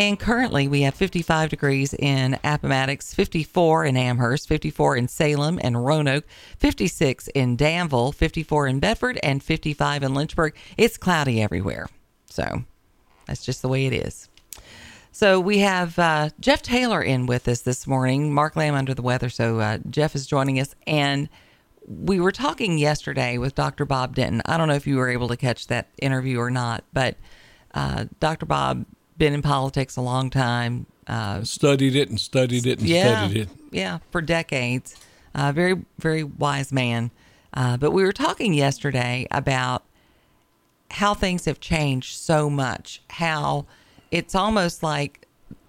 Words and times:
And 0.00 0.18
currently, 0.18 0.66
we 0.66 0.80
have 0.80 0.94
55 0.94 1.50
degrees 1.50 1.92
in 1.92 2.38
Appomattox, 2.42 3.12
54 3.12 3.84
in 3.84 3.98
Amherst, 3.98 4.48
54 4.48 4.96
in 4.96 5.08
Salem 5.08 5.60
and 5.62 5.84
Roanoke, 5.84 6.24
56 6.56 7.28
in 7.28 7.54
Danville, 7.54 8.10
54 8.10 8.66
in 8.66 8.80
Bedford, 8.80 9.20
and 9.22 9.42
55 9.42 10.02
in 10.02 10.14
Lynchburg. 10.14 10.56
It's 10.78 10.96
cloudy 10.96 11.42
everywhere. 11.42 11.86
So 12.30 12.64
that's 13.26 13.44
just 13.44 13.60
the 13.60 13.68
way 13.68 13.84
it 13.84 13.92
is. 13.92 14.30
So 15.12 15.38
we 15.38 15.58
have 15.58 15.98
uh, 15.98 16.30
Jeff 16.40 16.62
Taylor 16.62 17.02
in 17.02 17.26
with 17.26 17.46
us 17.46 17.60
this 17.60 17.86
morning. 17.86 18.32
Mark 18.32 18.56
Lamb 18.56 18.74
under 18.74 18.94
the 18.94 19.02
weather, 19.02 19.28
so 19.28 19.60
uh, 19.60 19.78
Jeff 19.90 20.14
is 20.14 20.26
joining 20.26 20.58
us. 20.58 20.74
And 20.86 21.28
we 21.86 22.20
were 22.20 22.32
talking 22.32 22.78
yesterday 22.78 23.36
with 23.36 23.54
Dr. 23.54 23.84
Bob 23.84 24.14
Denton. 24.14 24.40
I 24.46 24.56
don't 24.56 24.68
know 24.68 24.74
if 24.76 24.86
you 24.86 24.96
were 24.96 25.10
able 25.10 25.28
to 25.28 25.36
catch 25.36 25.66
that 25.66 25.88
interview 26.00 26.38
or 26.38 26.50
not, 26.50 26.84
but 26.94 27.18
uh, 27.74 28.06
Dr. 28.18 28.46
Bob 28.46 28.86
been 29.20 29.34
in 29.34 29.42
politics 29.42 29.96
a 29.96 30.00
long 30.00 30.30
time. 30.30 30.86
Uh, 31.06 31.44
studied 31.44 31.94
it 31.94 32.08
and 32.08 32.18
studied 32.18 32.66
it 32.66 32.80
and 32.80 32.88
yeah, 32.88 33.26
studied 33.26 33.42
it. 33.42 33.48
Yeah, 33.70 33.98
for 34.10 34.20
decades. 34.20 34.96
Uh, 35.34 35.52
very, 35.52 35.84
very 35.98 36.24
wise 36.24 36.72
man. 36.72 37.12
Uh, 37.52 37.76
but 37.76 37.92
we 37.92 38.02
were 38.02 38.12
talking 38.12 38.54
yesterday 38.54 39.28
about 39.30 39.84
how 40.90 41.14
things 41.14 41.44
have 41.44 41.60
changed 41.60 42.16
so 42.16 42.48
much. 42.48 43.02
How 43.10 43.66
it's 44.10 44.34
almost 44.34 44.82
like 44.82 45.26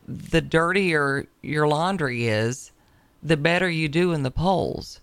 the 0.08 0.42
dirtier 0.42 1.28
your 1.42 1.68
laundry 1.68 2.28
is, 2.28 2.72
the 3.22 3.38
better 3.38 3.70
you 3.70 3.90
do 3.90 4.14
in 4.14 4.24
the 4.24 4.32
polls. 4.32 5.02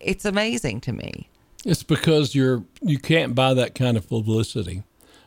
It's 0.00 0.24
amazing 0.24 0.80
to 0.82 0.92
me. 0.92 1.28
It's 1.64 1.84
because 1.84 2.34
you're 2.34 2.64
you 2.82 2.98
can't 2.98 3.34
buy 3.34 3.54
that 3.54 3.74
kind 3.74 3.96
of 3.96 4.08
publicity. 4.08 4.82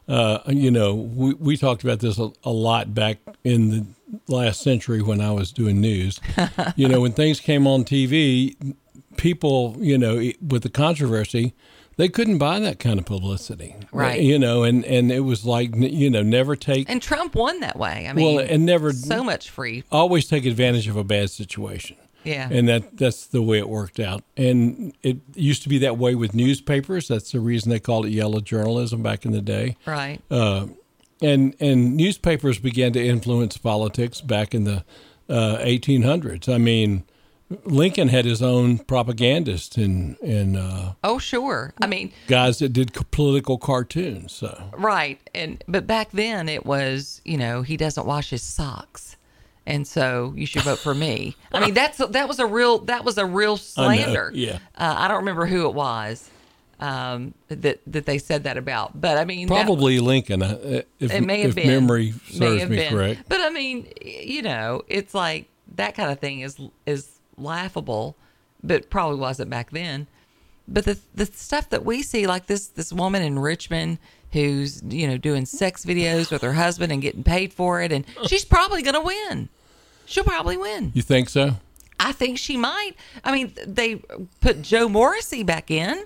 Uh, 0.08 0.40
you 0.48 0.70
know, 0.70 0.94
we, 0.94 1.34
we 1.36 1.58
talked 1.58 1.84
about 1.84 2.00
this 2.00 2.18
a, 2.20 2.32
a, 2.44 2.52
lot 2.52 2.94
back 2.94 3.20
in 3.44 3.70
the 3.70 3.86
last 4.28 4.62
century 4.62 5.02
when 5.02 5.22
I 5.22 5.32
was 5.32 5.52
doing 5.52 5.80
news. 5.80 6.20
you 6.76 6.90
know, 6.90 7.00
when 7.02 7.14
things 7.14 7.40
came 7.40 7.66
on 7.66 7.86
TV, 7.86 8.56
people, 9.16 9.78
you 9.80 9.98
know, 9.98 10.32
with 10.46 10.64
the 10.64 10.70
controversy, 10.70 11.54
they 11.96 12.10
couldn't 12.10 12.38
buy 12.38 12.60
that 12.60 12.80
kind 12.80 13.00
of 13.00 13.06
publicity, 13.06 13.76
right? 13.92 14.20
You 14.20 14.40
know, 14.40 14.64
and 14.64 14.84
and 14.86 15.12
it 15.12 15.22
was 15.22 15.46
like 15.46 15.76
you 15.76 16.10
know, 16.10 16.24
never 16.24 16.56
take. 16.56 16.90
And 16.90 17.02
Trump 17.02 17.36
won 17.36 17.60
that 17.60 17.78
way. 17.78 18.08
I 18.10 18.14
mean, 18.14 18.36
well, 18.36 18.46
and 18.46 18.66
never 18.66 18.92
so 18.94 19.24
much 19.24 19.50
free. 19.50 19.84
Always 19.92 20.28
take 20.28 20.46
advantage 20.46 20.88
of 20.88 20.98
a 20.98 21.04
bad 21.04 21.30
situation. 21.30 21.98
Yeah. 22.24 22.48
And 22.52 22.68
that 22.68 22.98
that's 22.98 23.26
the 23.26 23.42
way 23.42 23.58
it 23.60 23.70
worked 23.70 24.00
out. 24.00 24.24
And 24.38 24.96
it 25.04 25.18
used 25.36 25.64
to 25.64 25.70
be 25.70 25.78
that 25.80 25.98
way 25.98 26.16
with 26.16 26.34
newspapers. 26.34 27.08
That's 27.08 27.32
the 27.32 27.40
reason 27.40 27.70
they 27.70 27.80
called 27.80 28.06
it 28.06 28.12
yellow 28.12 28.40
journalism 28.40 29.02
back 29.02 29.26
in 29.26 29.32
the 29.32 29.42
day. 29.42 29.78
Right. 29.86 30.22
Uh, 30.30 30.68
and 31.22 31.56
and 31.60 31.96
newspapers 31.96 32.60
began 32.60 32.94
to 32.94 33.04
influence 33.04 33.58
politics 33.58 34.22
back 34.22 34.54
in 34.54 34.66
the 34.66 34.84
uh, 35.30 35.58
1800s. 35.60 36.54
I 36.54 36.58
mean, 36.58 37.04
Lincoln 37.66 38.10
had 38.10 38.26
his 38.26 38.42
own 38.42 38.80
propagandist 38.80 39.78
and 39.78 40.18
and 40.20 40.58
uh, 40.58 40.94
oh 41.04 41.20
sure, 41.20 41.74
I 41.82 41.88
mean 41.88 42.12
guys 42.28 42.60
that 42.60 42.70
did 42.70 42.94
political 43.12 43.58
cartoons. 43.58 44.34
So 44.34 44.72
right, 44.78 45.20
and 45.34 45.64
but 45.68 45.88
back 45.88 46.12
then 46.12 46.50
it 46.50 46.66
was 46.66 47.22
you 47.26 47.38
know 47.38 47.62
he 47.62 47.78
doesn't 47.78 48.06
wash 48.06 48.30
his 48.30 48.42
socks, 48.42 49.18
and 49.66 49.88
so 49.88 50.34
you 50.36 50.46
should 50.46 50.64
vote 50.64 50.80
for 50.80 50.94
me. 50.94 51.36
I 51.52 51.60
mean 51.60 51.74
that's 51.76 51.98
that 51.98 52.28
was 52.28 52.40
a 52.40 52.46
real 52.46 52.80
that 52.80 53.04
was 53.04 53.18
a 53.18 53.26
real 53.26 53.58
slander. 53.58 54.32
I 54.34 54.38
yeah, 54.38 54.60
uh, 54.78 54.96
I 54.98 55.08
don't 55.08 55.18
remember 55.18 55.46
who 55.46 55.68
it 55.68 55.74
was 55.74 56.30
um, 56.80 57.34
that 57.48 57.80
that 57.88 58.06
they 58.06 58.18
said 58.18 58.44
that 58.44 58.58
about, 58.58 59.00
but 59.00 59.18
I 59.18 59.26
mean 59.26 59.48
probably 59.48 59.98
that, 59.98 60.04
Lincoln. 60.04 60.44
Uh, 60.44 60.82
if, 61.00 61.14
it 61.14 61.22
may 61.22 61.42
have 61.42 61.52
if 61.52 61.56
been 61.56 61.68
memory 61.68 62.14
serves 62.30 62.70
me 62.70 62.76
been. 62.76 62.94
correct. 62.94 63.22
But 63.30 63.40
I 63.40 63.50
mean, 63.50 63.88
you 64.02 64.42
know, 64.42 64.82
it's 64.88 65.14
like 65.14 65.48
that 65.76 65.96
kind 65.96 66.12
of 66.12 66.20
thing 66.20 66.42
is 66.42 66.60
is 66.86 67.20
laughable, 67.38 68.18
but 68.62 68.90
probably 68.90 69.18
wasn't 69.18 69.50
back 69.50 69.72
then. 69.72 70.08
But 70.68 70.84
the 70.84 71.00
the 71.16 71.26
stuff 71.26 71.70
that 71.70 71.86
we 71.86 72.04
see, 72.04 72.28
like 72.28 72.48
this 72.48 72.68
this 72.68 72.92
woman 72.92 73.22
in 73.22 73.40
Richmond 73.40 74.00
who's 74.34 74.82
you 74.84 75.08
know 75.08 75.18
doing 75.18 75.46
sex 75.46 75.86
videos 75.86 76.32
with 76.32 76.42
her 76.42 76.54
husband 76.54 76.92
and 76.92 77.02
getting 77.02 77.24
paid 77.24 77.54
for 77.54 77.82
it, 77.82 77.92
and 77.92 78.06
she's 78.28 78.44
probably 78.44 78.82
going 78.82 78.96
to 78.96 79.02
win. 79.02 79.50
She'll 80.06 80.24
probably 80.26 80.58
win. 80.58 80.92
You 80.94 81.02
think 81.02 81.30
so? 81.30 81.58
I 82.00 82.12
think 82.12 82.38
she 82.38 82.58
might. 82.58 82.94
I 83.24 83.32
mean, 83.32 83.54
they 83.66 84.02
put 84.42 84.62
Joe 84.62 84.90
Morrissey 84.90 85.44
back 85.44 85.72
in, 85.72 86.04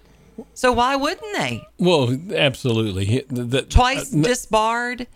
so 0.53 0.71
why 0.71 0.95
wouldn't 0.95 1.35
they? 1.35 1.67
Well, 1.79 2.15
absolutely. 2.35 3.25
The, 3.29 3.43
the, 3.43 3.61
Twice 3.63 4.13
uh, 4.13 4.21
disbarred 4.21 5.07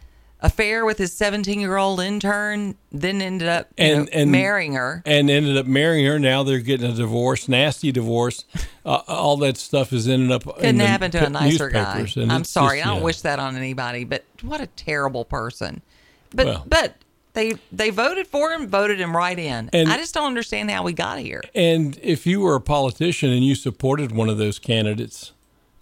affair 0.42 0.86
with 0.86 0.98
his 0.98 1.14
17 1.14 1.60
year 1.60 1.78
old 1.78 2.00
intern, 2.00 2.76
then 2.92 3.22
ended 3.22 3.48
up 3.48 3.70
and, 3.78 4.06
know, 4.06 4.12
and 4.12 4.32
marrying 4.32 4.74
her. 4.74 5.04
And 5.06 5.30
ended 5.30 5.58
up 5.58 5.66
marrying 5.66 6.06
her. 6.06 6.20
Now 6.20 6.44
they're 6.44 6.60
getting 6.60 6.90
a 6.90 6.94
divorce, 6.94 7.48
nasty 7.48 7.92
divorce. 7.92 8.46
Uh, 8.84 9.02
all 9.08 9.38
that 9.38 9.58
stuff 9.58 9.94
is 9.94 10.08
ended 10.08 10.32
up 10.32 10.44
couldn't 10.56 10.80
happen 10.80 11.12
to 11.12 11.26
a 11.26 11.30
nicer 11.30 11.70
guy. 11.70 12.06
I'm 12.18 12.44
sorry, 12.44 12.78
just, 12.78 12.88
I 12.88 12.90
don't 12.90 12.98
yeah. 12.98 13.04
wish 13.04 13.22
that 13.22 13.38
on 13.38 13.56
anybody, 13.56 14.06
but 14.06 14.24
what 14.42 14.60
a 14.60 14.68
terrible 14.68 15.24
person. 15.24 15.82
But 16.34 16.46
well, 16.48 16.64
but 16.68 16.96
they 17.34 17.54
they 17.72 17.90
voted 17.90 18.28
for 18.28 18.52
him, 18.52 18.68
voted 18.68 19.00
him 19.00 19.16
right 19.16 19.38
in. 19.38 19.70
And, 19.72 19.90
I 19.90 19.98
just 19.98 20.14
don't 20.14 20.26
understand 20.26 20.72
how 20.72 20.84
we 20.84 20.94
got 20.94 21.20
here. 21.20 21.42
And 21.54 22.00
if 22.02 22.26
you 22.26 22.42
were 22.42 22.56
a 22.56 22.62
politician 22.62 23.30
and 23.32 23.44
you 23.44 23.56
supported 23.56 24.12
one 24.12 24.30
of 24.30 24.38
those 24.38 24.60
candidates, 24.60 25.34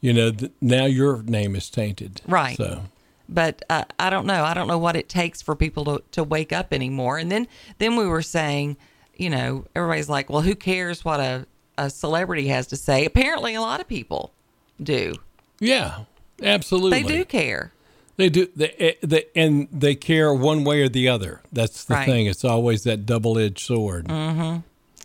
you 0.01 0.13
know, 0.13 0.31
th- 0.31 0.51
now 0.59 0.85
your 0.85 1.23
name 1.23 1.55
is 1.55 1.69
tainted. 1.69 2.21
Right. 2.27 2.57
So 2.57 2.83
but 3.29 3.61
uh, 3.69 3.85
I 3.99 4.09
don't 4.09 4.25
know. 4.25 4.43
I 4.43 4.53
don't 4.53 4.67
know 4.67 4.77
what 4.77 4.95
it 4.95 5.07
takes 5.07 5.41
for 5.41 5.55
people 5.55 5.85
to, 5.85 6.03
to 6.11 6.23
wake 6.23 6.51
up 6.51 6.73
anymore. 6.73 7.17
And 7.17 7.31
then 7.31 7.47
then 7.77 7.95
we 7.95 8.07
were 8.07 8.23
saying, 8.23 8.75
you 9.15 9.29
know, 9.29 9.65
everybody's 9.75 10.09
like, 10.09 10.29
well, 10.29 10.41
who 10.41 10.55
cares 10.55 11.05
what 11.05 11.19
a, 11.19 11.45
a 11.77 11.89
celebrity 11.89 12.47
has 12.47 12.67
to 12.67 12.75
say? 12.75 13.05
Apparently, 13.05 13.53
a 13.55 13.61
lot 13.61 13.79
of 13.79 13.87
people 13.87 14.33
do. 14.81 15.13
Yeah, 15.59 16.05
absolutely. 16.41 17.03
They 17.03 17.07
do 17.07 17.25
care. 17.25 17.71
They 18.17 18.29
do. 18.29 18.47
They, 18.55 18.69
eh, 18.71 18.93
they 19.01 19.25
and 19.35 19.67
they 19.71 19.95
care 19.95 20.33
one 20.33 20.63
way 20.63 20.81
or 20.81 20.89
the 20.89 21.07
other. 21.07 21.41
That's 21.53 21.85
the 21.85 21.93
Right. 21.93 22.05
thing. 22.05 22.25
It's 22.25 22.43
always 22.43 22.83
that 22.83 23.05
double-edged 23.05 23.59
sword. 23.59 24.07
Mm-hmm. 24.07 24.59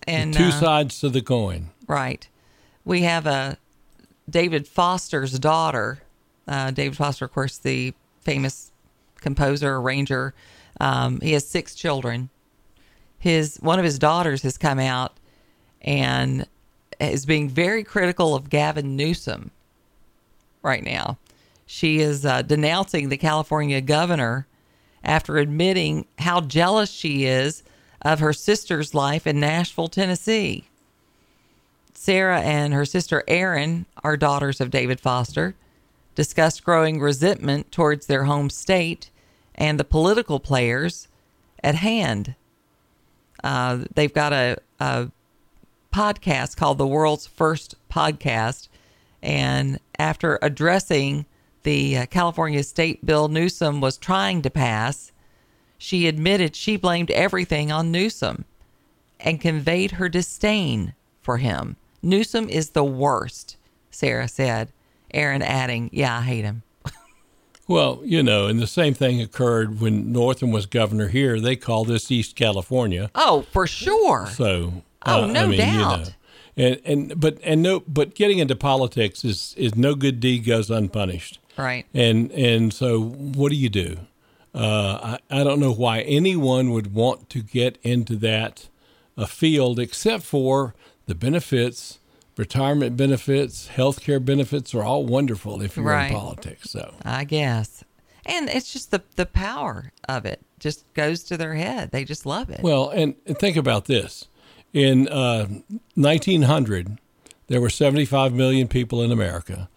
And 0.06 0.34
Two 0.34 0.44
uh, 0.44 0.50
sides 0.50 1.00
to 1.00 1.08
the 1.08 1.22
coin. 1.22 1.70
Right. 1.86 2.26
We 2.84 3.02
have 3.02 3.26
a 3.26 3.58
David 4.28 4.66
Foster's 4.66 5.38
daughter. 5.38 6.00
Uh, 6.46 6.70
David 6.70 6.96
Foster, 6.96 7.24
of 7.24 7.32
course, 7.32 7.56
the 7.58 7.94
famous 8.24 8.72
composer, 9.20 9.76
arranger. 9.76 10.34
Um, 10.80 11.20
he 11.20 11.32
has 11.32 11.46
six 11.46 11.74
children. 11.74 12.30
His 13.18 13.56
one 13.60 13.78
of 13.78 13.84
his 13.84 13.98
daughters 13.98 14.42
has 14.42 14.58
come 14.58 14.78
out 14.78 15.18
and 15.80 16.46
is 17.00 17.26
being 17.26 17.48
very 17.48 17.84
critical 17.84 18.34
of 18.34 18.50
Gavin 18.50 18.96
Newsom 18.96 19.50
right 20.62 20.82
now. 20.82 21.18
She 21.66 22.00
is 22.00 22.26
uh, 22.26 22.42
denouncing 22.42 23.08
the 23.08 23.16
California 23.16 23.80
governor 23.80 24.46
after 25.02 25.38
admitting 25.38 26.06
how 26.18 26.40
jealous 26.40 26.90
she 26.90 27.24
is 27.24 27.62
of 28.02 28.20
her 28.20 28.32
sister's 28.32 28.94
life 28.94 29.26
in 29.26 29.40
Nashville, 29.40 29.88
Tennessee. 29.88 30.64
Sara 31.94 32.40
and 32.40 32.74
her 32.74 32.84
sister 32.84 33.24
Erin 33.26 33.86
are 34.02 34.16
daughters 34.16 34.60
of 34.60 34.70
David 34.70 35.00
Foster, 35.00 35.54
discussed 36.14 36.64
growing 36.64 37.00
resentment 37.00 37.72
towards 37.72 38.06
their 38.06 38.24
home 38.24 38.50
state 38.50 39.10
and 39.54 39.78
the 39.78 39.84
political 39.84 40.40
players 40.40 41.08
at 41.62 41.76
hand. 41.76 42.34
Uh, 43.42 43.84
they've 43.94 44.14
got 44.14 44.32
a, 44.32 44.58
a 44.80 45.10
podcast 45.92 46.56
called 46.56 46.78
The 46.78 46.86
World's 46.86 47.26
First 47.26 47.76
Podcast. 47.90 48.68
And 49.22 49.78
after 49.98 50.38
addressing 50.42 51.26
the 51.62 51.98
uh, 51.98 52.06
California 52.06 52.62
state 52.62 53.04
bill 53.06 53.28
Newsom 53.28 53.80
was 53.80 53.96
trying 53.96 54.42
to 54.42 54.50
pass, 54.50 55.12
she 55.78 56.06
admitted 56.06 56.56
she 56.56 56.76
blamed 56.76 57.10
everything 57.10 57.70
on 57.70 57.90
Newsom 57.90 58.44
and 59.20 59.40
conveyed 59.40 59.92
her 59.92 60.08
disdain 60.08 60.94
for 61.20 61.38
him. 61.38 61.76
Newsom 62.02 62.48
is 62.48 62.70
the 62.70 62.84
worst, 62.84 63.56
Sara 63.90 64.28
said. 64.28 64.70
Erin 65.14 65.42
adding, 65.42 65.88
Yeah, 65.92 66.18
I 66.18 66.22
hate 66.22 66.44
him. 66.44 66.62
Well, 67.66 68.02
you 68.04 68.22
know, 68.22 68.46
and 68.46 68.60
the 68.60 68.66
same 68.66 68.92
thing 68.92 69.22
occurred 69.22 69.80
when 69.80 70.12
Northam 70.12 70.50
was 70.50 70.66
governor 70.66 71.08
here. 71.08 71.40
They 71.40 71.56
call 71.56 71.86
this 71.86 72.10
East 72.10 72.36
California. 72.36 73.10
Oh, 73.14 73.46
for 73.52 73.66
sure. 73.66 74.26
So, 74.26 74.82
Oh, 75.06 75.24
uh, 75.24 75.26
no 75.28 75.44
I 75.44 75.46
mean, 75.46 75.58
doubt. 75.58 75.98
You 75.98 76.04
know, 76.04 76.10
and 76.56 76.80
and 77.10 77.20
but 77.20 77.38
and 77.42 77.62
no, 77.62 77.80
but 77.80 78.14
getting 78.14 78.38
into 78.38 78.54
politics 78.54 79.24
is 79.24 79.54
is 79.56 79.74
no 79.76 79.94
good 79.94 80.20
deed 80.20 80.44
goes 80.44 80.70
unpunished. 80.70 81.38
Right. 81.56 81.86
And 81.94 82.30
and 82.32 82.72
so, 82.72 83.00
what 83.02 83.48
do 83.50 83.56
you 83.56 83.70
do? 83.70 83.96
Uh, 84.54 85.16
I 85.30 85.40
I 85.40 85.42
don't 85.44 85.58
know 85.58 85.72
why 85.72 86.00
anyone 86.02 86.70
would 86.70 86.92
want 86.94 87.30
to 87.30 87.42
get 87.42 87.78
into 87.82 88.16
that 88.16 88.68
uh, 89.16 89.24
field 89.26 89.78
except 89.78 90.22
for 90.24 90.74
the 91.06 91.14
benefits. 91.14 91.98
Retirement 92.36 92.96
benefits, 92.96 93.68
health 93.68 94.00
care 94.00 94.18
benefits 94.20 94.74
are 94.74 94.82
all 94.82 95.06
wonderful 95.06 95.62
if 95.62 95.76
you're 95.76 95.86
Right. 95.86 96.10
in 96.10 96.16
politics. 96.16 96.70
So 96.70 96.94
I 97.04 97.24
guess. 97.24 97.84
And 98.26 98.48
it's 98.48 98.72
just 98.72 98.90
the 98.90 99.02
the 99.16 99.26
power 99.26 99.92
of 100.08 100.24
it 100.24 100.40
just 100.58 100.84
goes 100.94 101.22
to 101.24 101.36
their 101.36 101.54
head. 101.54 101.90
They 101.90 102.04
just 102.04 102.24
love 102.26 102.50
it. 102.50 102.60
Well, 102.62 102.88
and, 102.90 103.14
and 103.26 103.38
think 103.38 103.56
about 103.56 103.84
this. 103.84 104.26
In 104.72 105.06
uh, 105.08 105.46
1900, 105.94 106.98
there 107.46 107.60
were 107.60 107.70
75 107.70 108.32
million 108.32 108.66
people 108.66 109.02
in 109.02 109.12
America. 109.12 109.68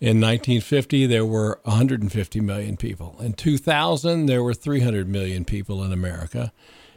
In 0.00 0.20
1950, 0.20 1.06
there 1.06 1.24
were 1.24 1.60
150 1.62 2.40
million 2.40 2.76
people. 2.76 3.16
In 3.20 3.34
2000, 3.34 4.26
there 4.26 4.42
were 4.42 4.52
300 4.52 5.08
million 5.08 5.44
people 5.44 5.84
in 5.84 5.92
America. 5.92 6.52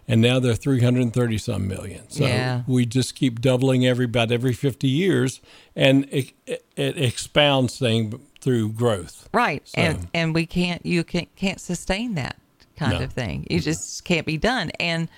And 0.08 0.22
now 0.22 0.40
they're 0.40 0.54
330 0.56 1.38
some 1.40 1.68
million. 1.68 2.10
So 2.10 2.26
Yeah. 2.26 2.62
we 2.68 2.86
just 2.86 3.16
keep 3.16 3.42
doubling 3.42 3.86
every 3.88 4.06
about 4.06 4.32
every 4.32 4.54
50 4.54 4.88
years, 4.88 5.42
and 5.76 6.08
it, 6.12 6.32
it, 6.46 6.64
it 6.76 6.98
expounds 6.98 7.80
thing 7.80 8.22
through 8.40 8.70
growth. 8.74 9.28
right. 9.34 9.68
So- 9.68 9.82
And 9.82 10.08
and 10.14 10.36
we 10.36 10.46
can't 10.46 10.86
you 10.86 11.04
can't 11.04 11.34
can't 11.36 11.60
sustain 11.60 12.14
that 12.16 12.36
kind 12.78 12.94
No. 13.00 13.04
of 13.06 13.14
thing. 13.14 13.48
It 13.50 13.62
just 13.62 14.04
can't 14.06 14.26
be 14.28 14.38
done. 14.38 14.70
And 14.80 15.10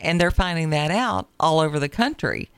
and 0.00 0.20
they're 0.20 0.30
finding 0.30 0.70
that 0.70 0.90
out 0.92 1.28
all 1.40 1.58
over 1.58 1.78
the 1.80 1.88
country. 1.88 2.48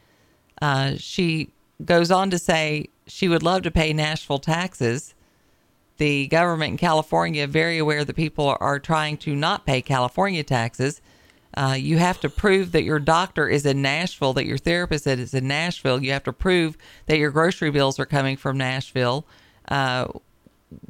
Uh, 0.61 0.95
she 0.99 1.49
goes 1.85 2.11
on 2.11 2.29
to 2.31 2.39
say 2.39 2.87
she 3.07 3.29
would 3.29 3.43
love 3.43 3.63
to 3.63 3.71
pay 3.71 3.93
Nashville 3.95 4.39
taxes. 4.39 5.15
The 5.97 6.27
government 6.29 6.73
in 6.73 6.77
California 6.77 7.47
very 7.47 7.79
aware 7.79 8.05
that 8.05 8.15
people 8.15 8.55
are 8.61 8.79
trying 8.79 9.17
to 9.19 9.35
not 9.35 9.65
pay 9.67 9.81
California 9.83 10.43
taxes. 10.43 11.01
Uh, 11.55 11.77
you 11.79 11.99
have 11.99 12.19
to 12.21 12.29
prove 12.31 12.73
that 12.73 12.83
your 12.83 12.99
doctor 12.99 13.47
is 13.49 13.67
in 13.67 13.83
Nashville, 13.83 14.33
that 14.33 14.47
your 14.47 14.57
therapist 14.59 15.07
is 15.07 15.35
in 15.35 15.47
Nashville. 15.47 16.03
You 16.03 16.13
have 16.13 16.25
to 16.25 16.33
prove 16.33 16.79
that 17.07 17.19
your 17.19 17.31
grocery 17.31 17.71
bills 17.71 17.99
are 17.99 18.07
coming 18.07 18.37
from 18.37 18.57
Nashville. 18.57 19.27
Uh, 19.69 20.07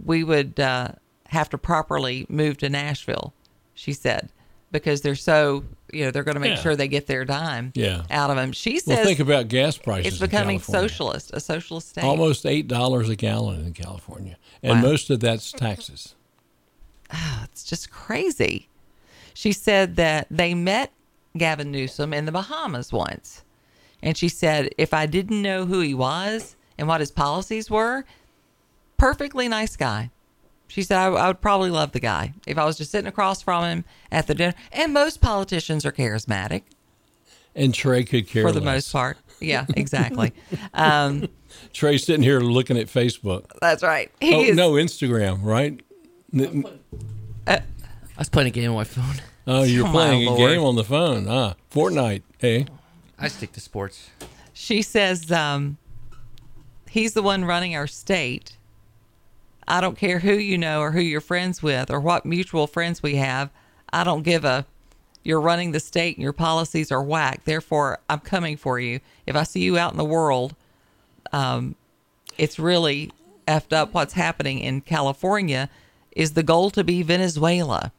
we 0.05 0.23
would 0.23 0.61
uh, 0.61 0.89
have 1.29 1.49
to 1.51 1.59
properly 1.59 2.27
move 2.29 2.59
to 2.59 2.69
Nashville, 2.69 3.35
she 3.75 3.93
said, 3.93 4.29
because 4.71 5.01
they're 5.01 5.17
so, 5.17 5.65
you 5.93 6.05
know, 6.05 6.13
they're 6.13 6.23
going 6.23 6.37
to 6.37 6.41
make 6.41 6.51
Yeah. 6.57 6.63
sure 6.63 6.77
they 6.77 6.87
get 6.87 7.09
their 7.09 7.25
dime 7.25 7.73
Yeah. 7.75 8.05
out 8.11 8.31
of 8.31 8.37
them. 8.37 8.53
She 8.53 8.79
says, 8.79 8.97
Well, 8.99 9.05
think 9.05 9.19
about 9.19 9.49
gas 9.49 9.77
prices. 9.77 10.13
it's 10.13 10.21
becoming 10.21 10.61
socialist, 10.61 11.33
a 11.35 11.41
socialist 11.41 11.89
state. 11.89 12.05
Almost 12.05 12.47
eight 12.47 12.69
dollars 12.69 13.09
a 13.09 13.17
gallon 13.17 13.67
in 13.67 13.73
California, 13.73 14.37
and 14.63 14.81
Wow. 14.83 14.91
most 14.91 15.11
of 15.11 15.19
that's 15.19 15.51
taxes. 15.51 16.15
Oh, 17.13 17.41
It's 17.45 17.65
just 17.65 17.91
crazy. 17.91 18.69
She 19.35 19.53
said 19.53 19.97
that 19.97 20.27
they 20.31 20.55
met 20.55 20.93
Gavin 21.37 21.71
Newsom 21.71 22.13
in 22.13 22.25
the 22.27 22.33
Bahamas 22.33 22.93
once. 22.93 23.43
And 24.03 24.17
she 24.17 24.29
said, 24.29 24.71
if 24.79 24.93
I 24.93 25.07
didn't 25.07 25.41
know 25.43 25.65
who 25.65 25.81
he 25.81 25.95
was 25.95 26.57
and 26.77 26.89
what 26.89 27.01
his 27.01 27.11
policies 27.13 27.71
were, 27.71 28.05
perfectly 28.97 29.49
nice 29.49 29.77
guy. 29.77 30.11
She 30.69 30.83
said, 30.83 30.99
I, 30.99 31.07
I 31.07 31.27
would 31.29 31.41
probably 31.41 31.71
love 31.71 31.93
the 31.93 32.01
guy 32.01 32.33
if 32.47 32.57
I 32.59 32.65
was 32.65 32.77
just 32.79 32.91
sitting 32.91 33.07
across 33.09 33.43
from 33.43 33.65
him 33.65 33.85
at 34.11 34.27
the 34.27 34.35
dinner. 34.35 34.55
And 34.73 34.93
most 34.93 35.21
politicians 35.21 35.85
are 35.87 35.93
charismatic 35.93 36.63
And 37.55 37.75
Trey 37.75 38.05
could 38.05 38.27
care 38.27 38.43
for 38.43 38.53
the 38.53 38.61
less. 38.61 38.75
most 38.75 38.93
part. 38.93 39.19
Yeah, 39.41 39.67
exactly. 39.77 40.33
um, 40.75 41.29
Trey's 41.73 42.05
sitting 42.07 42.23
here 42.23 42.41
looking 42.41 42.79
at 42.79 42.87
Facebook. 42.87 43.45
that's 43.61 43.83
right. 43.83 44.11
He 44.21 44.35
Oh 44.35 44.43
is, 44.43 44.57
no, 44.57 44.73
Instagram, 44.73 45.43
right? 45.43 45.81
N- 46.33 46.65
I 48.17 48.21
was 48.21 48.29
playing 48.29 48.49
a 48.49 48.51
game 48.53 48.71
on 48.71 48.77
my 48.77 48.85
phone. 48.85 49.23
Oh, 49.47 49.63
you're 49.65 49.85
Oh, 49.87 49.89
my 49.89 49.93
playing 49.93 50.27
a 50.29 50.31
Lord. 50.31 50.51
game 50.51 50.63
on 50.63 50.77
the 50.77 50.85
phone. 50.85 51.27
Ah, 51.29 51.55
Fortnite. 51.73 52.23
Hey, 52.39 52.67
I 53.19 53.29
stick 53.29 53.53
to 53.53 53.61
sports. 53.61 54.11
She 54.53 54.83
says 54.83 55.33
um, 55.33 55.79
he's 56.89 57.15
the 57.15 57.23
one 57.23 57.45
running 57.45 57.75
our 57.75 57.87
state. 57.87 58.57
I 59.67 59.81
don't 59.81 59.97
care 59.97 60.19
who 60.19 60.33
you 60.35 60.59
know 60.59 60.81
or 60.81 60.93
who 60.93 61.01
you're 61.01 61.21
friends 61.21 61.63
with 61.63 61.91
or 61.91 62.01
what 62.01 62.27
mutual 62.27 62.67
friends 62.67 63.03
we 63.03 63.17
have. 63.17 63.51
I 63.93 64.05
don't 64.05 64.23
give 64.23 64.45
a. 64.45 64.67
You're 65.25 65.41
running 65.41 65.71
the 65.71 65.79
state 65.81 66.17
and 66.17 66.23
your 66.23 66.33
policies 66.33 66.91
are 66.91 67.03
whack. 67.03 67.43
Therefore, 67.45 67.99
I'm 68.11 68.19
coming 68.21 68.57
for 68.57 68.81
you. 68.81 68.99
If 69.27 69.37
I 69.37 69.45
see 69.45 69.61
you 69.61 69.79
out 69.79 69.93
in 69.93 69.97
the 69.99 70.05
world, 70.05 70.57
um, 71.33 71.77
it's 72.37 72.59
really 72.59 73.13
effed 73.47 73.73
up 73.73 73.95
what's 73.95 74.15
happening 74.15 74.59
in 74.59 74.81
California. 74.81 75.69
Is 76.11 76.33
the 76.33 76.43
goal 76.43 76.71
to 76.73 76.83
be 76.83 77.03
Venezuela? 77.03 77.93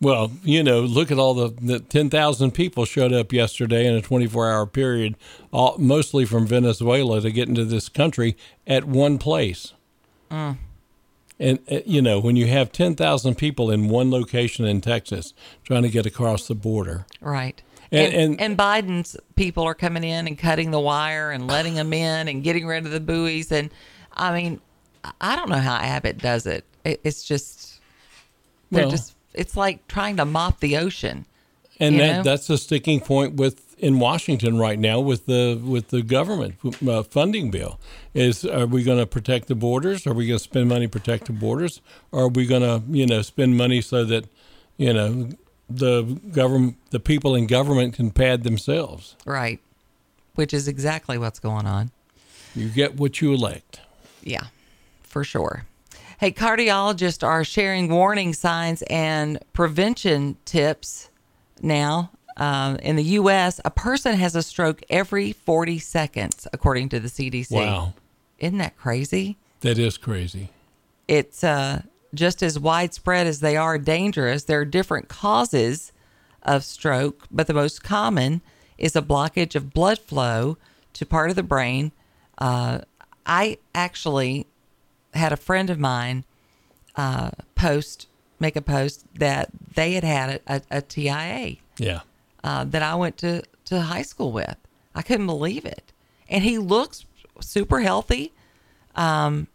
Well, 0.00 0.30
you 0.42 0.62
know, 0.62 0.80
look 0.80 1.10
at 1.10 1.18
all 1.18 1.34
the, 1.34 1.48
the 1.60 1.80
ten 1.80 2.10
thousand 2.10 2.50
people 2.52 2.84
showed 2.84 3.12
up 3.12 3.32
yesterday 3.32 3.86
in 3.86 3.94
a 3.94 4.02
24 4.02 4.50
hour 4.50 4.66
period, 4.66 5.16
all, 5.52 5.76
mostly 5.78 6.24
from 6.24 6.46
Venezuela 6.46 7.20
to 7.20 7.30
get 7.30 7.48
into 7.48 7.64
this 7.64 7.88
country 7.88 8.36
at 8.66 8.84
one 8.84 9.16
place. 9.18 9.72
Mm. 10.30 10.58
And 11.38 11.58
uh, 11.70 11.80
you 11.86 12.00
know, 12.02 12.18
when 12.20 12.36
you 12.36 12.46
have 12.46 12.72
ten 12.72 12.94
thousand 12.94 13.36
people 13.36 13.70
in 13.70 13.88
one 13.88 14.10
location 14.10 14.64
in 14.66 14.80
Texas 14.80 15.32
trying 15.64 15.82
to 15.82 15.88
get 15.90 16.06
across 16.06 16.46
the 16.48 16.54
border, 16.54 17.06
Right. 17.20 17.62
And- 17.92 18.12
And, 18.14 18.14
and- 18.14 18.40
and, 18.40 18.58
Biden's 18.58 19.16
people 19.36 19.62
are 19.62 19.74
coming 19.74 20.02
in 20.02 20.26
and 20.26 20.36
cutting 20.36 20.72
the 20.72 20.80
wire 20.80 21.30
and 21.30 21.46
letting 21.46 21.74
them 21.74 21.92
in 21.92 22.26
and 22.26 22.42
getting 22.42 22.66
rid 22.66 22.84
of 22.84 22.90
the 22.90 22.98
buoys. 23.00 23.52
And 23.52 23.70
I 24.12 24.34
mean, 24.34 24.60
I 25.20 25.36
don't 25.36 25.48
know 25.48 25.58
how 25.58 25.76
Abbott 25.76 26.18
does 26.18 26.46
it. 26.46 26.64
it 26.84 27.00
it's 27.04 27.22
just, 27.22 27.80
they're 28.72 28.82
Well- 28.82 28.90
just, 28.90 29.14
it's 29.36 29.56
like 29.56 29.86
trying 29.88 30.16
to 30.16 30.24
mop 30.24 30.60
the 30.60 30.76
ocean. 30.76 31.26
and 31.78 32.00
that 32.00 32.24
that's 32.24 32.50
a 32.50 32.58
sticking 32.58 33.00
point 33.00 33.34
with 33.34 33.66
in 33.78 33.98
Washington 33.98 34.58
right 34.58 34.78
now 34.78 35.00
with 35.00 35.26
the 35.26 35.60
with 35.62 35.88
the 35.88 36.02
government 36.02 36.56
uh, 36.86 37.02
funding 37.02 37.50
bill. 37.50 37.78
Is 38.14 38.44
are 38.44 38.66
we 38.66 38.82
going 38.82 38.98
to 38.98 39.06
protect 39.06 39.48
the 39.48 39.54
borders? 39.54 40.06
Are 40.06 40.14
we 40.14 40.26
going 40.26 40.38
to 40.38 40.44
spend 40.44 40.68
money 40.68 40.86
to 40.86 40.90
protect 40.90 41.26
the 41.26 41.32
borders? 41.32 41.80
Or 42.12 42.24
are 42.24 42.28
we 42.28 42.46
going 42.46 42.62
to 42.62 42.82
you 42.88 43.06
know 43.06 43.22
spend 43.22 43.56
money 43.56 43.80
so 43.80 44.04
that 44.04 44.24
you 44.76 44.92
know 44.92 45.28
the 45.68 46.02
government 46.32 46.76
the 46.90 47.00
people 47.00 47.34
in 47.34 47.46
government 47.46 47.94
can 47.94 48.10
pad 48.10 48.42
themselves? 48.42 49.16
Right. 49.24 49.60
Which 50.34 50.52
is 50.52 50.68
exactly 50.68 51.18
what's 51.18 51.38
going 51.38 51.66
on. 51.66 51.90
You 52.54 52.68
get 52.68 52.96
what 52.96 53.20
you 53.20 53.32
elect. 53.32 53.80
Yeah, 54.22 54.46
for 55.02 55.24
sure. 55.24 55.64
Hey, 56.18 56.32
cardiologists 56.32 57.26
are 57.26 57.44
sharing 57.44 57.88
warning 57.88 58.32
signs 58.32 58.82
and 58.82 59.38
prevention 59.52 60.38
tips 60.46 61.10
now. 61.60 62.10
Um, 62.38 62.76
in 62.76 62.96
the 62.96 63.02
U.S., 63.02 63.60
a 63.64 63.70
person 63.70 64.14
has 64.16 64.34
a 64.36 64.42
stroke 64.42 64.82
every 64.90 65.32
40 65.32 65.78
seconds, 65.78 66.46
according 66.52 66.88
to 66.90 67.00
the 67.00 67.08
CDC. 67.08 67.50
Wow, 67.50 67.94
Isn't 68.38 68.58
that 68.58 68.76
crazy? 68.76 69.38
that 69.60 69.78
is 69.78 69.96
crazy. 69.98 70.50
It's 71.08 71.42
uh, 71.42 71.82
just 72.14 72.42
as 72.42 72.58
widespread 72.58 73.26
as 73.26 73.40
they 73.40 73.56
are 73.56 73.78
dangerous. 73.78 74.44
There 74.44 74.60
are 74.60 74.64
different 74.66 75.08
causes 75.08 75.92
of 76.42 76.62
stroke, 76.64 77.24
but 77.30 77.46
the 77.46 77.54
most 77.54 77.82
common 77.82 78.42
is 78.78 78.94
a 78.96 79.02
blockage 79.02 79.54
of 79.54 79.72
blood 79.72 79.98
flow 79.98 80.56
to 80.94 81.06
part 81.06 81.30
of 81.30 81.36
the 81.36 81.42
brain. 81.42 81.92
Uh, 82.38 82.80
I 83.24 83.58
actually 83.74 84.46
had 85.16 85.32
a 85.32 85.36
friend 85.36 85.70
of 85.70 85.78
mine 85.78 86.24
uh, 86.96 87.30
post, 87.54 88.06
make 88.40 88.56
a 88.56 88.62
post 88.62 89.04
that 89.18 89.48
they 89.74 89.92
had 89.92 90.04
had 90.04 90.40
a, 90.46 90.56
a, 90.56 90.62
a 90.78 90.82
TIA 90.82 91.56
Yeah. 91.78 92.00
uh, 92.44 92.64
that 92.64 92.82
I 92.82 92.94
went 92.94 93.16
to, 93.18 93.42
to 93.66 93.80
high 93.80 94.02
school 94.02 94.32
with. 94.32 94.56
I 94.94 95.02
couldn't 95.02 95.26
believe 95.26 95.64
it. 95.64 95.92
And 96.28 96.42
he 96.44 96.58
looks 96.58 97.04
super 97.40 97.80
healthy. 97.80 98.32
Um, 98.94 99.48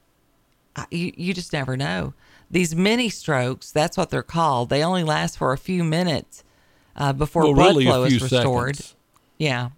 I- 0.75 0.85
you, 0.91 1.13
you 1.15 1.33
just 1.33 1.51
never 1.53 1.75
know. 1.75 2.13
These 2.49 2.75
mini 2.75 3.09
strokes, 3.09 3.71
that's 3.71 3.97
what 3.97 4.09
they're 4.09 4.23
called. 4.23 4.69
They 4.69 4.83
only 4.83 5.03
last 5.03 5.37
for 5.37 5.53
a 5.53 5.57
few 5.57 5.83
minutes 5.83 6.43
uh, 6.95 7.13
before 7.13 7.43
Well, 7.43 7.53
blood 7.53 7.67
really, 7.69 7.85
flow 7.85 8.03
is 8.03 8.21
restored. 8.21 8.75
seconds. 8.75 8.95
Yeah. 9.37 9.69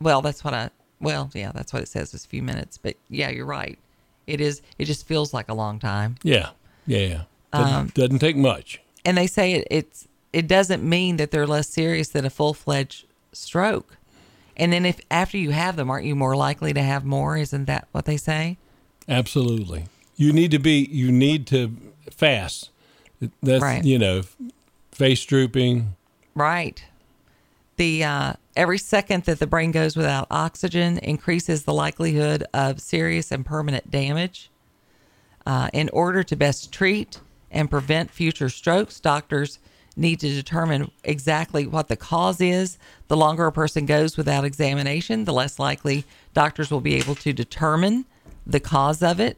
Well, 0.00 0.22
that's 0.22 0.44
what 0.44 0.54
I, 0.54 0.70
well, 1.00 1.30
yeah, 1.34 1.50
that's 1.52 1.72
what 1.72 1.82
it 1.82 1.88
says 1.88 2.14
is 2.14 2.24
a 2.24 2.28
few 2.28 2.42
minutes. 2.42 2.78
But 2.78 2.96
yeah, 3.08 3.28
you're 3.30 3.44
right. 3.46 3.78
It 4.26 4.40
is, 4.40 4.62
it 4.78 4.84
just 4.86 5.06
feels 5.06 5.32
like 5.34 5.48
a 5.48 5.54
long 5.54 5.78
time. 5.78 6.16
Yeah. 6.22 6.50
Yeah. 6.86 6.98
yeah. 6.98 7.22
Doesn't, 7.52 7.74
Um, 7.74 7.86
doesn't 7.94 8.18
take 8.20 8.36
much. 8.36 8.80
and 9.04 9.16
they 9.18 9.26
say 9.26 9.52
it, 9.54 9.68
it's 9.70 10.08
it 10.32 10.48
doesn't 10.48 10.82
mean 10.82 11.16
that 11.18 11.30
they're 11.30 11.46
less 11.46 11.68
serious 11.68 12.08
than 12.08 12.24
a 12.24 12.30
full 12.30 12.54
fledged 12.54 13.04
stroke. 13.32 13.96
And 14.56 14.72
then 14.72 14.86
if 14.86 15.00
after 15.10 15.36
you 15.36 15.50
have 15.50 15.76
them, 15.76 15.90
aren't 15.90 16.06
you 16.06 16.14
more 16.14 16.34
likely 16.36 16.72
to 16.72 16.82
have 16.82 17.04
more? 17.04 17.36
Isn't 17.36 17.66
that 17.66 17.86
what 17.92 18.04
they 18.06 18.16
say? 18.16 18.56
Absolutely. 19.08 19.86
You 20.16 20.32
need 20.32 20.50
to 20.52 20.58
be. 20.58 20.88
You 20.90 21.10
need 21.12 21.46
to 21.48 21.76
fast. 22.10 22.70
That's 23.42 23.62
Right. 23.62 23.84
you 23.84 23.98
know, 23.98 24.22
face 24.92 25.24
drooping. 25.24 25.94
Right. 26.34 26.82
The 27.76 28.04
uh, 28.04 28.32
every 28.56 28.78
second 28.78 29.24
that 29.24 29.38
the 29.38 29.46
brain 29.46 29.70
goes 29.70 29.96
without 29.96 30.26
oxygen 30.30 30.98
increases 30.98 31.64
the 31.64 31.72
likelihood 31.72 32.44
of 32.52 32.80
serious 32.80 33.30
and 33.32 33.44
permanent 33.44 33.90
damage. 33.90 34.50
Uh, 35.44 35.68
in 35.72 35.88
order 35.92 36.22
to 36.22 36.36
best 36.36 36.72
treat 36.72 37.20
and 37.50 37.70
prevent 37.70 38.10
future 38.10 38.48
strokes, 38.48 39.00
doctors 39.00 39.58
need 39.96 40.20
to 40.20 40.28
determine 40.28 40.90
exactly 41.04 41.66
what 41.66 41.88
the 41.88 41.96
cause 41.96 42.40
is. 42.40 42.78
The 43.08 43.16
longer 43.16 43.46
a 43.46 43.52
person 43.52 43.86
goes 43.86 44.16
without 44.16 44.44
examination, 44.44 45.24
the 45.24 45.32
less 45.32 45.58
likely 45.58 46.04
doctors 46.32 46.70
will 46.70 46.80
be 46.80 46.94
able 46.94 47.14
to 47.16 47.32
determine 47.32 48.06
the 48.46 48.60
cause 48.60 49.02
of 49.02 49.20
it. 49.20 49.36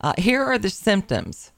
Uh, 0.00 0.14
here 0.16 0.42
are 0.42 0.58
the 0.58 0.70
symptoms 0.70 1.50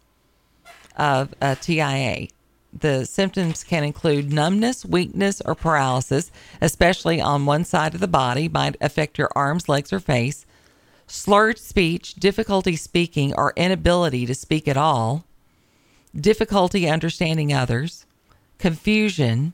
of 0.96 1.34
a 1.40 1.56
TIA 1.56 2.28
the 2.72 3.04
symptoms 3.04 3.64
can 3.64 3.84
include 3.84 4.32
numbness, 4.32 4.84
weakness, 4.84 5.40
or 5.44 5.54
paralysis, 5.54 6.30
especially 6.60 7.20
on 7.20 7.46
one 7.46 7.64
side 7.64 7.94
of 7.94 8.00
the 8.00 8.08
body, 8.08 8.48
might 8.48 8.76
affect 8.80 9.18
your 9.18 9.30
arms, 9.34 9.68
legs, 9.68 9.92
or 9.92 10.00
face. 10.00 10.46
Slurred 11.06 11.58
speech, 11.58 12.14
difficulty 12.14 12.76
speaking, 12.76 13.34
or 13.34 13.52
inability 13.56 14.26
to 14.26 14.34
speak 14.34 14.68
at 14.68 14.76
all, 14.76 15.24
difficulty 16.14 16.88
understanding 16.88 17.52
others, 17.52 18.06
confusion, 18.58 19.52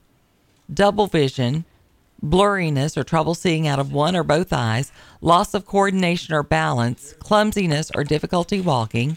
double 0.72 1.06
vision, 1.06 1.64
blurriness 2.22 2.96
or 2.96 3.04
trouble 3.04 3.34
seeing 3.34 3.66
out 3.66 3.78
of 3.78 3.92
one 3.92 4.16
or 4.16 4.22
both 4.22 4.52
eyes, 4.52 4.92
loss 5.20 5.54
of 5.54 5.66
coordination 5.66 6.34
or 6.34 6.42
balance, 6.42 7.14
clumsiness 7.18 7.90
or 7.94 8.04
difficulty 8.04 8.60
walking, 8.60 9.16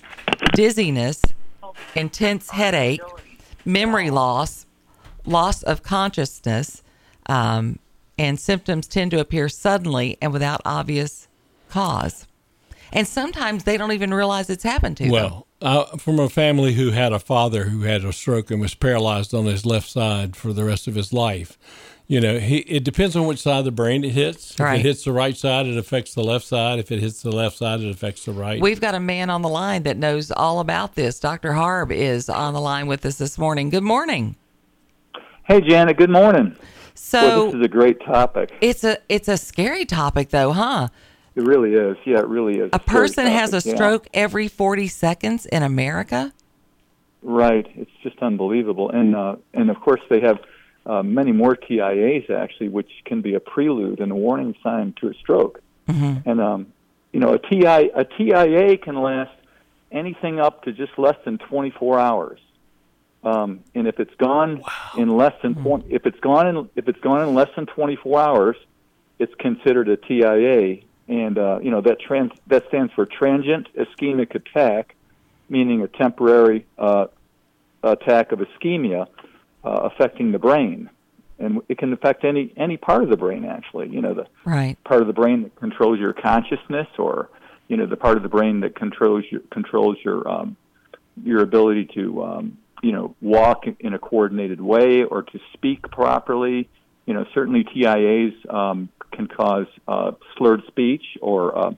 dizziness, 0.53 1.21
intense 1.95 2.49
headache, 2.49 3.01
memory 3.65 4.09
loss, 4.09 4.65
loss 5.25 5.63
of 5.63 5.83
consciousness, 5.83 6.83
um, 7.27 7.79
and 8.17 8.39
symptoms 8.39 8.87
tend 8.87 9.11
to 9.11 9.19
appear 9.19 9.47
suddenly 9.49 10.17
and 10.21 10.33
without 10.33 10.61
obvious 10.65 11.27
cause. 11.69 12.27
And 12.91 13.07
sometimes 13.07 13.63
they 13.63 13.77
don't 13.77 13.91
even 13.91 14.13
realize 14.13 14.49
it's 14.49 14.63
happened 14.63 14.97
to 14.97 15.03
them. 15.03 15.11
Well, 15.11 15.47
uh, 15.61 15.97
from 15.97 16.19
a 16.19 16.29
family 16.29 16.73
who 16.73 16.91
had 16.91 17.13
a 17.13 17.19
father 17.19 17.65
who 17.65 17.81
had 17.81 18.03
a 18.03 18.13
stroke 18.13 18.49
and 18.49 18.61
was 18.61 18.73
paralyzed 18.73 19.33
on 19.33 19.45
his 19.45 19.65
left 19.65 19.89
side 19.89 20.35
for 20.35 20.53
the 20.53 20.63
rest 20.63 20.87
of 20.87 20.95
his 20.95 21.13
life. 21.13 21.57
You 22.09 22.19
know, 22.19 22.39
he, 22.39 22.57
it 22.61 22.83
depends 22.83 23.15
on 23.15 23.27
which 23.27 23.37
side 23.37 23.59
of 23.59 23.65
the 23.65 23.71
brain 23.71 24.03
it 24.03 24.09
hits. 24.13 24.53
If 24.53 24.59
Right. 24.59 24.79
it 24.79 24.83
hits 24.83 25.03
the 25.03 25.11
right 25.13 25.37
side, 25.37 25.67
it 25.67 25.77
affects 25.77 26.15
the 26.15 26.23
left 26.23 26.43
side. 26.43 26.79
If 26.79 26.91
it 26.91 26.99
hits 26.99 27.21
the 27.21 27.31
left 27.31 27.55
side, 27.55 27.81
it 27.81 27.89
affects 27.91 28.25
the 28.25 28.31
right. 28.31 28.59
We've 28.59 28.81
got 28.81 28.95
a 28.95 28.99
man 28.99 29.29
on 29.29 29.43
the 29.43 29.47
line 29.47 29.83
that 29.83 29.95
knows 29.95 30.31
all 30.31 30.59
about 30.59 30.95
this. 30.95 31.19
Dr. 31.19 31.53
Harb 31.53 31.91
is 31.91 32.27
on 32.27 32.55
the 32.55 32.59
line 32.61 32.87
with 32.87 33.05
us 33.05 33.19
this 33.19 33.37
morning. 33.37 33.69
Good 33.69 33.83
morning. 33.83 34.35
Hey, 35.43 35.61
Janet. 35.61 35.97
Good 35.97 36.09
morning. 36.09 36.55
So 36.95 37.21
well, 37.21 37.45
this 37.45 37.55
is 37.55 37.61
a 37.61 37.67
great 37.67 38.01
topic. 38.03 38.51
it's 38.59 38.83
a 38.83 38.97
it's 39.07 39.27
a 39.27 39.37
scary 39.37 39.85
topic 39.85 40.29
though, 40.31 40.51
huh? 40.51 40.87
It 41.35 41.43
really 41.43 41.73
is. 41.75 41.95
Yeah, 42.05 42.19
it 42.19 42.27
really 42.27 42.55
is. 42.55 42.71
A 42.73 42.75
It's 42.77 42.85
very 42.85 43.01
person 43.07 43.27
has 43.27 43.53
a 43.53 43.57
topic, 43.61 43.65
yeah. 43.69 43.75
stroke 43.75 44.07
every 44.15 44.47
40 44.47 44.87
seconds 44.87 45.45
in 45.45 45.61
America? 45.63 46.33
Right. 47.21 47.67
It's 47.75 47.91
just 48.03 48.17
unbelievable. 48.21 48.89
And 48.89 49.15
uh, 49.15 49.35
and 49.53 49.69
of 49.69 49.79
course 49.79 50.01
they 50.09 50.19
have 50.21 50.39
uh, 50.85 51.03
many 51.03 51.31
more 51.31 51.55
TIAs 51.55 52.29
actually, 52.29 52.69
which 52.69 52.91
can 53.05 53.21
be 53.21 53.35
a 53.35 53.39
prelude 53.39 53.99
and 53.99 54.11
a 54.11 54.15
warning 54.15 54.55
sign 54.63 54.93
to 55.01 55.09
a 55.09 55.13
stroke. 55.13 55.61
Mm-hmm. 55.87 56.29
And 56.29 56.41
um, 56.41 56.67
you 57.11 57.19
know, 57.19 57.33
a 57.33 57.39
TI 57.39 57.91
a 57.93 58.05
TIA 58.05 58.77
can 58.77 58.95
last 58.95 59.31
anything 59.91 60.39
up 60.39 60.63
to 60.63 60.71
just 60.71 60.97
less 60.97 61.17
than 61.25 61.37
24 61.37 61.99
hours. 61.99 62.39
Um, 63.23 63.61
and 63.75 63.87
if 63.87 63.99
it's 63.99 64.13
gone 64.15 64.61
in 64.97 65.09
less 65.09 65.33
than 65.41 65.53
Hmm. 65.53 65.81
if 65.89 66.05
it's 66.05 66.19
gone 66.19 66.47
in 66.47 66.69
if 66.75 66.87
it's 66.87 66.99
gone 67.01 67.27
in 67.27 67.35
less 67.35 67.49
than 67.55 67.65
24 67.65 68.19
hours, 68.19 68.55
it's 69.17 69.33
considered 69.35 69.89
a 69.89 69.97
TIA. 69.97 70.79
And 71.07 71.37
uh, 71.37 71.59
you 71.61 71.71
know 71.71 71.81
that 71.81 71.99
trans 71.99 72.31
that 72.47 72.67
stands 72.67 72.93
for 72.93 73.05
transient 73.05 73.67
ischemic 73.75 74.35
attack, 74.35 74.95
meaning 75.49 75.81
a 75.81 75.87
temporary 75.87 76.65
uh, 76.77 77.07
attack 77.83 78.31
of 78.31 78.39
ischemia 78.39 79.07
uh, 79.63 79.89
affecting 79.91 80.31
the 80.31 80.39
brain, 80.39 80.89
and 81.37 81.61
it 81.69 81.77
can 81.77 81.93
affect 81.93 82.23
any 82.23 82.53
any 82.57 82.77
part 82.77 83.03
of 83.03 83.09
the 83.09 83.17
brain 83.17 83.45
actually. 83.45 83.89
You 83.89 84.01
know 84.01 84.13
the 84.13 84.27
Right. 84.45 84.77
part 84.83 85.01
of 85.01 85.07
the 85.07 85.13
brain 85.13 85.43
that 85.43 85.55
controls 85.55 85.99
your 85.99 86.13
consciousness, 86.13 86.87
or 86.97 87.29
you 87.67 87.77
know 87.77 87.85
the 87.85 87.97
part 87.97 88.17
of 88.17 88.23
the 88.23 88.29
brain 88.29 88.61
that 88.61 88.75
controls 88.75 89.23
your 89.29 89.41
controls 89.51 89.97
your 90.03 90.27
um, 90.27 90.55
your 91.23 91.41
ability 91.41 91.89
to 91.95 92.23
um, 92.23 92.57
you 92.81 92.91
know 92.91 93.15
walk 93.21 93.65
in 93.79 93.93
a 93.93 93.99
coordinated 93.99 94.61
way 94.61 95.03
or 95.03 95.23
to 95.23 95.39
speak 95.53 95.81
properly. 95.91 96.69
You 97.05 97.13
know 97.13 97.25
certainly 97.33 97.63
TIAs 97.63 98.33
um, 98.53 98.89
can 99.11 99.27
cause 99.27 99.67
uh, 99.87 100.11
slurred 100.37 100.61
speech 100.67 101.03
or 101.21 101.57
uh, 101.57 101.71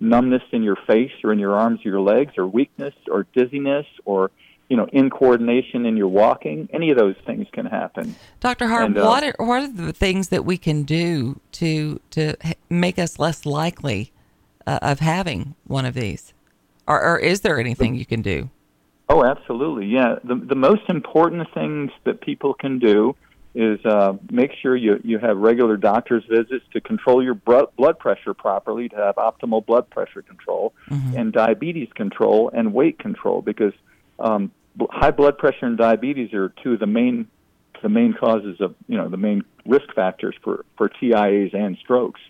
numbness 0.00 0.42
in 0.52 0.62
your 0.62 0.76
face 0.86 1.12
or 1.22 1.32
in 1.32 1.38
your 1.38 1.56
arms 1.56 1.80
or 1.84 1.88
your 1.88 2.00
legs 2.00 2.32
or 2.36 2.46
weakness 2.46 2.94
or 3.10 3.26
dizziness 3.34 3.86
or 4.04 4.30
you 4.68 4.76
know 4.76 4.86
in 4.92 5.10
coordination 5.10 5.86
in 5.86 5.96
your 5.96 6.08
walking. 6.08 6.68
Any 6.72 6.90
of 6.90 6.98
those 6.98 7.16
things 7.26 7.46
can 7.52 7.66
happen. 7.66 8.14
Dr. 8.40 8.68
Harb, 8.68 8.86
And, 8.86 8.98
uh, 8.98 9.04
what 9.04 9.24
are 9.24 9.34
what 9.38 9.62
are 9.62 9.72
the 9.72 9.92
things 9.92 10.28
that 10.28 10.44
we 10.44 10.58
can 10.58 10.82
do 10.82 11.40
to 11.52 12.00
to 12.10 12.36
make 12.68 12.98
us 12.98 13.18
less 13.18 13.46
likely 13.46 14.12
uh, 14.66 14.78
of 14.82 15.00
having 15.00 15.54
one 15.66 15.84
of 15.84 15.94
these? 15.94 16.32
Or, 16.86 17.02
or 17.02 17.18
is 17.18 17.40
there 17.40 17.58
anything 17.58 17.94
you 17.94 18.04
can 18.04 18.22
do? 18.22 18.50
Oh, 19.08 19.24
absolutely. 19.24 19.86
Yeah. 19.86 20.16
The, 20.24 20.34
the 20.34 20.54
most 20.54 20.82
important 20.88 21.46
things 21.54 21.90
that 22.04 22.20
people 22.20 22.54
can 22.54 22.78
do 22.78 23.16
is 23.54 23.84
uh, 23.84 24.14
make 24.30 24.50
sure 24.60 24.74
you, 24.74 25.00
you 25.04 25.18
have 25.18 25.36
regular 25.36 25.76
doctor's 25.76 26.24
visits 26.24 26.64
to 26.72 26.80
control 26.80 27.22
your 27.22 27.34
bro- 27.34 27.70
blood 27.76 27.98
pressure 27.98 28.34
properly, 28.34 28.88
to 28.88 28.96
have 28.96 29.14
optimal 29.16 29.64
blood 29.64 29.88
pressure 29.90 30.22
control, 30.22 30.74
and 31.16 31.32
diabetes 31.32 31.88
control 31.94 32.50
and 32.52 32.74
weight 32.74 32.98
control, 32.98 33.42
because 33.42 33.72
um, 34.18 34.50
b- 34.76 34.86
high 34.90 35.10
blood 35.10 35.38
pressure 35.38 35.66
and 35.66 35.76
diabetes 35.76 36.32
are 36.34 36.52
two 36.62 36.74
of 36.74 36.80
the 36.80 36.86
main 36.86 37.28
the 37.82 37.88
main 37.88 38.14
causes 38.14 38.60
of 38.60 38.74
you 38.88 38.96
know 38.96 39.08
the 39.08 39.16
main 39.16 39.44
risk 39.66 39.92
factors 39.94 40.34
for 40.42 40.64
for 40.76 40.88
TIAs 40.88 41.54
and 41.54 41.76
strokes. 41.78 42.20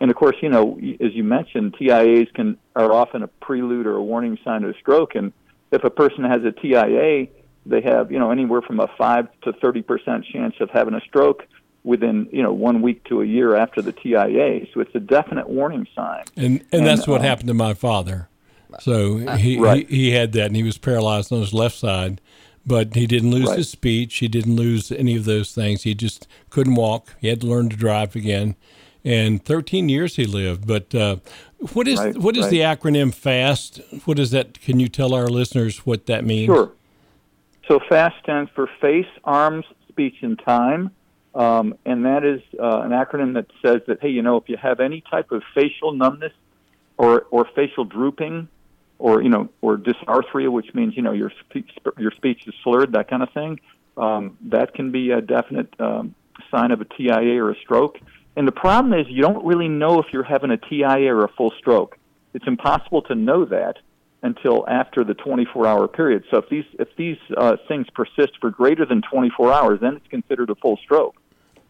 And 0.00 0.10
of 0.10 0.16
course, 0.16 0.36
you 0.40 0.48
know, 0.48 0.78
y- 0.80 0.96
as 1.00 1.12
you 1.14 1.24
mentioned, 1.24 1.74
TIAs 1.74 2.32
can 2.32 2.56
are 2.76 2.92
often 2.92 3.22
a 3.22 3.28
prelude 3.28 3.86
or 3.86 3.96
a 3.96 4.02
warning 4.02 4.38
sign 4.44 4.64
of 4.64 4.70
a 4.70 4.74
stroke. 4.78 5.14
And 5.14 5.32
if 5.72 5.84
a 5.84 5.90
person 5.90 6.24
has 6.24 6.42
a 6.44 6.52
TIA, 6.52 7.26
they 7.66 7.80
have 7.82 8.10
you 8.10 8.18
know 8.18 8.30
anywhere 8.30 8.62
from 8.62 8.80
a 8.80 8.88
five 8.96 9.28
to 9.42 9.52
thirty 9.52 9.82
percent 9.82 10.24
chance 10.32 10.54
of 10.60 10.70
having 10.70 10.94
a 10.94 11.00
stroke 11.00 11.44
within 11.82 12.28
you 12.32 12.42
know 12.42 12.52
one 12.52 12.82
week 12.82 13.02
to 13.04 13.20
a 13.20 13.24
year 13.24 13.56
after 13.56 13.82
the 13.82 13.92
TIA. 13.92 14.66
So 14.72 14.80
it's 14.80 14.94
a 14.94 15.00
definite 15.00 15.48
warning 15.48 15.86
sign. 15.94 16.24
and 16.36 16.64
and 16.72 16.86
that's 16.86 17.06
what 17.06 17.20
uh, 17.20 17.24
happened 17.24 17.48
to 17.48 17.54
my 17.54 17.74
father. 17.74 18.28
So 18.80 19.18
he, 19.36 19.58
Right. 19.58 19.88
he 19.88 19.96
he 19.96 20.10
had 20.12 20.32
that, 20.32 20.46
and 20.46 20.56
he 20.56 20.62
was 20.62 20.78
paralyzed 20.78 21.32
on 21.32 21.40
his 21.40 21.52
left 21.54 21.76
side, 21.76 22.20
but 22.66 22.94
he 22.94 23.06
didn't 23.06 23.30
lose 23.30 23.48
Right. 23.48 23.58
his 23.58 23.68
speech. 23.70 24.16
He 24.18 24.28
didn't 24.28 24.56
lose 24.56 24.92
any 24.92 25.16
of 25.16 25.24
those 25.24 25.52
things. 25.52 25.82
He 25.82 25.94
just 25.94 26.26
couldn't 26.50 26.74
walk. 26.74 27.14
He 27.20 27.28
had 27.28 27.40
to 27.42 27.46
learn 27.46 27.68
to 27.70 27.76
drive 27.76 28.14
again. 28.16 28.54
And 29.04 29.42
13 29.44 29.88
years 29.88 30.16
he 30.16 30.26
lived. 30.26 30.66
But 30.66 30.94
uh, 30.94 31.16
what 31.72 31.88
is 31.88 31.98
Right, 31.98 32.16
what 32.16 32.36
is 32.36 32.44
right. 32.44 32.50
the 32.50 32.60
acronym 32.60 33.14
FAST? 33.14 33.80
What 34.04 34.18
is 34.18 34.30
that? 34.32 34.60
Can 34.60 34.78
you 34.78 34.88
tell 34.88 35.14
our 35.14 35.26
listeners 35.28 35.86
what 35.86 36.06
that 36.06 36.24
means? 36.24 36.46
Sure. 36.46 36.72
So 37.66 37.80
FAST 37.88 38.16
stands 38.22 38.50
for 38.54 38.68
Face, 38.80 39.06
Arms, 39.24 39.64
Speech, 39.88 40.16
and 40.22 40.38
Time. 40.38 40.90
Um, 41.34 41.76
and 41.86 42.04
that 42.04 42.24
is 42.24 42.42
uh, 42.60 42.80
an 42.80 42.90
acronym 42.90 43.34
that 43.34 43.46
says 43.64 43.80
that, 43.86 44.00
hey, 44.02 44.08
you 44.08 44.20
know, 44.20 44.36
if 44.36 44.48
you 44.48 44.56
have 44.56 44.80
any 44.80 45.00
type 45.08 45.30
of 45.30 45.42
facial 45.54 45.92
numbness 45.92 46.32
or, 46.98 47.26
or 47.30 47.46
facial 47.54 47.84
drooping 47.84 48.48
or, 49.00 49.22
you 49.22 49.30
know, 49.30 49.48
or 49.62 49.78
dysarthria, 49.78 50.50
which 50.50 50.72
means, 50.74 50.94
you 50.94 51.02
know, 51.02 51.12
your 51.12 51.32
speech, 51.40 51.70
your 51.98 52.12
speech 52.12 52.46
is 52.46 52.54
slurred, 52.62 52.92
that 52.92 53.08
kind 53.08 53.22
of 53.22 53.32
thing, 53.32 53.58
um, 53.96 54.36
that 54.42 54.74
can 54.74 54.92
be 54.92 55.10
a 55.10 55.20
definite 55.20 55.74
um, 55.80 56.14
sign 56.50 56.70
of 56.70 56.80
a 56.80 56.84
TIA 56.84 57.42
or 57.42 57.50
a 57.50 57.56
stroke. 57.56 57.98
And 58.36 58.46
the 58.46 58.52
problem 58.52 58.92
is 58.92 59.06
you 59.08 59.22
don't 59.22 59.44
really 59.44 59.68
know 59.68 60.00
if 60.00 60.06
you're 60.12 60.22
having 60.22 60.50
a 60.50 60.56
TIA 60.56 61.14
or 61.14 61.24
a 61.24 61.28
full 61.28 61.52
stroke. 61.58 61.98
It's 62.34 62.46
impossible 62.46 63.02
to 63.02 63.14
know 63.14 63.44
that 63.46 63.78
until 64.22 64.68
after 64.68 65.02
the 65.02 65.14
24-hour 65.14 65.88
period. 65.88 66.24
So 66.30 66.36
if 66.38 66.48
these 66.50 66.66
if 66.78 66.88
these 66.96 67.16
uh, 67.36 67.56
things 67.68 67.86
persist 67.94 68.32
for 68.40 68.50
greater 68.50 68.84
than 68.84 69.00
24 69.10 69.52
hours, 69.52 69.80
then 69.80 69.96
it's 69.96 70.06
considered 70.08 70.50
a 70.50 70.54
full 70.56 70.76
stroke. 70.76 71.16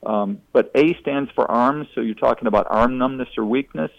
Um, 0.05 0.41
but 0.53 0.71
A 0.75 0.95
stands 1.01 1.31
for 1.35 1.49
arms, 1.51 1.87
so 1.95 2.01
you're 2.01 2.15
talking 2.15 2.49
about 2.49 2.67
arm 2.69 2.99
numbness 2.99 3.29
or 3.39 3.45
weakness. 3.45 3.93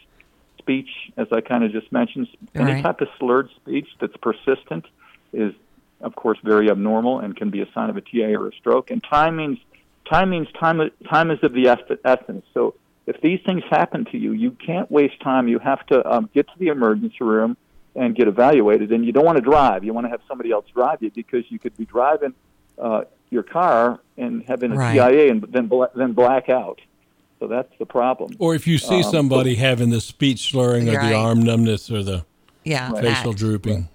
Speech, 0.62 0.90
as 1.18 1.28
I 1.32 1.42
kind 1.42 1.64
of 1.64 1.72
just 1.72 1.92
mentioned, 1.92 2.28
any 2.56 2.74
Right. 2.74 2.84
type 2.84 3.02
of 3.02 3.08
slurred 3.20 3.50
speech 3.58 3.88
that's 4.00 4.16
persistent 4.18 4.86
is, 5.34 5.54
of 6.02 6.16
course, 6.16 6.38
very 6.44 6.70
abnormal 6.70 7.20
and 7.20 7.36
can 7.36 7.50
be 7.50 7.62
a 7.62 7.68
sign 7.74 7.90
of 7.90 7.98
a 7.98 8.02
TA 8.02 8.36
or 8.40 8.48
a 8.48 8.52
stroke. 8.54 8.92
And 8.92 9.04
time 9.04 9.36
means 9.38 9.58
time 10.10 10.30
means 10.30 10.48
time. 10.60 10.78
Time 11.10 11.32
is 11.32 11.40
of 11.44 11.54
the 11.54 11.68
essence. 12.06 12.46
So 12.54 12.76
if 13.08 13.20
these 13.22 13.40
things 13.46 13.64
happen 13.70 14.06
to 14.12 14.18
you, 14.18 14.32
you 14.34 14.52
can't 14.52 14.90
waste 14.92 15.20
time. 15.22 15.48
You 15.48 15.60
have 15.60 15.86
to 15.88 15.98
um, 16.12 16.30
get 16.34 16.48
to 16.48 16.60
the 16.60 16.68
emergency 16.68 17.18
room 17.22 17.58
and 17.96 18.16
get 18.16 18.28
evaluated. 18.28 18.92
And 18.92 19.04
you 19.06 19.12
don't 19.12 19.26
want 19.26 19.38
to 19.38 19.42
drive. 19.44 19.84
You 19.84 19.94
want 19.94 20.06
to 20.06 20.12
have 20.12 20.22
somebody 20.28 20.52
else 20.52 20.66
drive 20.74 21.00
you 21.02 21.12
because 21.12 21.44
you 21.50 21.60
could 21.60 21.76
be 21.76 21.86
driving 21.86 22.34
uh, 22.78 23.04
your 23.30 23.44
car 23.44 24.00
and 24.18 24.44
having 24.48 24.72
a 24.72 24.76
Right. 24.76 24.94
TIA 24.94 25.32
and 25.32 25.42
then 25.44 25.68
bla- 25.68 25.90
then 25.96 26.14
black 26.14 26.50
out. 26.50 26.80
So 27.42 27.48
that's 27.48 27.72
the 27.80 27.88
problem. 27.88 28.34
Or 28.38 28.54
if 28.54 28.68
you 28.68 28.78
see 28.78 28.98
Um, 28.98 29.04
somebody 29.04 29.56
having 29.56 29.90
the 29.90 30.00
speech 30.00 30.52
slurring 30.52 30.88
or 30.88 30.94
Right. 30.98 31.10
the 31.10 31.16
arm 31.16 31.42
numbness 31.42 31.90
or 31.90 32.04
the 32.04 32.24
Yeah. 32.64 32.92
facial 32.92 33.32
act. 33.32 33.40
drooping. 33.40 33.88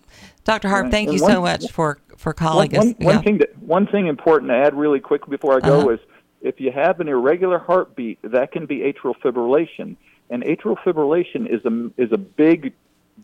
Dr. 0.44 0.68
Harb, 0.68 0.84
Right. 0.86 0.90
thank 0.90 1.06
you 1.10 1.12
And 1.24 1.32
so 1.34 1.40
much 1.40 1.70
for, 1.70 1.98
for 2.16 2.32
calling 2.32 2.72
one, 2.72 2.88
us. 2.88 2.94
one 2.98 3.14
Yeah. 3.14 3.22
thing 3.22 3.38
that 3.38 3.56
one 3.62 3.86
thing 3.86 4.08
important 4.08 4.50
to 4.50 4.56
add 4.56 4.74
really 4.74 4.98
quick 4.98 5.28
before 5.28 5.54
I 5.54 5.60
go 5.60 5.78
Uh-huh. 5.78 5.88
is 5.90 6.00
if 6.42 6.60
you 6.60 6.72
have 6.72 6.98
an 6.98 7.06
irregular 7.08 7.58
heartbeat, 7.58 8.18
that 8.24 8.50
can 8.50 8.66
be 8.66 8.80
atrial 8.80 9.14
fibrillation, 9.22 9.94
and 10.28 10.42
atrial 10.42 10.76
fibrillation 10.84 11.46
is 11.48 11.64
a 11.64 11.90
is 12.02 12.10
a 12.10 12.18
big 12.18 12.72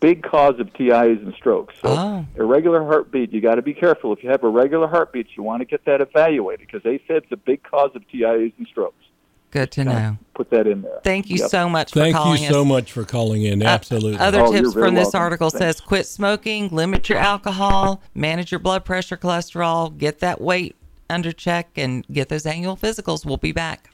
big 0.01 0.23
cause 0.23 0.59
of 0.59 0.73
TIAs 0.73 1.19
and 1.23 1.35
strokes. 1.35 1.75
So 1.83 1.89
Oh. 1.91 2.25
irregular 2.37 2.83
heartbeat, 2.85 3.33
you 3.33 3.41
got 3.41 3.57
to 3.57 3.63
be 3.63 3.75
careful. 3.75 4.13
If 4.13 4.23
you 4.25 4.31
have 4.31 4.43
irregular 4.43 4.87
heartbeats, 4.87 5.37
you 5.37 5.43
want 5.43 5.61
to 5.61 5.65
get 5.67 5.85
that 5.85 6.01
evaluated 6.01 6.67
because 6.67 6.83
AFib's 6.85 7.31
a 7.33 7.37
big 7.37 7.63
cause 7.65 7.91
of 7.97 8.07
TIAs 8.09 8.53
and 8.57 8.67
strokes. 8.69 9.05
Good 9.53 9.71
to 9.73 9.85
know. 9.85 10.19
Put 10.35 10.49
that 10.51 10.67
in 10.67 10.83
there. 10.83 10.99
Thank 11.05 11.29
you 11.31 11.37
Yep. 11.37 11.51
so 11.51 11.69
much 11.69 11.91
for 11.93 12.01
calling. 12.01 12.13
Thank 12.13 12.17
calling 12.25 12.43
you 12.43 12.49
us. 12.49 12.55
so 12.55 12.65
much 12.65 12.91
for 12.93 13.05
calling 13.05 13.43
in. 13.45 13.63
Uh, 13.63 13.67
Absolutely. 13.69 14.19
Other 14.19 14.41
Oh, 14.41 14.51
tips 14.53 14.73
from 14.73 14.95
this 14.95 15.05
welcome. 15.09 15.21
article 15.21 15.51
Thanks. 15.51 15.77
says 15.79 15.81
quit 15.81 16.07
smoking, 16.07 16.69
limit 16.71 17.09
your 17.11 17.19
alcohol, 17.19 18.01
manage 18.15 18.51
your 18.51 18.59
blood 18.59 18.85
pressure, 18.85 19.17
cholesterol, 19.17 19.97
get 19.97 20.19
that 20.21 20.41
weight 20.41 20.75
under 21.11 21.33
check, 21.33 21.69
and 21.77 22.07
get 22.11 22.31
those 22.31 22.47
annual 22.47 22.77
physicals. 22.79 23.27
We'll 23.27 23.37
be 23.37 23.53
back. 23.53 23.91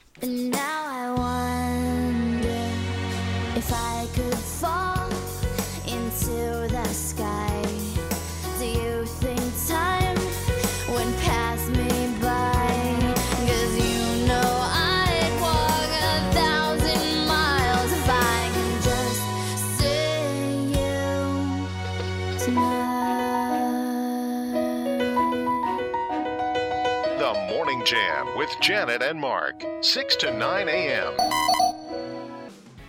With 28.39 28.55
Janet 28.61 29.03
and 29.03 29.21
Mark, 29.21 29.65
6 29.81 30.15
to 30.15 30.33
9 30.33 30.69
a.m. 30.69 31.13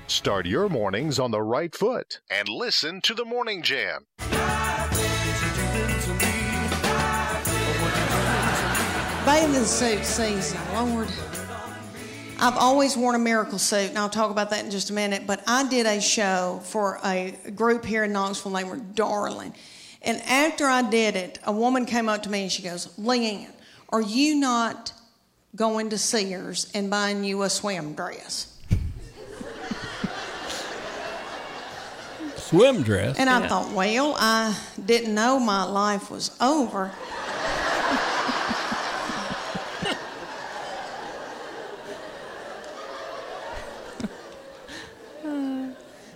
Start 0.06 0.46
your 0.46 0.70
mornings 0.70 1.18
on 1.18 1.32
the 1.32 1.41
right 1.41 1.75
foot 1.75 2.20
and 2.29 2.48
listen 2.48 3.01
to 3.01 3.15
the 3.15 3.25
Morning 3.25 3.63
Jam. 3.63 4.06
Bathing 9.25 9.63
suit 9.63 10.06
season, 10.06 10.60
Lord. 10.72 11.08
I've 12.39 12.56
always 12.56 12.96
worn 12.96 13.15
a 13.15 13.20
miracle 13.20 13.58
suit, 13.58 13.89
and 13.89 13.98
I'll 13.98 14.08
talk 14.08 14.29
about 14.29 14.51
that 14.51 14.63
in 14.65 14.70
just 14.70 14.91
a 14.91 14.94
minute. 14.94 15.25
But 15.25 15.41
I 15.48 15.68
did 15.68 15.88
a 15.88 16.00
show 16.00 16.62
for 16.63 17.00
a 17.03 17.36
group 17.56 17.84
here 17.84 18.03
in 18.03 18.13
Knoxville 18.13 18.51
named 18.51 18.70
were 18.70 18.77
Darling. 18.77 19.56
And 20.03 20.22
after 20.22 20.68
I 20.68 20.84
did 20.84 21.15
it, 21.15 21.39
a 21.44 21.51
woman 21.51 21.88
came 21.88 22.08
up 22.08 22.22
to 22.22 22.29
me 22.29 22.44
and 22.44 22.51
she 22.51 22.62
goes, 22.62 22.96
Leanne, 23.00 23.50
are 23.89 24.01
you 24.01 24.36
not 24.36 24.94
going 25.56 25.89
to 25.89 25.98
Sears 25.98 26.72
and 26.74 26.89
buying 26.89 27.24
you 27.24 27.41
a 27.44 27.50
swim 27.50 27.94
dress? 27.94 28.56
Swim 32.36 32.82
dress. 32.82 33.18
And 33.20 33.29
I 33.29 33.48
thought, 33.48 33.72
well, 33.74 34.15
I 34.18 34.58
didn't 34.84 35.13
know 35.13 35.39
my 35.39 35.63
life 35.63 36.10
was 36.10 36.36
over. 36.41 36.91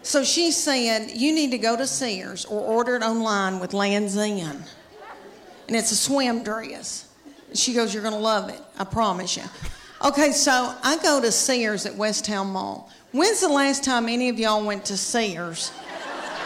so 0.01 0.23
she 0.23 0.51
said, 0.51 1.11
you 1.11 1.33
need 1.35 1.51
to 1.51 1.59
go 1.59 1.77
to 1.77 1.85
Sears 1.85 2.45
or 2.45 2.61
order 2.61 2.95
it 2.95 3.03
online 3.03 3.59
with 3.59 3.73
Lands 3.73 4.17
End. 4.17 4.63
And 5.67 5.77
it's 5.77 5.91
a 5.91 5.95
swim 5.95 6.43
dress. 6.43 7.12
She 7.53 7.73
goes, 7.73 7.93
you're 7.93 8.03
going 8.03 8.15
to 8.15 8.19
love 8.19 8.49
it. 8.49 8.59
I 8.77 8.83
promise 8.83 9.37
you. 9.37 9.43
Okay, 10.03 10.31
so 10.31 10.75
I 10.83 10.97
go 10.97 11.21
to 11.21 11.31
Sears 11.31 11.85
at 11.85 11.95
West 11.95 12.25
Town 12.25 12.47
Mall. 12.47 12.89
When's 13.11 13.41
the 13.41 13.49
last 13.49 13.83
time 13.83 14.09
any 14.09 14.29
of 14.29 14.39
y'all 14.39 14.65
went 14.65 14.85
to 14.85 14.97
Sears? 14.97 15.71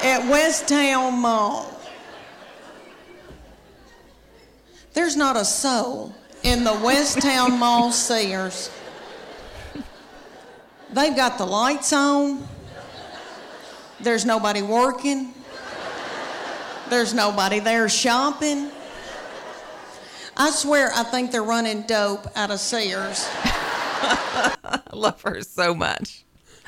at 0.04 0.30
West 0.30 0.68
Town 0.68 1.20
Mall. 1.20 1.74
There's 4.94 5.16
not 5.16 5.36
a 5.36 5.46
soul 5.46 6.14
in 6.44 6.64
the 6.64 6.74
West 6.74 7.22
Town 7.22 7.60
Mall 7.60 7.92
Sears. 7.92 8.72
They've 10.92 11.16
got 11.16 11.38
the 11.38 11.46
lights 11.46 11.94
on. 11.94 12.48
There's 14.00 14.26
nobody 14.26 14.62
working. 14.62 15.34
There's 16.90 17.14
nobody 17.14 17.60
there 17.60 17.90
shopping. 17.90 18.72
I 20.38 20.52
swear, 20.52 20.92
I 20.94 21.04
think 21.04 21.32
they're 21.32 21.44
running 21.44 21.82
dope 21.84 22.28
out 22.38 22.52
of 22.52 22.60
Sears. 22.60 23.28
I 23.34 24.82
love 24.94 25.22
her 25.24 25.42
so 25.42 25.74
much. 25.74 26.24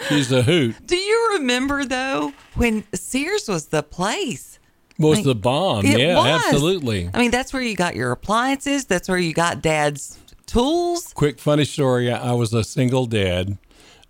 She's 0.07 0.31
a 0.31 0.41
hoot. 0.41 0.75
Do 0.85 0.95
you 0.95 1.31
remember 1.33 1.85
though 1.85 2.33
when 2.55 2.83
Sears 2.93 3.47
was 3.47 3.67
the 3.67 3.83
place? 3.83 4.59
Was 4.97 5.17
Like, 5.19 5.25
the 5.25 5.35
bomb? 5.35 5.85
It 5.85 5.99
yeah, 5.99 6.15
was. 6.17 6.43
absolutely. 6.45 7.09
I 7.13 7.19
mean, 7.19 7.31
that's 7.31 7.53
where 7.53 7.61
you 7.61 7.75
got 7.75 7.95
your 7.95 8.11
appliances. 8.11 8.85
That's 8.85 9.07
where 9.07 9.17
you 9.17 9.33
got 9.33 9.61
Dad's 9.61 10.19
tools. 10.45 11.11
Quick 11.13 11.39
funny 11.39 11.65
story. 11.65 12.11
I 12.11 12.29
I 12.29 12.33
was 12.33 12.53
a 12.53 12.63
single 12.63 13.05
dad 13.05 13.57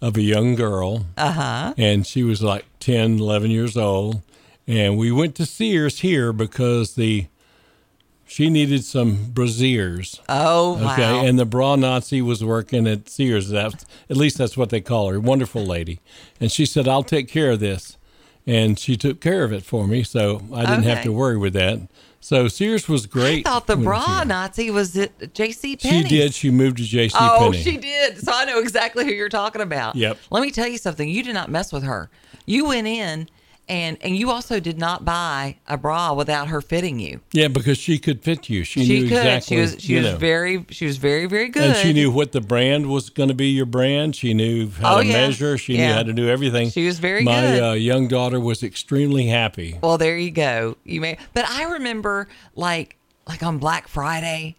of 0.02 0.16
a 0.18 0.22
young 0.22 0.56
girl. 0.56 1.06
Uh 1.18 1.32
huh. 1.32 1.74
and 1.78 2.08
she 2.08 2.24
was 2.24 2.42
like 2.42 2.66
10 2.80 3.20
11 3.20 3.52
years 3.52 3.76
old 3.76 4.22
and 4.68 4.98
we 4.98 5.12
went 5.12 5.36
to 5.36 5.46
sears 5.46 6.00
here 6.00 6.32
because 6.32 6.96
the 6.96 7.26
she 8.30 8.50
needed 8.50 8.86
some 8.86 9.18
brassiers 9.34 10.20
Oh 10.30 10.74
wow. 10.78 10.94
okay 10.94 11.28
and 11.28 11.38
the 11.40 11.46
bra 11.46 11.76
nazi 11.76 12.22
was 12.22 12.44
working 12.44 12.88
at 12.88 13.10
sears 13.10 13.50
that's, 13.50 13.86
at 14.10 14.18
least 14.18 14.38
that's 14.38 14.56
what 14.56 14.70
they 14.70 14.82
call 14.82 15.10
her 15.10 15.20
wonderful 15.20 15.66
lady 15.66 16.00
and 16.40 16.52
she 16.52 16.66
said 16.66 16.88
i'll 16.88 17.04
take 17.04 17.28
care 17.28 17.52
of 17.52 17.60
this 17.60 17.98
and 18.46 18.78
she 18.80 18.96
took 18.96 19.20
care 19.20 19.44
of 19.44 19.52
it 19.52 19.64
for 19.64 19.88
me 19.88 20.04
so 20.04 20.42
i 20.54 20.66
didn't 20.66 20.84
have 20.84 21.04
to 21.04 21.12
worry 21.12 21.38
with 21.38 21.54
that 21.54 21.80
so 22.22 22.48
sears 22.48 22.88
was 22.90 23.06
great 23.06 23.48
I 23.48 23.52
thought 23.52 23.68
the 23.68 23.78
when 23.78 23.86
it 23.86 23.90
was 23.90 24.06
bra. 24.06 24.24
Nazi 24.26 24.70
was 24.72 24.96
at 24.98 25.34
J.C. 25.34 25.78
she 25.80 26.04
did 26.04 26.34
she 26.34 26.50
moved 26.52 26.78
to 26.78 26.84
jc 26.84 27.12
Oh, 27.18 27.52
she 27.54 27.78
did. 27.78 28.18
So 28.20 28.34
I 28.34 28.44
know 28.44 28.60
exactly 28.60 29.06
who 29.06 29.12
you're 29.12 29.30
talking 29.30 29.62
about. 29.62 29.96
Yep. 29.96 30.18
Let 30.30 30.42
me 30.42 30.52
tell 30.52 30.68
you 30.68 30.78
something. 30.78 31.08
You 31.08 31.24
did 31.24 31.34
not 31.34 31.50
mess 31.50 31.72
with 31.72 31.84
her. 31.84 32.10
You 32.46 32.66
went 32.68 32.88
in 32.88 33.30
and 33.70 33.98
and 34.02 34.18
you 34.18 34.30
also 34.32 34.60
did 34.60 34.78
not 34.80 35.06
buy 35.06 35.56
a 35.68 35.78
bra 35.78 36.12
without 36.14 36.48
her 36.50 36.60
fitting 36.60 37.00
you. 37.00 37.22
yeah 37.32 37.48
because 37.48 37.78
she 37.78 37.98
could 38.00 38.22
fit 38.24 38.50
you 38.50 38.64
she, 38.64 38.84
She 38.84 39.00
knew 39.02 39.08
could. 39.10 39.18
exactly 39.20 39.56
she 39.58 39.62
was 39.62 39.76
she 39.80 39.96
was 39.96 40.06
know. 40.08 40.18
very 40.18 40.66
she 40.70 40.86
was 40.88 40.98
very 40.98 41.28
very 41.28 41.48
good. 41.50 41.64
And 41.70 41.78
she 41.78 41.94
knew 41.94 42.10
what 42.12 42.32
the 42.32 42.42
brand 42.42 42.88
was 42.88 43.10
going 43.10 43.30
to 43.30 43.36
be 43.36 43.50
your 43.50 43.66
brand. 43.68 44.16
She 44.16 44.34
knew 44.34 44.70
how 44.70 44.98
Oh, 44.98 45.02
to 45.02 45.06
yeah. 45.08 45.14
measure. 45.14 45.58
She 45.58 45.78
knew 45.78 45.94
how 45.94 46.04
to 46.04 46.12
do 46.14 46.28
everything. 46.28 46.70
She 46.72 46.86
was 46.88 47.00
very 47.00 47.24
My 47.24 47.42
good. 47.42 47.64
uh, 47.64 47.72
young 47.74 48.08
daughter 48.08 48.40
was 48.40 48.64
extremely 48.64 49.28
happy. 49.28 49.78
Well, 49.82 49.98
there 49.98 50.18
you 50.18 50.32
go. 50.32 50.76
You 50.84 51.00
may, 51.02 51.18
but 51.34 51.46
I 51.48 51.64
remember 51.74 52.28
like 52.56 52.98
like 53.28 53.44
on 53.44 53.60
Black 53.60 53.88
Friday, 53.88 54.56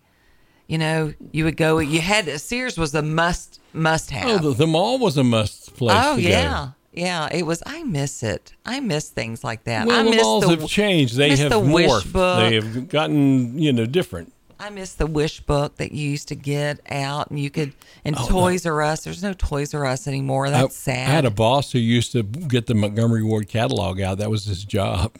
you 0.68 0.78
know, 0.78 1.12
you 1.32 1.44
would 1.44 1.56
go. 1.56 1.78
You 1.80 2.00
had 2.00 2.40
Sears 2.40 2.78
was 2.78 2.94
a 2.94 3.02
must 3.02 3.60
must 3.72 4.10
have. 4.12 4.44
Oh, 4.44 4.50
the, 4.50 4.54
the 4.58 4.66
mall 4.68 4.98
was 4.98 5.16
a 5.16 5.24
must 5.24 5.74
place. 5.76 5.96
Oh, 6.00 6.16
yeah. 6.16 6.68
Go. 6.68 6.74
Yeah, 6.92 7.28
it 7.30 7.46
was. 7.46 7.62
I 7.66 7.84
miss 7.84 8.22
it. 8.22 8.52
I 8.66 8.80
miss 8.80 9.08
things 9.10 9.44
like 9.44 9.64
that. 9.64 9.86
Well, 9.86 10.00
I 10.00 10.02
the 10.02 10.10
miss 10.10 10.22
malls 10.22 10.44
the, 10.44 10.50
have 10.56 10.66
changed. 10.68 11.16
They 11.16 11.36
have 11.36 11.50
the 11.50 11.60
morphed. 11.60 12.12
They 12.12 12.54
have 12.56 12.88
gotten 12.88 13.58
you 13.58 13.72
know 13.72 13.86
different. 13.86 14.32
I 14.58 14.68
miss 14.68 14.92
the 14.94 15.06
wish 15.06 15.40
book 15.40 15.76
that 15.76 15.92
you 15.92 16.10
used 16.10 16.28
to 16.28 16.34
get 16.34 16.80
out, 16.90 17.30
and 17.30 17.38
you 17.38 17.48
could. 17.48 17.72
And 18.04 18.14
Oh, 18.18 18.26
Toys 18.28 18.66
R 18.66 18.82
Us. 18.82 19.04
There's 19.04 19.22
no 19.22 19.32
Toys 19.32 19.72
R 19.72 19.86
Us 19.86 20.06
anymore. 20.08 20.50
That's 20.50 20.88
I, 20.88 20.92
sad. 20.92 21.08
I 21.08 21.12
had 21.12 21.24
a 21.24 21.30
boss 21.30 21.72
who 21.72 21.78
used 21.78 22.12
to 22.12 22.22
get 22.24 22.66
the 22.66 22.74
Montgomery 22.74 23.22
Ward 23.22 23.48
catalog 23.48 24.00
out. 24.00 24.18
That 24.18 24.28
was 24.30 24.44
his 24.44 24.64
job. 24.64 25.16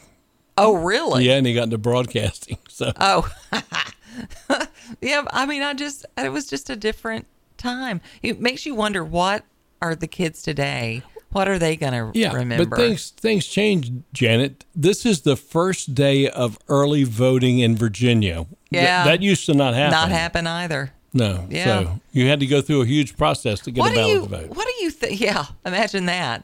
oh, 0.57 0.75
really? 0.75 1.25
Yeah, 1.25 1.37
and 1.37 1.47
he 1.47 1.53
got 1.53 1.63
into 1.63 1.77
broadcasting. 1.77 2.57
So 2.67 2.91
Oh, 2.99 3.29
yeah. 5.01 5.23
I 5.31 5.45
mean, 5.45 5.63
I 5.63 5.73
just 5.73 6.05
it 6.17 6.31
was 6.31 6.47
just 6.47 6.69
a 6.69 6.75
different 6.75 7.27
time. 7.57 8.01
It 8.21 8.39
makes 8.41 8.65
you 8.65 8.75
wonder 8.75 9.03
what 9.03 9.45
are 9.81 9.95
the 9.95 10.07
kids 10.07 10.41
today? 10.41 11.01
What 11.31 11.47
are 11.47 11.57
they 11.59 11.75
going 11.77 11.93
to 11.93 12.11
Yeah, 12.17 12.33
remember? 12.33 12.65
but 12.65 12.77
things 12.77 13.09
things 13.11 13.45
changed, 13.45 13.93
Janet. 14.13 14.65
This 14.75 15.05
is 15.05 15.21
the 15.21 15.35
first 15.35 15.95
day 15.95 16.27
of 16.29 16.57
early 16.67 17.03
voting 17.03 17.59
in 17.59 17.75
Virginia. 17.75 18.45
Th- 18.71 18.83
Yeah. 18.83 19.03
that 19.05 19.21
used 19.21 19.45
to 19.47 19.53
not 19.53 19.73
happen. 19.73 19.91
not 19.91 20.09
happen 20.09 20.45
either. 20.47 20.91
No, 21.13 21.45
Yeah. 21.49 21.63
so 21.83 21.99
you 22.13 22.27
had 22.27 22.39
to 22.39 22.45
go 22.47 22.61
through 22.61 22.81
a 22.83 22.85
huge 22.85 23.17
process 23.17 23.59
to 23.61 23.71
get 23.71 23.81
What 23.81 23.91
a 23.91 23.95
ballot 23.95 24.11
you 24.13 24.21
to 24.21 24.27
vote. 24.27 24.49
What 24.55 24.65
do 24.67 24.83
you 24.83 24.89
think? 24.91 25.19
Yeah, 25.27 25.45
imagine 25.65 26.05
that. 26.05 26.43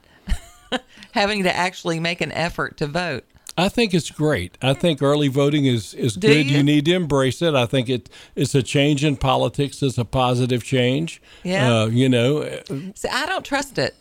Having 1.13 1.43
to 1.43 1.55
actually 1.55 1.99
make 1.99 2.21
an 2.21 2.31
effort 2.33 2.77
to 2.77 2.87
vote. 2.87 3.23
I 3.59 3.69
think 3.69 3.93
it's 3.93 4.11
great. 4.11 4.55
I 4.61 4.73
think 4.73 5.01
early 5.01 5.29
voting 5.29 5.65
is 5.65 5.93
is 5.95 6.13
Do 6.13 6.27
good. 6.27 6.45
you? 6.45 6.57
You? 6.57 6.63
need 6.63 6.85
to 6.85 6.93
embrace 6.93 7.41
it. 7.41 7.55
I 7.55 7.65
think 7.65 7.89
it 7.89 8.07
it's 8.35 8.53
a 8.53 8.61
change 8.61 9.03
in 9.03 9.15
politics. 9.17 9.81
It's 9.81 9.97
a 9.97 10.05
positive 10.05 10.63
change. 10.63 11.21
Yeah. 11.43 11.73
Uh, 11.81 11.85
you 11.87 12.07
know, 12.07 12.47
See, 12.93 13.09
I 13.09 13.25
don't 13.25 13.43
trust 13.43 13.77
it. 13.79 13.95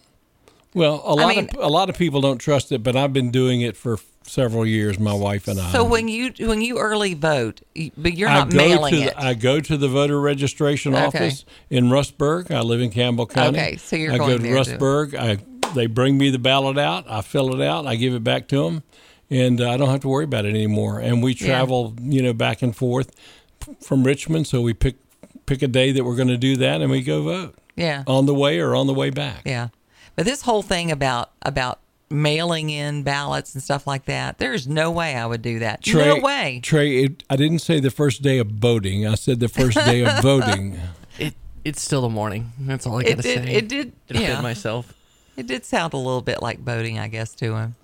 Well, 0.76 1.02
a 1.04 1.14
lot 1.14 1.28
mean- 1.34 1.48
of 1.48 1.56
a 1.64 1.68
lot 1.68 1.88
of 1.90 1.96
people 1.96 2.20
don't 2.20 2.38
trust 2.38 2.70
it, 2.72 2.82
but 2.82 2.94
I've 2.96 3.12
been 3.12 3.30
doing 3.30 3.62
it 3.62 3.76
for 3.76 3.98
several 4.22 4.66
years. 4.66 4.98
My 4.98 5.12
wife 5.14 5.48
and 5.48 5.58
I. 5.58 5.72
So 5.72 5.84
when 5.84 6.06
you 6.08 6.32
when 6.40 6.60
you 6.60 6.78
early 6.78 7.14
vote, 7.14 7.62
but 7.96 8.14
you're 8.14 8.28
I 8.28 8.38
not 8.40 8.52
mailing 8.52 8.92
to 8.94 9.00
it. 9.02 9.14
I 9.16 9.34
go 9.34 9.60
to 9.60 9.76
the 9.76 9.88
voter 9.88 10.20
registration 10.20 10.94
Okay. 10.94 11.06
office 11.06 11.44
in 11.70 11.86
Rustburg. 11.86 12.50
I 12.50 12.60
live 12.60 12.80
in 12.80 12.90
Campbell 12.90 13.26
County. 13.26 13.58
Okay, 13.58 13.76
so 13.76 13.96
you're 13.96 14.12
I 14.12 14.18
going 14.18 14.30
go 14.30 14.36
to 14.36 14.42
there, 14.42 14.64
too. 14.64 14.72
Rustburg. 14.72 15.14
I 15.14 15.38
they 15.74 15.86
bring 15.86 16.18
me 16.18 16.30
the 16.30 16.38
ballot 16.38 16.78
out. 16.78 17.06
I 17.08 17.22
fill 17.22 17.54
it 17.60 17.64
out. 17.66 17.86
I 17.86 17.96
give 17.96 18.14
it 18.14 18.22
back 18.22 18.46
to 18.48 18.64
them, 18.64 18.82
and 19.30 19.60
uh, 19.60 19.70
I 19.70 19.76
don't 19.76 19.88
have 19.88 20.00
to 20.00 20.08
worry 20.08 20.24
about 20.24 20.44
it 20.44 20.50
anymore. 20.50 21.00
And 21.00 21.22
we 21.22 21.32
Yeah. 21.32 21.46
travel, 21.48 21.94
you 22.00 22.22
know, 22.22 22.32
back 22.32 22.62
and 22.62 22.74
forth 22.76 23.10
from 23.80 24.04
Richmond, 24.04 24.46
so 24.46 24.60
we 24.60 24.74
pick 24.74 24.96
pick 25.46 25.62
a 25.62 25.68
day 25.68 25.92
that 25.92 26.04
we're 26.04 26.16
going 26.16 26.28
to 26.28 26.36
do 26.36 26.56
that, 26.56 26.80
and 26.82 26.90
we 26.90 27.00
go 27.02 27.22
vote 27.22 27.54
Yeah. 27.76 28.02
on 28.08 28.26
the 28.26 28.34
way 28.34 28.58
or 28.58 28.74
on 28.74 28.86
the 28.88 28.94
way 28.94 29.10
back. 29.10 29.42
Yeah. 29.44 29.68
But 30.16 30.24
this 30.24 30.42
whole 30.42 30.62
thing 30.62 30.90
about 30.90 31.30
about 31.42 31.80
mailing 32.08 32.70
in 32.70 33.02
ballots 33.02 33.54
and 33.54 33.62
stuff 33.62 33.86
like 33.86 34.06
that, 34.06 34.38
there's 34.38 34.66
no 34.66 34.90
way 34.90 35.14
I 35.14 35.26
would 35.26 35.42
do 35.42 35.58
that. 35.60 35.82
Trey, 35.82 36.06
no 36.06 36.20
way. 36.20 36.60
Trey, 36.62 37.04
it, 37.04 37.24
I 37.28 37.36
didn't 37.36 37.58
say 37.58 37.80
the 37.80 37.90
first 37.90 38.22
day 38.22 38.38
of 38.38 38.48
voting. 38.48 39.06
I 39.06 39.14
said 39.14 39.40
the 39.40 39.48
first 39.48 39.76
day 39.76 40.04
of 40.04 40.22
voting. 40.22 40.78
It 41.18 41.34
it's 41.64 41.80
still 41.80 42.02
the 42.02 42.10
morning. 42.10 42.52
That's 42.58 42.86
all 42.86 42.98
I 42.98 43.04
gotta 43.04 43.22
say. 43.22 43.36
it 43.36 43.68
did 43.68 43.92
to 44.08 44.12
defend 44.12 44.34
yeah. 44.34 44.40
myself. 44.42 44.92
It 45.34 45.46
did 45.46 45.64
sound 45.64 45.94
a 45.94 45.96
little 45.96 46.20
bit 46.20 46.42
like 46.42 46.60
voting, 46.60 46.98
I 46.98 47.08
guess, 47.08 47.34
to 47.36 47.56
him. 47.56 47.74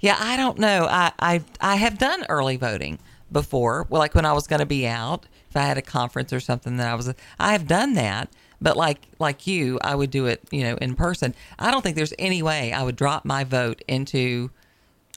Yeah, 0.00 0.16
I 0.18 0.36
don't 0.36 0.58
know. 0.58 0.88
I 0.90 1.12
I, 1.20 1.42
I 1.60 1.76
have 1.76 1.98
done 1.98 2.26
early 2.28 2.56
voting 2.56 2.98
before, 3.30 3.86
like 3.90 4.16
when 4.16 4.24
I 4.24 4.32
was 4.32 4.48
going 4.48 4.58
to 4.58 4.66
be 4.66 4.88
out, 4.88 5.26
if 5.48 5.56
I 5.56 5.62
had 5.62 5.78
a 5.78 5.82
conference 5.82 6.32
or 6.32 6.40
something 6.40 6.76
that 6.78 6.88
I 6.88 6.94
was, 6.94 7.14
I 7.38 7.52
have 7.52 7.66
done 7.66 7.94
that. 7.94 8.28
But 8.60 8.76
like 8.76 9.00
like 9.18 9.46
you, 9.46 9.78
I 9.82 9.94
would 9.94 10.10
do 10.10 10.26
it, 10.26 10.40
you 10.50 10.62
know, 10.64 10.76
in 10.76 10.94
person. 10.94 11.34
I 11.58 11.70
don't 11.70 11.82
think 11.82 11.96
there's 11.96 12.14
any 12.18 12.42
way 12.42 12.72
I 12.72 12.82
would 12.82 12.96
drop 12.96 13.24
my 13.24 13.44
vote 13.44 13.82
into 13.88 14.50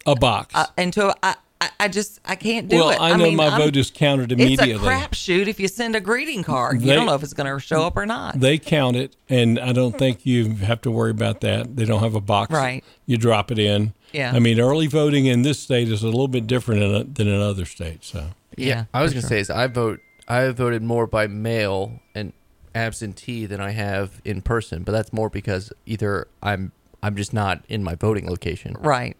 A 0.06 0.16
box. 0.16 0.56
uh, 0.56 0.68
into. 0.78 1.10
a- 1.10 1.16
I, 1.22 1.36
I 1.62 1.70
I 1.82 1.88
just 1.88 2.20
I 2.26 2.36
can't 2.36 2.68
do 2.70 2.78
well, 2.78 2.90
it. 2.90 3.00
Well, 3.00 3.14
I 3.14 3.18
know 3.18 3.24
mean, 3.26 3.36
my 3.38 3.48
I'm- 3.48 3.60
vote 3.62 3.76
is 3.76 3.92
counted 3.92 4.32
immediately. 4.32 4.72
It's 4.72 4.82
immediately. 4.82 4.88
a 4.88 5.08
crapshoot 5.08 5.48
if 5.48 5.60
you 5.60 5.68
send 5.68 5.96
a 5.96 6.00
greeting 6.02 6.44
card. 6.44 6.82
You 6.82 6.94
don't 6.94 7.06
know 7.06 7.16
if 7.16 7.24
it's 7.24 7.34
going 7.34 7.54
to 7.54 7.60
show 7.60 7.84
up 7.84 7.96
or 7.98 8.06
not. 8.06 8.40
They 8.40 8.58
count 8.58 8.96
it, 8.96 9.16
and 9.30 9.60
I 9.60 9.72
don't 9.74 9.98
think 9.98 10.26
you 10.26 10.56
have 10.56 10.82
to 10.82 10.92
worry 10.92 11.12
about 11.12 11.42
that. 11.42 11.76
They 11.76 11.86
don't 11.86 12.02
have 12.02 12.16
a 12.16 12.22
box. 12.22 12.52
Right. 12.52 12.84
You 13.06 13.18
drop 13.18 13.52
it 13.52 13.60
in. 13.60 13.94
Yeah. 14.14 14.32
I 14.34 14.40
mean, 14.40 14.60
early 14.60 14.88
voting 14.88 15.26
in 15.26 15.42
this 15.42 15.60
state 15.60 15.90
is 15.90 16.04
a 16.04 16.08
little 16.08 16.28
bit 16.28 16.48
different 16.48 16.82
in, 16.84 17.14
than 17.14 17.28
in 17.28 17.42
other 17.42 17.66
states. 17.66 18.08
So. 18.08 18.28
yeah, 18.58 18.86
I 18.94 19.02
was 19.02 19.12
gonna 19.12 19.22
sure. 19.22 19.30
say 19.30 19.40
is 19.40 19.50
I 19.50 19.68
vote. 19.68 20.00
I 20.28 20.38
have 20.40 20.56
voted 20.58 20.82
more 20.84 21.08
by 21.08 21.28
mail 21.28 22.00
and 22.16 22.32
absentee 22.76 23.46
than 23.46 23.62
I 23.62 23.72
have 23.72 24.22
in 24.26 24.42
person, 24.42 24.84
but 24.84 24.92
that's 24.92 25.14
more 25.14 25.30
because 25.30 25.72
either 25.86 26.28
I'm 26.42 26.72
I'm 27.02 27.16
just 27.16 27.34
not 27.34 27.64
in 27.68 27.84
my 27.84 27.96
voting 27.96 28.30
location. 28.30 28.76
right. 28.80 29.16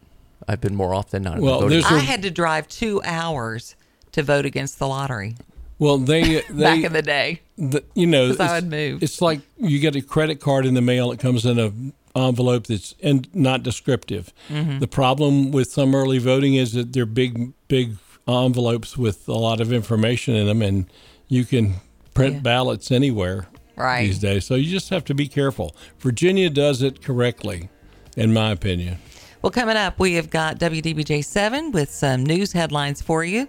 I've 0.46 0.60
been 0.60 0.76
more 0.76 0.94
often 0.94 1.24
not. 1.24 1.40
Well, 1.40 1.54
in 1.54 1.60
the 1.60 1.62
voting 1.62 1.70
there's 1.70 1.92
a- 1.92 1.96
I 1.96 2.00
had 2.00 2.22
to 2.24 2.32
drive 2.32 2.68
two 2.68 3.02
hours 3.06 3.76
to 4.12 4.22
vote 4.24 4.46
against 4.46 4.78
the 4.78 4.88
lottery 4.88 5.36
Well, 5.80 5.98
they 5.98 6.42
back 6.50 6.84
in 6.84 6.92
the 6.92 7.02
day. 7.02 7.42
the, 7.58 7.82
you 7.96 8.06
know 8.08 8.28
'Cause 8.30 8.40
I 8.42 8.44
it's- 8.46 8.62
would 8.64 8.72
move. 8.72 9.04
It's 9.04 9.22
like 9.22 9.40
you 9.58 9.80
get 9.80 9.96
a 9.96 10.02
credit 10.02 10.40
card 10.42 10.66
in 10.66 10.74
the 10.74 10.82
mail. 10.82 11.12
It 11.12 11.20
comes 11.20 11.46
in 11.46 11.60
a 11.60 11.72
envelope 12.20 12.68
that's 12.68 12.94
and 13.02 13.28
not 13.34 13.64
descriptive. 13.64 14.34
Mm-hmm. 14.50 14.80
The 14.80 14.88
problem 14.88 15.52
with 15.52 15.72
some 15.72 15.96
early 15.96 16.18
voting 16.20 16.56
is 16.56 16.74
that 16.74 16.92
they're 16.94 17.06
big 17.06 17.54
big 17.70 17.96
envelopes 18.28 18.98
with 18.98 19.28
a 19.30 19.34
lot 19.34 19.60
of 19.62 19.72
information 19.74 20.36
in 20.36 20.46
them, 20.48 20.62
and 20.62 20.86
you 21.28 21.44
can 21.46 21.76
print 22.14 22.36
Yeah. 22.36 22.42
ballots 22.42 22.92
anywhere 22.92 23.48
Right. 23.76 24.06
these 24.06 24.20
days. 24.20 24.46
So 24.46 24.56
you 24.56 24.70
just 24.72 24.90
have 24.90 25.04
to 25.06 25.14
be 25.14 25.28
careful. 25.28 25.76
Virginia 26.00 26.50
does 26.50 26.82
it 26.82 27.02
correctly, 27.04 27.70
in 28.16 28.34
my 28.34 28.52
opinion. 28.52 28.98
Well, 29.42 29.52
coming 29.52 29.76
up, 29.76 30.00
we 30.00 30.14
have 30.14 30.30
got 30.30 30.58
WDBJ7 30.60 31.72
with 31.74 31.92
some 31.92 32.24
news 32.24 32.54
headlines 32.54 33.02
for 33.02 33.24
you. 33.26 33.48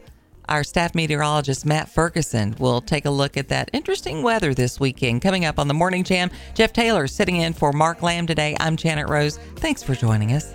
Our 0.48 0.62
staff 0.64 0.94
meteorologist, 0.94 1.64
Matt 1.64 1.88
Ferguson, 1.88 2.54
will 2.58 2.80
take 2.82 3.06
a 3.06 3.10
look 3.10 3.36
at 3.36 3.48
that 3.48 3.70
interesting 3.72 4.22
weather 4.22 4.52
this 4.52 4.78
weekend. 4.78 5.22
Coming 5.22 5.44
up 5.46 5.58
on 5.58 5.68
the 5.68 5.74
Morning 5.74 6.04
Jam, 6.04 6.30
Jeff 6.54 6.72
Taylor 6.72 7.06
sitting 7.06 7.36
in 7.36 7.52
for 7.54 7.72
Mark 7.72 8.02
Lamb 8.02 8.26
today. 8.26 8.54
I'm 8.60 8.76
Janet 8.76 9.08
Rose. 9.08 9.38
Thanks 9.56 9.82
for 9.82 9.94
joining 9.94 10.32
us. 10.32 10.54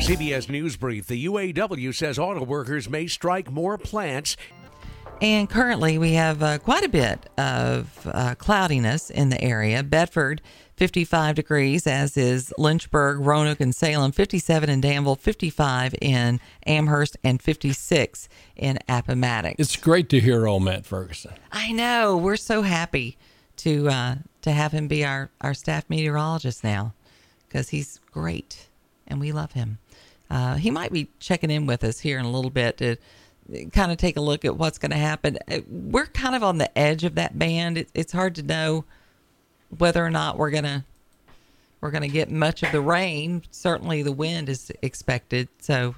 CBS 0.00 0.50
News 0.50 0.76
Brief. 0.76 1.06
The 1.06 1.24
UAW 1.24 1.92
says 1.94 2.18
auto 2.18 2.44
workers 2.44 2.90
may 2.90 3.06
strike 3.06 3.50
more 3.50 3.78
plants 3.78 4.36
And 5.20 5.48
currently, 5.48 5.96
we 5.96 6.12
have 6.12 6.42
uh, 6.42 6.58
quite 6.58 6.84
a 6.84 6.88
bit 6.88 7.30
of 7.38 8.08
uh, 8.12 8.34
cloudiness 8.34 9.10
in 9.10 9.30
the 9.30 9.40
area. 9.40 9.82
Bedford, 9.82 10.42
55 10.76 11.36
degrees, 11.36 11.86
as 11.86 12.16
is 12.16 12.52
Lynchburg, 12.58 13.20
Roanoke, 13.20 13.60
and 13.60 13.74
Salem, 13.74 14.12
57 14.12 14.68
in 14.68 14.80
Danville, 14.80 15.14
55 15.14 15.94
in 16.00 16.40
Amherst, 16.66 17.16
and 17.22 17.40
56 17.40 18.28
in 18.56 18.78
Appomattox. 18.88 19.56
It's 19.58 19.76
great 19.76 20.08
to 20.10 20.20
hear 20.20 20.46
old 20.46 20.64
Matt 20.64 20.84
Ferguson. 20.84 21.32
I 21.52 21.72
know. 21.72 22.16
We're 22.16 22.36
so 22.36 22.62
happy 22.62 23.16
to 23.58 23.88
uh, 23.88 24.14
to 24.42 24.50
have 24.50 24.72
him 24.72 24.88
be 24.88 25.04
our, 25.04 25.30
our 25.40 25.54
staff 25.54 25.84
meteorologist 25.88 26.64
now 26.64 26.92
because 27.48 27.70
he's 27.70 28.00
great 28.10 28.68
and 29.06 29.20
we 29.20 29.32
love 29.32 29.52
him. 29.52 29.78
Uh, 30.28 30.56
he 30.56 30.70
might 30.70 30.92
be 30.92 31.08
checking 31.20 31.50
in 31.50 31.66
with 31.66 31.84
us 31.84 32.00
here 32.00 32.18
in 32.18 32.24
a 32.24 32.30
little 32.30 32.50
bit 32.50 32.78
to 32.78 32.96
kind 33.72 33.92
of 33.92 33.98
take 33.98 34.16
a 34.16 34.20
look 34.20 34.44
at 34.44 34.56
what's 34.56 34.78
going 34.78 34.90
to 34.90 34.96
happen. 34.96 35.38
Uh, 35.50 35.60
We're 35.68 36.06
kind 36.06 36.34
of 36.34 36.42
on 36.42 36.58
the 36.58 36.76
edge 36.78 37.04
of 37.04 37.14
that 37.16 37.38
band. 37.38 37.78
It, 37.78 37.88
it's 37.94 38.12
hard 38.12 38.34
to 38.36 38.42
know 38.42 38.84
whether 39.78 40.04
or 40.04 40.10
not 40.10 40.38
we're 40.38 40.50
gonna 40.50 40.84
we're 41.80 41.90
gonna 41.90 42.08
get 42.08 42.30
much 42.30 42.62
of 42.62 42.72
the 42.72 42.80
rain. 42.80 43.42
Certainly, 43.50 44.02
the 44.02 44.12
wind 44.12 44.48
is 44.48 44.72
expected. 44.82 45.48
So, 45.58 45.94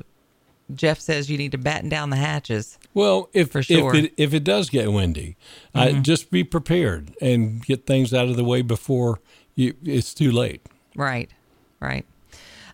Jeff 0.74 0.98
says 0.98 1.30
you 1.30 1.38
need 1.38 1.52
to 1.52 1.58
batten 1.58 1.88
down 1.88 2.10
the 2.10 2.16
hatches. 2.16 2.78
Well, 2.94 3.28
if 3.32 3.52
For 3.52 3.62
sure. 3.62 3.92
Mm-hmm. 3.92 3.96
if 3.98 4.04
it 4.04 4.12
if 4.16 4.34
it 4.34 4.44
does 4.44 4.70
get 4.70 4.90
windy, 4.92 5.36
uh, 5.74 5.92
just 5.92 6.30
be 6.30 6.42
prepared 6.42 7.14
and 7.20 7.64
get 7.64 7.86
things 7.86 8.12
out 8.14 8.28
of 8.28 8.36
the 8.36 8.44
way 8.44 8.62
before 8.62 9.20
you, 9.54 9.74
it's 9.84 10.14
too 10.14 10.32
late. 10.32 10.62
Right, 10.94 11.30
right. 11.80 12.04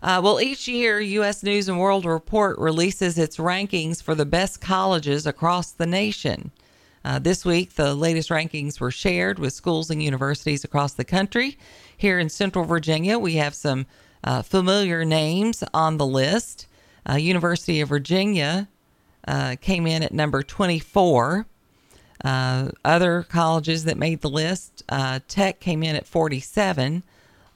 Uh, 0.02 0.20
well, 0.22 0.40
each 0.40 0.66
year, 0.66 1.00
U.S. 1.00 1.44
News 1.44 1.68
and 1.68 1.78
World 1.78 2.04
Report 2.04 2.58
releases 2.58 3.16
its 3.16 3.36
rankings 3.36 4.02
for 4.02 4.16
the 4.16 4.26
best 4.26 4.60
colleges 4.60 5.28
across 5.28 5.70
the 5.70 5.86
nation. 5.86 6.50
Uh, 7.04 7.20
this 7.20 7.44
week, 7.44 7.74
the 7.74 7.94
latest 7.94 8.28
rankings 8.28 8.80
were 8.80 8.90
shared 8.90 9.38
with 9.38 9.52
schools 9.52 9.90
and 9.90 10.02
universities 10.02 10.64
across 10.64 10.94
the 10.94 11.04
country. 11.04 11.56
Here 11.96 12.18
in 12.18 12.28
Central 12.28 12.64
Virginia, 12.64 13.16
we 13.16 13.34
have 13.34 13.54
some 13.54 13.86
uh, 14.24 14.42
familiar 14.42 15.04
names 15.04 15.62
on 15.72 15.98
the 15.98 16.06
list. 16.06 16.66
Uh, 17.08 17.14
University 17.14 17.80
of 17.80 17.88
Virginia 17.88 18.66
uh, 19.28 19.54
came 19.60 19.86
in 19.86 20.02
at 20.02 20.12
number 20.12 20.42
24. 20.42 21.46
Uh, 22.24 22.70
other 22.84 23.22
colleges 23.22 23.84
that 23.84 23.96
made 23.96 24.20
the 24.20 24.30
list 24.30 24.82
Tech 25.28 25.60
came 25.60 25.84
in 25.84 25.94
at 25.94 26.06
47, 26.06 27.04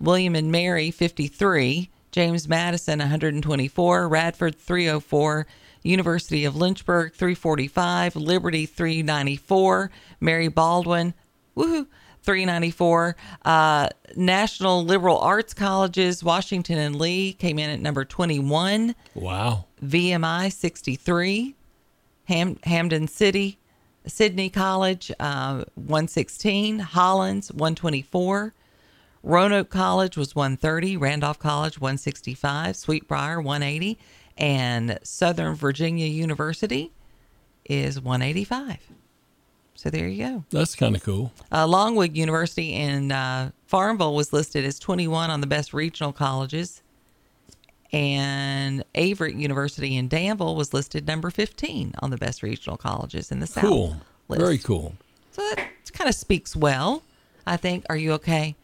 William 0.00 0.34
and 0.36 0.50
Mary 0.50 0.92
53, 0.92 1.90
James 2.12 2.48
Madison 2.48 2.98
124, 2.98 4.08
Radford 4.08 4.56
304, 4.56 5.46
University 5.82 6.44
of 6.44 6.56
Lynchburg 6.56 7.12
345, 7.14 8.16
Liberty 8.16 8.66
394, 8.66 9.90
Mary 10.20 10.48
Baldwin, 10.48 11.14
woohoo, 11.56 11.86
394. 12.26 13.16
Uh, 13.44 13.88
National 14.16 14.84
Liberal 14.84 15.18
Arts 15.18 15.54
Colleges, 15.54 16.24
Washington 16.24 16.76
and 16.76 16.96
Lee 16.96 17.32
came 17.32 17.58
in 17.58 17.70
at 17.70 17.80
number 17.80 18.04
21. 18.04 18.94
Wow. 19.14 19.66
VMI 19.82 20.52
63, 20.52 21.54
Ham, 22.24 22.58
Hampden 22.64 23.06
City, 23.06 23.58
Sydney 24.06 24.50
College 24.50 25.12
uh, 25.20 25.64
116, 25.76 26.80
Hollins 26.80 27.52
124, 27.52 28.52
Roanoke 29.26 29.70
College 29.70 30.16
was 30.16 30.36
130, 30.36 30.96
Randolph 30.96 31.40
College 31.40 31.80
165, 31.80 32.76
Sweetbriar 32.76 33.42
180, 33.42 33.98
and 34.38 35.00
Southern 35.02 35.56
Virginia 35.56 36.06
University 36.06 36.92
is 37.64 38.00
185. 38.00 38.78
So 39.74 39.90
there 39.90 40.06
you 40.06 40.24
go. 40.24 40.44
That's 40.50 40.76
kind 40.76 40.94
of 40.94 41.02
cool. 41.02 41.32
Uh, 41.50 41.66
Longwood 41.66 42.16
University 42.16 42.74
in 42.74 43.10
uh, 43.10 43.50
Farmville 43.66 44.14
was 44.14 44.32
listed 44.32 44.64
as 44.64 44.78
21 44.78 45.28
on 45.28 45.40
the 45.40 45.48
best 45.48 45.74
regional 45.74 46.12
colleges, 46.12 46.82
and 47.92 48.84
Averett 48.94 49.36
University 49.36 49.96
in 49.96 50.06
Danville 50.06 50.54
was 50.54 50.72
listed 50.72 51.08
number 51.08 51.30
15 51.30 51.94
on 51.98 52.10
the 52.10 52.16
best 52.16 52.44
regional 52.44 52.76
colleges 52.76 53.32
in 53.32 53.40
the 53.40 53.48
South. 53.48 53.64
Cool. 53.64 53.96
list. 54.28 54.40
Very 54.40 54.58
cool. 54.58 54.94
So 55.32 55.42
that 55.42 55.68
kind 55.92 56.08
of 56.08 56.14
speaks 56.14 56.54
well. 56.54 57.02
I 57.44 57.56
think. 57.56 57.84
Are 57.90 57.96
you 57.96 58.12
okay? 58.12 58.54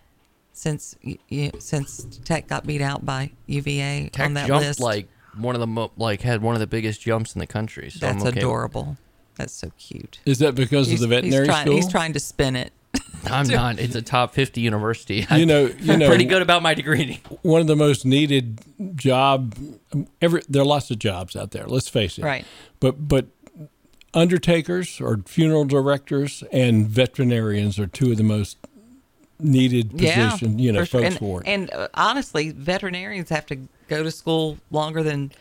Since 0.54 0.96
you, 1.02 1.18
you, 1.28 1.50
since 1.58 2.04
Tech 2.24 2.46
got 2.46 2.66
beat 2.66 2.82
out 2.82 3.04
by 3.06 3.32
UVA 3.46 4.10
Tech 4.12 4.26
on 4.26 4.34
that 4.34 4.46
jumped 4.46 4.66
list, 4.66 4.80
like 4.80 5.08
one 5.36 5.54
of 5.54 5.60
the 5.60 5.66
mo- 5.66 5.92
like 5.96 6.20
had 6.20 6.42
one 6.42 6.54
of 6.54 6.60
the 6.60 6.66
biggest 6.66 7.00
jumps 7.00 7.34
in 7.34 7.38
the 7.38 7.46
country. 7.46 7.90
So 7.90 7.98
that's 8.00 8.22
I'm 8.22 8.28
okay. 8.28 8.40
adorable. 8.40 8.96
That's 9.36 9.52
so 9.52 9.70
cute. 9.78 10.20
Is 10.26 10.38
that 10.40 10.54
because 10.54 10.88
He's, 10.88 11.02
of 11.02 11.08
the 11.08 11.16
veterinary 11.16 11.46
he's 11.46 11.48
trying, 11.48 11.66
school? 11.66 11.76
He's 11.76 11.90
trying 11.90 12.12
to 12.12 12.20
spin 12.20 12.56
it. 12.56 12.72
I'm 13.24 13.48
not. 13.48 13.78
It's 13.78 13.94
a 13.94 14.02
top 14.02 14.34
50 14.34 14.60
university. 14.60 15.26
You 15.30 15.46
know, 15.46 15.66
you 15.78 15.96
know, 15.96 16.08
pretty 16.08 16.24
good 16.26 16.42
about 16.42 16.62
my 16.62 16.74
degree. 16.74 17.20
one 17.42 17.60
of 17.60 17.66
the 17.66 17.76
most 17.76 18.04
needed 18.04 18.60
job. 18.94 19.54
Every 20.20 20.42
there 20.48 20.62
are 20.62 20.66
lots 20.66 20.90
of 20.90 20.98
jobs 20.98 21.36
out 21.36 21.52
there. 21.52 21.66
Let's 21.66 21.88
face 21.88 22.18
it. 22.18 22.24
Right. 22.24 22.44
But 22.80 23.08
but 23.08 23.26
undertakers 24.14 25.00
or 25.00 25.20
funeral 25.26 25.64
directors 25.64 26.44
and 26.52 26.86
veterinarians 26.86 27.78
are 27.78 27.86
two 27.86 28.10
of 28.10 28.18
the 28.18 28.22
most 28.22 28.58
needed 29.42 29.90
position. 29.96 30.58
you 30.58 30.72
know, 30.72 30.80
for 30.80 30.86
sure. 30.86 31.00
folks 31.00 31.10
and, 31.10 31.18
for 31.18 31.40
it. 31.42 31.48
And 31.48 31.72
uh, 31.72 31.88
honestly, 31.94 32.50
veterinarians 32.50 33.28
have 33.28 33.46
to 33.46 33.56
go 33.88 34.02
to 34.02 34.10
school 34.10 34.58
longer 34.70 35.02
than 35.02 35.32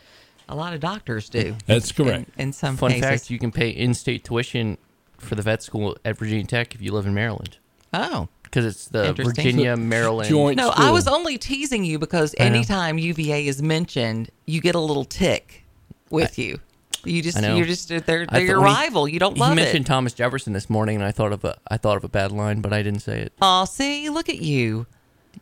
a 0.48 0.54
lot 0.54 0.74
of 0.74 0.80
doctors 0.80 1.28
do. 1.28 1.56
That's 1.66 1.92
correct. 1.92 2.30
In, 2.36 2.48
in 2.48 2.52
some 2.52 2.76
Fun 2.76 2.90
cases. 2.90 3.08
fact: 3.08 3.30
you 3.30 3.38
can 3.38 3.52
pay 3.52 3.70
in-state 3.70 4.24
tuition 4.24 4.78
for 5.18 5.34
the 5.34 5.42
vet 5.42 5.62
school 5.62 5.96
at 6.04 6.18
Virginia 6.18 6.44
Tech 6.44 6.74
if 6.74 6.82
you 6.82 6.92
live 6.92 7.06
in 7.06 7.14
Maryland, 7.14 7.58
oh. 7.94 8.28
because 8.42 8.64
it's 8.64 8.88
the 8.88 9.12
Virginia 9.12 9.76
Maryland 9.76 10.28
Joint 10.28 10.56
No, 10.56 10.72
I 10.74 10.90
was 10.90 11.06
only 11.06 11.38
teasing 11.38 11.84
you 11.84 11.98
because 11.98 12.34
anytime 12.38 12.98
UVA 12.98 13.46
is 13.46 13.62
mentioned, 13.62 14.30
you 14.46 14.60
get 14.60 14.74
a 14.74 14.80
little 14.80 15.04
tick 15.04 15.64
with 16.10 16.38
you. 16.38 16.60
You 17.04 17.20
just 17.22 17.40
know. 17.40 17.56
you're 17.56 17.66
just 17.66 17.88
they're 17.88 18.00
they're 18.00 18.26
I 18.28 18.38
your 18.38 18.56
thought 18.60 18.66
he- 18.68 18.74
rival. 18.84 19.08
You 19.08 19.18
don't 19.18 19.36
love 19.36 19.48
He 19.48 19.50
love 19.50 19.56
mentioned 19.56 19.84
it. 19.86 19.88
Thomas 19.88 20.12
Jefferson 20.12 20.52
this 20.52 20.70
morning, 20.70 20.96
and 20.96 21.04
I 21.04 21.10
thought 21.12 21.32
of 21.32 21.44
a 21.44 21.56
I 21.68 21.76
thought 21.76 21.96
of 21.96 22.04
a 22.04 22.08
bad 22.08 22.32
line, 22.32 22.60
but 22.60 22.72
I 22.72 22.82
didn't 22.82 23.00
say 23.00 23.20
it. 23.20 23.32
Oh, 23.42 23.64
see, 23.64 24.08
look 24.08 24.28
at 24.28 24.38
you. 24.40 24.86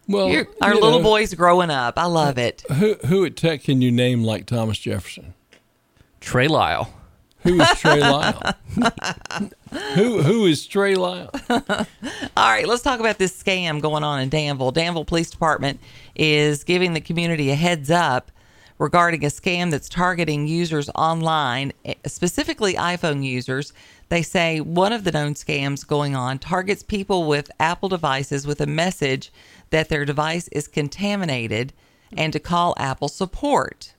well, 0.08 0.28
You're, 0.28 0.46
our 0.62 0.74
you 0.74 0.80
little 0.80 0.98
know, 1.00 1.04
boy's 1.04 1.34
growing 1.34 1.70
up. 1.70 1.98
I 1.98 2.06
love 2.06 2.38
it. 2.38 2.64
Uh, 2.70 2.74
who, 2.74 2.94
who 3.06 3.24
at 3.24 3.36
Tech 3.36 3.62
can 3.64 3.82
you 3.82 3.90
name 3.90 4.22
like 4.24 4.46
Thomas 4.46 4.78
Jefferson? 4.78 5.34
Trey 6.20 6.48
Lyle. 6.48 6.92
Who 7.42 7.58
is 7.60 7.68
Trey 7.78 8.00
Lyle? 8.00 8.42
who 9.94 10.22
who 10.22 10.46
is 10.46 10.66
Trey 10.66 10.94
Lyle? 10.94 11.30
All 11.48 11.66
right, 12.36 12.66
let's 12.68 12.82
talk 12.82 13.00
about 13.00 13.18
this 13.18 13.40
scam 13.42 13.80
going 13.80 14.04
on 14.04 14.20
in 14.20 14.28
Danville. 14.28 14.70
Danville 14.72 15.04
Police 15.06 15.30
Department 15.30 15.80
is 16.14 16.64
giving 16.64 16.92
the 16.92 17.00
community 17.00 17.50
a 17.50 17.54
heads 17.54 17.90
up 17.90 18.30
regarding 18.80 19.22
a 19.22 19.28
scam 19.28 19.70
that's 19.70 19.90
targeting 19.90 20.48
users 20.48 20.88
online, 20.94 21.70
eh, 21.84 21.92
specifically 22.06 22.74
iPhone 22.74 23.22
users. 23.22 23.74
They 24.08 24.22
say 24.22 24.58
one 24.58 24.94
of 24.94 25.04
the 25.04 25.12
known 25.12 25.34
scams 25.34 25.86
going 25.86 26.16
on 26.16 26.38
targets 26.38 26.82
people 26.82 27.28
with 27.28 27.50
Apple 27.60 27.90
devices 27.90 28.46
with 28.46 28.58
a 28.58 28.66
message 28.66 29.30
that 29.68 29.90
their 29.90 30.06
device 30.06 30.48
is 30.48 30.66
contaminated 30.66 31.74
and 32.16 32.32
to 32.32 32.40
call 32.40 32.74
Apple 32.78 33.08
support. 33.08 33.92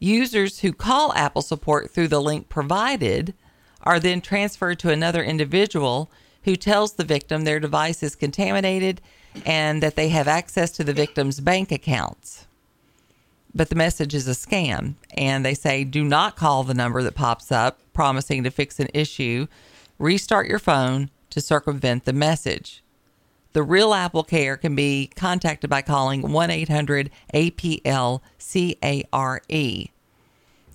Users 0.00 0.58
who 0.58 0.72
call 0.72 1.14
Apple 1.14 1.40
support 1.40 1.88
through 1.92 2.08
the 2.08 2.20
link 2.20 2.48
provided 2.48 3.34
are 3.82 4.00
then 4.00 4.20
transferred 4.20 4.80
to 4.80 4.90
another 4.90 5.22
individual 5.22 6.10
who 6.42 6.56
tells 6.56 6.94
the 6.94 7.04
victim 7.04 7.44
their 7.44 7.60
device 7.60 8.02
is 8.02 8.16
contaminated 8.16 9.00
and 9.46 9.80
that 9.80 9.94
they 9.94 10.08
have 10.08 10.26
access 10.26 10.72
to 10.72 10.82
the 10.82 10.92
victim's 10.92 11.38
bank 11.38 11.70
accounts. 11.70 12.46
But 13.54 13.68
the 13.68 13.74
message 13.74 14.14
is 14.14 14.26
a 14.26 14.32
scam, 14.32 14.94
and 15.14 15.44
they 15.44 15.54
say 15.54 15.84
do 15.84 16.04
not 16.04 16.36
call 16.36 16.64
the 16.64 16.74
number 16.74 17.02
that 17.02 17.14
pops 17.14 17.52
up 17.52 17.80
promising 17.92 18.44
to 18.44 18.50
fix 18.50 18.80
an 18.80 18.88
issue. 18.94 19.46
Restart 19.98 20.48
your 20.48 20.58
phone 20.58 21.10
to 21.30 21.40
circumvent 21.40 22.04
the 22.04 22.12
message. 22.12 22.82
The 23.52 23.62
real 23.62 23.90
AppleCare 23.90 24.58
can 24.58 24.74
be 24.74 25.10
contacted 25.14 25.68
by 25.68 25.82
calling 25.82 26.32
1 26.32 26.50
800 26.50 27.10
APL 27.34 28.20
CARE. 28.38 29.42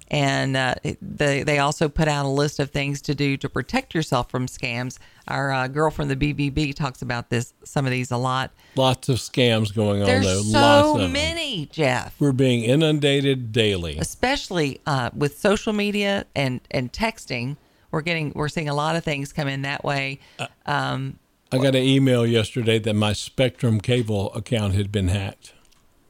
And 0.10 0.56
uh, 0.56 0.76
they, 1.02 1.43
they 1.43 1.60
also 1.60 1.89
put 1.89 2.08
out 2.08 2.26
a 2.26 2.30
list 2.30 2.60
of 2.60 2.72
things 2.72 3.02
to 3.04 3.13
do 3.15 3.36
to 3.38 3.50
protect 3.50 3.93
yourself 3.93 4.30
from 4.32 4.48
scams. 4.48 5.00
Our 5.28 5.52
uh, 5.52 5.67
girl 5.67 5.91
from 5.91 6.08
the 6.08 6.15
BBB 6.15 6.74
talks 6.76 7.02
about 7.02 7.30
this, 7.30 7.54
some 7.65 7.86
of 7.86 7.91
these 7.91 8.10
a 8.12 8.15
lot. 8.17 8.52
Lots 8.78 9.10
of 9.10 9.17
scams 9.17 9.76
going 9.76 10.00
on 10.02 10.08
There's 10.08 10.26
though. 10.26 10.41
so 10.43 10.60
Lots 10.60 10.88
of 10.96 11.00
them. 11.02 11.12
many, 11.12 11.65
Jeff 11.65 12.15
We're 12.20 12.32
being 12.32 12.63
inundated 12.63 13.52
daily. 13.52 13.98
especially 13.98 14.80
uh, 14.86 15.10
with 15.13 15.38
social 15.38 15.74
media 15.74 16.26
and 16.36 16.62
and 16.72 16.93
texting. 16.93 17.58
We're 17.91 18.02
getting 18.02 18.32
we're 18.36 18.48
seeing 18.50 18.70
a 18.70 18.74
lot 18.76 18.96
of 18.96 19.04
things 19.04 19.34
come 19.34 19.48
in 19.50 19.63
that 19.63 19.84
way. 19.84 20.20
Um, 20.65 21.20
I 21.52 21.58
got 21.58 21.76
an 21.76 21.84
email 21.84 22.26
yesterday 22.26 22.80
that 22.80 22.93
my 22.93 23.12
Spectrum 23.13 23.82
cable 23.82 24.34
account 24.34 24.74
had 24.76 24.91
been 24.91 25.08
hacked. 25.10 25.54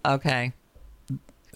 okay, 0.06 0.54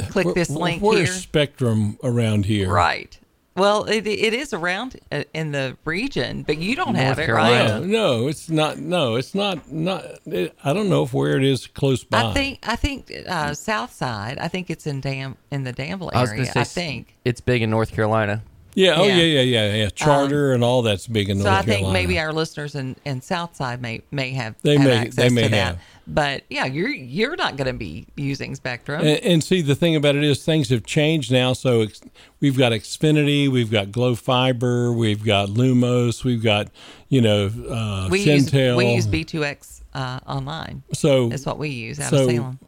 click 0.10 0.34
this 0.36 0.50
Where- 0.50 0.60
link 0.60 0.82
Where's 0.84 0.98
here. 1.10 1.18
Spectrum 1.20 1.98
around 2.04 2.46
here? 2.46 2.72
Right. 2.72 3.18
Well, 3.54 3.84
it, 3.84 4.08
it 4.08 4.34
is 4.34 4.54
around 4.54 4.98
uh, 5.12 5.24
in 5.34 5.52
the 5.52 5.76
region, 5.84 6.44
but 6.44 6.58
you 6.58 6.74
don't 6.74 6.96
have 6.96 7.18
North 7.18 7.30
it, 7.30 7.34
right? 7.34 7.68
No, 7.68 7.84
no, 7.84 8.28
it's 8.30 8.50
not. 8.50 8.78
No, 8.78 9.16
it's 9.16 9.36
not. 9.36 9.70
Not. 9.70 10.06
It, 10.26 10.56
I 10.64 10.72
don't 10.72 10.88
know 10.88 11.04
if 11.04 11.14
where 11.14 11.36
it 11.36 11.44
is 11.44 11.68
close 11.68 12.02
by. 12.06 12.24
I 12.30 12.34
think 12.34 12.60
I 12.64 12.78
think 12.78 13.12
uh, 13.28 13.54
South 13.54 13.92
Side. 13.94 14.38
I 14.38 14.48
think 14.48 14.70
it's 14.70 14.88
in 14.88 15.02
Dam 15.02 15.36
in 15.52 15.66
the 15.66 15.74
Danville 15.74 16.12
I 16.14 16.22
was 16.22 16.30
area. 16.30 16.38
going 16.44 16.48
to 16.48 16.54
say 16.54 16.60
I 16.60 16.62
s- 16.62 16.74
think. 16.74 17.14
it's 17.26 17.42
big 17.42 17.62
in 17.62 17.70
North 17.70 17.92
Carolina. 17.92 18.42
Yeah. 18.74 18.94
Oh 18.96 19.04
Yeah. 19.04 19.16
yeah. 19.18 19.42
Yeah. 19.42 19.66
Yeah. 19.68 19.76
Yeah. 19.84 19.90
Charter 19.90 20.54
and 20.54 20.64
all 20.64 20.82
that's 20.82 21.06
big 21.08 21.30
in 21.30 21.40
North 21.40 21.44
Carolina. 21.46 21.62
So 21.64 21.72
I 21.72 21.76
think 21.76 21.80
Carolina. 21.88 22.08
maybe 22.08 22.20
our 22.20 22.32
listeners 22.32 22.76
in, 22.76 22.96
in 23.04 23.22
Southside 23.22 23.82
may 23.82 24.02
may 24.12 24.30
have, 24.32 24.56
They 24.62 24.78
have 24.78 24.88
may- 24.88 24.98
access 24.98 25.16
they 25.16 25.30
may 25.30 25.44
to 25.44 25.50
that. 25.50 25.56
have. 25.76 25.80
But 26.14 26.44
yeah, 26.50 26.66
you're 26.66 26.90
you're 26.90 27.38
not 27.38 27.56
going 27.56 27.68
to 27.68 27.74
be 27.74 28.06
using 28.18 28.54
Spectrum. 28.56 29.00
And, 29.00 29.20
and 29.24 29.44
see, 29.44 29.62
the 29.62 29.76
thing 29.76 29.96
about 29.96 30.16
it 30.16 30.24
is, 30.26 30.44
things 30.44 30.68
have 30.70 30.86
changed 30.86 31.32
now. 31.32 31.54
So 31.54 31.82
ex- 31.82 32.02
we've 32.42 32.58
got 32.58 32.74
Xfinity, 32.74 33.48
we've 33.48 33.72
got 33.72 33.94
Glo 33.94 34.16
Fiber, 34.16 34.92
we've 34.92 35.24
got 35.24 35.48
Lumos, 35.50 36.26
we've 36.26 36.44
got 36.44 36.68
you 37.08 37.22
know 37.22 37.50
uh, 37.70 38.10
we 38.12 38.20
use 38.22 38.52
we 38.52 38.94
use 38.94 39.08
B2X 39.08 39.82
uh, 39.94 40.20
online. 40.28 40.84
so 40.94 41.30
That's 41.30 41.46
what 41.46 41.58
we 41.58 41.70
use 41.70 41.98
out 42.00 42.10
so 42.10 42.26
of 42.26 42.30
Salem. 42.30 42.60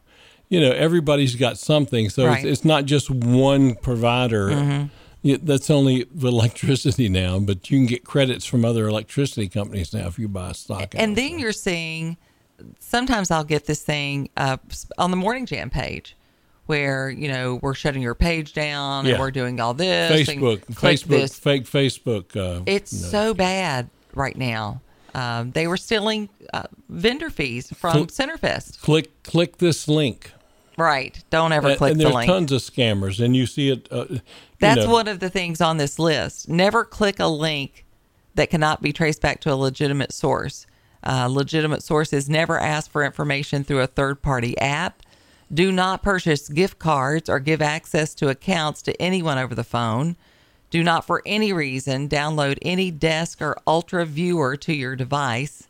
you 0.48 0.60
know 0.60 0.70
everybody's 0.72 1.34
got 1.36 1.58
something. 1.58 2.08
So 2.08 2.26
Right. 2.26 2.38
Mm-hmm. 2.38 2.48
it's, 2.48 2.60
it's 2.60 2.64
not 2.64 2.86
just 2.86 3.10
one 3.10 3.74
provider. 3.74 4.88
Yeah, 5.20 5.38
that's 5.42 5.70
only 5.70 6.04
electricity 6.22 7.08
now, 7.08 7.38
but 7.38 7.70
you 7.70 7.78
can 7.78 7.86
get 7.86 8.04
credits 8.04 8.44
from 8.44 8.62
other 8.62 8.86
electricity 8.88 9.48
companies 9.48 9.94
now 9.94 10.06
if 10.06 10.18
you 10.18 10.28
buy 10.28 10.52
stock. 10.52 10.94
And 10.94 11.16
then 11.16 11.38
you're 11.38 11.52
seeing 11.52 12.18
sometimes 12.78 13.30
I'll 13.30 13.44
get 13.44 13.66
this 13.66 13.82
thing 13.82 14.28
uh, 14.36 14.56
on 14.98 15.10
the 15.10 15.16
Morning 15.16 15.46
Jam 15.46 15.70
page 15.70 16.16
where 16.66 17.10
you 17.10 17.28
know 17.28 17.56
we're 17.62 17.74
shutting 17.74 18.00
your 18.02 18.14
page 18.14 18.52
down 18.54 19.04
Yeah. 19.04 19.12
and 19.12 19.20
we're 19.20 19.30
doing 19.30 19.60
all 19.60 19.74
this. 19.74 20.10
Facebook, 20.28 20.64
Facebook, 20.66 21.06
this. 21.08 21.38
fake 21.38 21.64
Facebook. 21.64 22.36
Uh, 22.36 22.62
It's 22.66 22.92
no. 22.92 23.08
so 23.08 23.34
bad 23.34 23.88
right 24.14 24.36
now. 24.36 24.80
Um, 25.14 25.52
they 25.52 25.66
were 25.68 25.76
stealing 25.76 26.28
uh, 26.52 26.64
vendor 26.88 27.30
fees 27.30 27.70
from 27.76 28.08
Cl- 28.08 28.28
Centerfest. 28.28 28.80
click 28.80 29.22
click 29.22 29.58
this 29.58 29.86
link. 29.88 30.32
Right. 30.76 31.22
Don't 31.30 31.52
ever 31.52 31.76
click 31.76 31.92
and 31.92 32.00
the 32.00 32.10
there's 32.10 32.26
tons 32.26 32.50
of 32.50 32.60
scammers, 32.60 33.24
and 33.24 33.36
you 33.36 33.46
see 33.46 33.70
it. 33.70 33.86
Uh, 33.92 34.06
you 34.08 34.20
That's 34.58 34.86
know, 34.86 34.90
one 34.90 35.06
of 35.06 35.20
the 35.20 35.30
things 35.30 35.60
on 35.60 35.76
this 35.76 35.98
list. 36.00 36.48
Never 36.48 36.84
click 36.84 37.20
a 37.20 37.26
link 37.28 37.84
that 38.34 38.50
cannot 38.50 38.82
be 38.82 38.92
traced 38.92 39.20
back 39.22 39.38
to 39.42 39.52
a 39.52 39.54
legitimate 39.54 40.12
source. 40.12 40.66
Uh, 41.06 41.26
legitimate 41.26 41.82
sources 41.82 42.28
never 42.28 42.58
ask 42.58 42.90
for 42.90 43.04
information 43.04 43.62
through 43.62 43.80
a 43.80 43.86
third 43.86 44.22
party 44.22 44.56
app. 44.58 45.02
Do 45.52 45.70
not 45.70 46.02
purchase 46.02 46.48
gift 46.48 46.78
cards 46.78 47.28
or 47.28 47.38
give 47.38 47.60
access 47.60 48.14
to 48.14 48.28
accounts 48.28 48.80
to 48.82 49.00
anyone 49.00 49.38
over 49.38 49.54
the 49.54 49.64
phone. 49.64 50.16
Do 50.70 50.82
not, 50.82 51.06
for 51.06 51.22
any 51.24 51.52
reason, 51.52 52.08
download 52.08 52.58
AnyDesk 52.64 53.40
or 53.40 53.58
UltraViewer 53.66 54.58
to 54.60 54.72
your 54.72 54.96
device. 54.96 55.68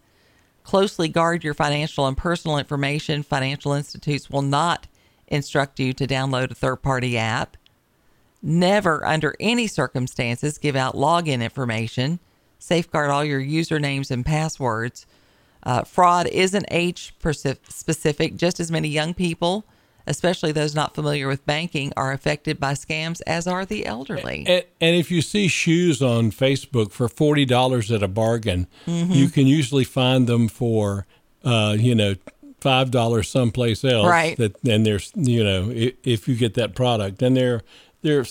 Closely 0.63 1.09
guard 1.09 1.45
your 1.45 1.53
financial 1.53 2.07
and 2.07 2.17
personal 2.17 2.57
information. 2.57 3.23
Financial 3.23 3.73
institutes 3.73 4.31
will 4.31 4.43
not 4.43 4.87
instruct 5.27 5.79
you 5.79 5.93
to 5.93 6.07
download 6.07 6.53
a 6.53 6.55
third 6.55 6.77
party 6.77 7.19
app. 7.19 7.57
Never, 8.41 9.05
under 9.05 9.35
any 9.41 9.67
circumstances, 9.67 10.59
give 10.59 10.77
out 10.77 10.95
login 10.95 11.43
information. 11.43 12.19
Safeguard 12.59 13.11
all 13.11 13.25
your 13.25 13.41
usernames 13.41 14.11
and 14.11 14.25
passwords. 14.25 15.07
Uh, 15.65 15.83
fraud 15.85 16.27
isn't 16.29 16.67
age 16.71 17.15
specific. 17.69 18.37
Just 18.37 18.61
as 18.61 18.71
many 18.71 18.89
young 18.89 19.15
people, 19.15 19.65
especially 20.07 20.53
those 20.53 20.75
not 20.75 20.95
familiar 20.95 21.27
with 21.27 21.45
banking, 21.47 21.93
are 21.97 22.13
affected 22.13 22.61
by 22.61 22.75
scams 22.75 23.23
as 23.27 23.47
are 23.47 23.65
the 23.65 23.87
elderly. 23.87 24.45
And, 24.47 24.65
and 24.81 24.97
if 24.97 25.11
you 25.11 25.23
see 25.23 25.49
shoes 25.49 26.03
on 26.03 26.31
Facebook 26.31 26.93
for 26.93 27.09
forty 27.09 27.45
dollars 27.47 27.91
at 27.91 28.03
a 28.03 28.09
bargain, 28.09 28.67
Mm-hmm. 28.87 29.13
you 29.13 29.29
can 29.29 29.47
usually 29.47 29.85
find 29.85 30.27
them 30.27 30.49
for, 30.49 31.07
uh, 31.45 31.77
you 31.79 31.95
know, 31.95 32.17
five 32.61 32.91
dollars 32.91 33.29
someplace 33.31 33.85
else. 33.85 34.07
Right. 34.07 34.37
That 34.37 34.57
and 34.69 34.85
there's 34.85 35.13
you 35.15 35.43
know 35.43 35.71
if, 35.71 35.95
if 36.05 36.29
you 36.29 36.35
get 36.37 36.55
that 36.55 36.75
product, 36.75 37.23
and 37.23 37.37
they're 37.37 37.63
they're 38.03 38.27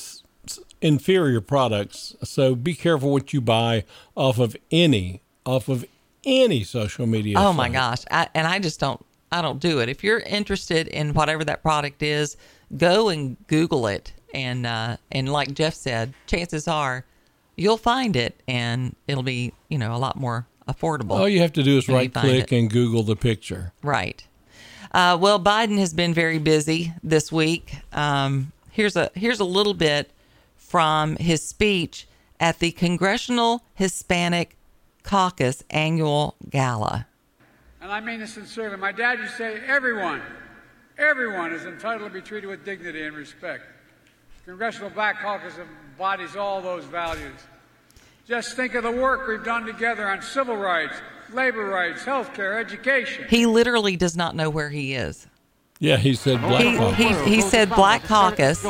inferior 0.81 1.41
products. 1.41 2.15
So 2.23 2.55
be 2.55 2.73
careful 2.75 3.11
what 3.11 3.33
you 3.33 3.41
buy 3.41 3.85
off 4.15 4.37
of 4.39 4.55
any 4.71 5.21
off 5.45 5.69
of 5.69 5.85
any 6.25 6.63
social 6.63 7.05
media. 7.05 7.37
Oh 7.37 7.53
my 7.53 7.69
gosh! 7.69 8.03
I, 8.11 8.27
and 8.33 8.47
I 8.47 8.59
just 8.59 8.79
don't. 8.79 9.03
I 9.31 9.41
don't 9.41 9.59
do 9.59 9.79
it. 9.79 9.89
If 9.89 10.03
you're 10.03 10.19
interested 10.19 10.87
in 10.87 11.13
whatever 11.13 11.43
that 11.45 11.63
product 11.63 12.03
is, 12.03 12.37
go 12.77 13.09
and 13.09 13.35
Google 13.47 13.87
it. 13.87 14.13
And 14.33 14.65
uh, 14.65 14.97
and 15.11 15.31
like 15.31 15.53
Jeff 15.53 15.73
said, 15.73 16.13
chances 16.27 16.67
are 16.67 17.05
you'll 17.55 17.77
find 17.77 18.15
it, 18.15 18.41
and 18.47 18.95
it'll 19.07 19.23
be 19.23 19.53
you 19.69 19.77
know 19.77 19.95
a 19.95 19.97
lot 19.97 20.19
more 20.19 20.47
affordable. 20.67 21.11
All 21.11 21.29
you 21.29 21.39
have 21.41 21.53
to 21.53 21.63
do 21.63 21.77
is 21.77 21.87
right 21.87 22.13
click 22.13 22.51
and 22.51 22.69
Google 22.69 23.03
the 23.03 23.15
picture. 23.15 23.73
Right. 23.81 24.25
Uh, 24.91 25.17
well, 25.19 25.39
Biden 25.39 25.79
has 25.79 25.93
been 25.93 26.13
very 26.13 26.37
busy 26.37 26.93
this 27.03 27.31
week. 27.31 27.75
Um, 27.91 28.51
here's 28.71 28.95
a 28.95 29.11
here's 29.15 29.39
a 29.39 29.45
little 29.45 29.73
bit 29.73 30.11
from 30.55 31.15
his 31.17 31.43
speech 31.43 32.07
at 32.39 32.59
the 32.59 32.71
Congressional 32.71 33.63
Hispanic 33.73 34.55
Caucus 35.03 35.63
annual 35.69 36.35
gala. 36.49 37.07
And 37.81 37.91
I 37.91 37.99
mean 37.99 38.19
this 38.19 38.33
sincerely. 38.33 38.77
My 38.77 38.91
dad 38.91 39.19
used 39.19 39.31
to 39.31 39.37
say, 39.37 39.61
everyone 39.67 40.21
Everyone 40.97 41.51
is 41.51 41.65
entitled 41.65 42.11
to 42.11 42.13
be 42.13 42.21
treated 42.21 42.47
with 42.47 42.63
dignity 42.63 43.03
and 43.03 43.15
respect. 43.15 43.63
The 44.45 44.51
Congressional 44.51 44.89
Black 44.91 45.19
Caucus 45.19 45.55
embodies 45.57 46.35
all 46.35 46.61
those 46.61 46.85
values. 46.85 47.33
Just 48.27 48.55
think 48.55 48.75
of 48.75 48.83
the 48.83 48.91
work 48.91 49.27
we've 49.27 49.43
done 49.43 49.65
together 49.65 50.07
on 50.07 50.21
civil 50.21 50.55
rights, 50.55 50.95
labor 51.31 51.65
rights, 51.65 52.03
health 52.05 52.33
care, 52.33 52.59
education. 52.59 53.25
He 53.27 53.45
literally 53.45 53.95
does 53.97 54.15
not 54.15 54.35
know 54.35 54.49
where 54.49 54.69
he 54.69 54.93
is. 54.93 55.27
Yeah, 55.79 55.97
he 55.97 56.13
said 56.13 56.39
Black 56.41 56.63
He, 56.63 56.77
Caucus. 56.77 57.25
he, 57.25 57.35
he 57.35 57.41
said 57.41 57.69
Black 57.69 58.03
Caucus, 58.03 58.65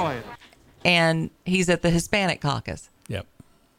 and 0.86 1.30
he's 1.46 1.69
at 1.69 1.82
the 1.82 1.89
Hispanic 1.89 2.39
Caucus. 2.41 2.89
Yep. 3.10 3.28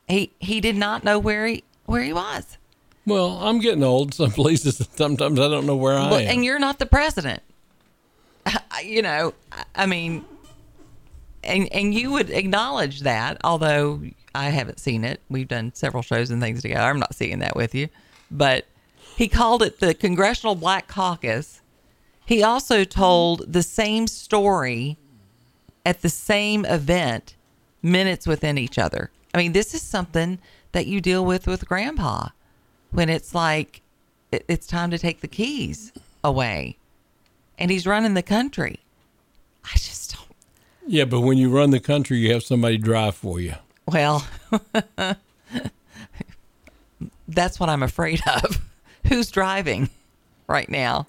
He 0.06 0.32
he 0.38 0.60
did 0.60 0.76
not 0.76 1.02
know 1.02 1.18
where 1.18 1.46
he 1.46 1.64
where 1.86 2.02
he 2.02 2.12
was. 2.12 2.58
Well, 3.06 3.38
I'm 3.42 3.58
getting 3.60 3.82
old. 3.84 4.14
Some 4.14 4.30
places, 4.30 4.88
sometimes 4.94 5.38
I 5.38 5.48
don't 5.48 5.66
know 5.66 5.76
where 5.76 5.98
I 5.98 6.10
Well, 6.10 6.20
am. 6.20 6.28
and 6.28 6.44
you're 6.44 6.58
not 6.58 6.78
the 6.78 6.86
president. 6.86 7.42
you 8.84 9.02
know, 9.02 9.34
I- 9.52 9.64
I 9.74 9.86
mean, 9.86 10.24
and 11.42 11.70
and 11.72 11.92
you 11.94 12.10
would 12.12 12.30
acknowledge 12.30 13.00
that, 13.00 13.38
although 13.44 14.02
I 14.34 14.48
haven't 14.50 14.80
seen 14.80 15.04
it. 15.04 15.20
We've 15.28 15.46
done 15.48 15.72
several 15.74 16.02
shows 16.02 16.30
and 16.30 16.40
things 16.42 16.62
together. 16.62 16.82
I'm 16.88 16.98
not 16.98 17.14
seeing 17.14 17.38
that 17.40 17.54
with 17.56 17.74
you, 17.74 17.88
but 18.30 18.66
he 19.16 19.28
called 19.28 19.62
it 19.62 19.80
the 19.80 19.94
Congressional 19.94 20.54
Black 20.54 20.88
Caucus. 20.88 21.60
He 22.26 22.42
also 22.42 22.84
told 22.84 23.52
the 23.52 23.62
same 23.62 24.06
story 24.06 24.96
at 25.84 26.00
the 26.00 26.08
same 26.08 26.64
event, 26.64 27.36
minutes 27.82 28.26
within 28.26 28.56
each 28.56 28.78
other. 28.78 29.10
I 29.34 29.38
mean, 29.38 29.52
this 29.52 29.74
is 29.74 29.82
something 29.82 30.38
that 30.74 30.86
you 30.86 31.00
deal 31.00 31.24
with 31.24 31.46
with 31.46 31.66
Grandpa 31.66 32.28
when 32.90 33.08
it's 33.08 33.34
like 33.34 33.80
it, 34.32 34.44
it's 34.48 34.66
time 34.66 34.90
to 34.90 34.98
take 34.98 35.20
the 35.20 35.28
keys 35.28 35.92
away 36.22 36.76
and 37.58 37.70
he's 37.70 37.86
running 37.86 38.14
the 38.14 38.22
country. 38.22 38.80
I 39.64 39.72
just 39.74 40.16
don't. 40.16 40.36
yeah, 40.86 41.04
but 41.04 41.20
when 41.20 41.38
you 41.38 41.48
run 41.48 41.70
the 41.70 41.80
country, 41.80 42.18
you 42.18 42.32
have 42.32 42.42
somebody 42.42 42.76
drive 42.76 43.14
for 43.14 43.40
you. 43.40 43.54
Well, 43.86 44.26
that's 47.28 47.60
what 47.60 47.68
I'm 47.68 47.82
afraid 47.82 48.20
of. 48.26 48.60
Who's 49.06 49.30
driving 49.30 49.90
right 50.48 50.68
now? 50.68 51.06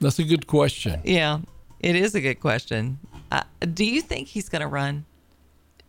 That's 0.00 0.18
a 0.20 0.24
good 0.24 0.46
question. 0.46 1.00
Yeah, 1.04 1.40
it 1.80 1.96
is 1.96 2.14
a 2.14 2.20
good 2.20 2.40
question. 2.40 2.98
Uh, 3.32 3.42
do 3.74 3.84
you 3.84 4.00
think 4.00 4.28
he's 4.28 4.48
going 4.48 4.62
to 4.62 4.68
run? 4.68 5.06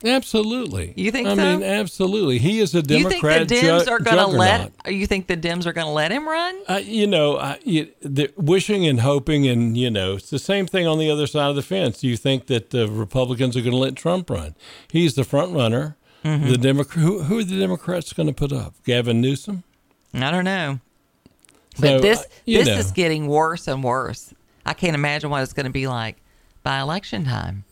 Absolutely. 0.03 0.93
You 0.97 1.11
think 1.11 1.27
I 1.27 1.35
so? 1.35 1.57
mean, 1.57 1.63
absolutely. 1.63 2.37
He 2.37 2.59
is 2.59 2.75
a 2.75 2.81
Do 2.81 2.97
you 2.97 3.09
think 3.09 3.21
the 3.21 3.27
Dems 3.27 3.85
ju- 3.85 3.91
are 3.91 3.99
going 3.99 4.17
to 4.17 4.27
let? 4.27 4.71
you 4.87 5.07
think 5.07 5.27
the 5.27 5.37
Dems 5.37 5.65
are 5.65 5.73
going 5.73 5.87
to 5.87 5.93
let 5.93 6.11
him 6.11 6.27
run? 6.27 6.59
Uh, 6.67 6.81
you 6.83 7.07
know, 7.07 7.35
uh, 7.35 7.55
you, 7.63 7.89
the, 8.01 8.31
wishing 8.35 8.85
and 8.85 8.99
hoping, 8.99 9.47
and 9.47 9.77
you 9.77 9.89
know, 9.89 10.15
it's 10.15 10.29
the 10.29 10.39
same 10.39 10.67
thing 10.67 10.85
on 10.87 10.99
the 10.99 11.09
other 11.09 11.25
side 11.25 11.49
of 11.49 11.55
the 11.55 11.61
fence. 11.61 12.03
You 12.03 12.17
think 12.17 12.47
that 12.47 12.71
the 12.71 12.87
Republicans 12.89 13.55
are 13.55 13.61
going 13.61 13.71
to 13.71 13.77
let 13.77 13.95
Trump 13.95 14.29
run? 14.29 14.55
He's 14.89 15.15
the 15.15 15.23
front 15.23 15.53
runner. 15.53 15.95
Mm-hmm. 16.25 16.49
The 16.49 16.57
Democrat, 16.57 17.03
who, 17.03 17.23
who 17.23 17.39
are 17.39 17.43
the 17.43 17.59
Democrats 17.59 18.13
going 18.13 18.27
to 18.27 18.33
put 18.33 18.53
up? 18.53 18.75
Gavin 18.85 19.19
Newsom. 19.19 19.63
I 20.13 20.31
don't 20.31 20.45
know. 20.45 20.79
So, 21.75 21.81
But 21.81 22.01
this 22.01 22.19
uh, 22.19 22.23
this 22.45 22.67
know. 22.67 22.73
is 22.75 22.91
getting 22.91 23.27
worse 23.27 23.67
and 23.67 23.83
worse. 23.83 24.33
I 24.65 24.73
can't 24.73 24.95
imagine 24.95 25.29
what 25.29 25.43
it's 25.43 25.53
going 25.53 25.65
to 25.65 25.71
be 25.71 25.87
like 25.87 26.17
by 26.61 26.79
election 26.79 27.25
time, 27.25 27.65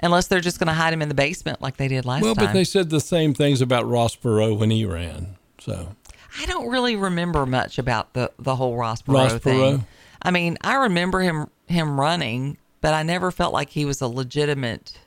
unless 0.00 0.26
they're 0.26 0.40
just 0.40 0.58
going 0.58 0.68
to 0.68 0.74
hide 0.74 0.92
him 0.92 1.02
in 1.02 1.08
the 1.08 1.14
basement 1.14 1.60
like 1.60 1.76
they 1.76 1.88
did 1.88 2.04
last 2.04 2.22
well, 2.22 2.34
time. 2.34 2.46
but 2.46 2.52
they 2.52 2.64
said 2.64 2.90
the 2.90 3.00
same 3.00 3.34
things 3.34 3.60
about 3.60 3.88
Ross 3.88 4.16
Perot 4.16 4.58
when 4.58 4.70
he 4.70 4.84
ran. 4.84 5.36
So 5.58 5.94
I 6.40 6.46
don't 6.46 6.68
really 6.68 6.96
remember 6.96 7.46
much 7.46 7.78
about 7.78 8.12
the 8.14 8.30
the 8.38 8.56
whole 8.56 8.76
Ross 8.76 9.02
Perot 9.02 9.14
Ross 9.14 9.34
thing. 9.38 9.58
Perot? 9.58 9.84
I 10.22 10.30
mean, 10.30 10.58
I 10.62 10.74
remember 10.74 11.20
him 11.20 11.48
him 11.66 11.98
running, 11.98 12.58
but 12.80 12.94
I 12.94 13.02
never 13.02 13.30
felt 13.30 13.52
like 13.52 13.70
he 13.70 13.84
was 13.84 14.00
a 14.00 14.08
legitimate 14.08 14.98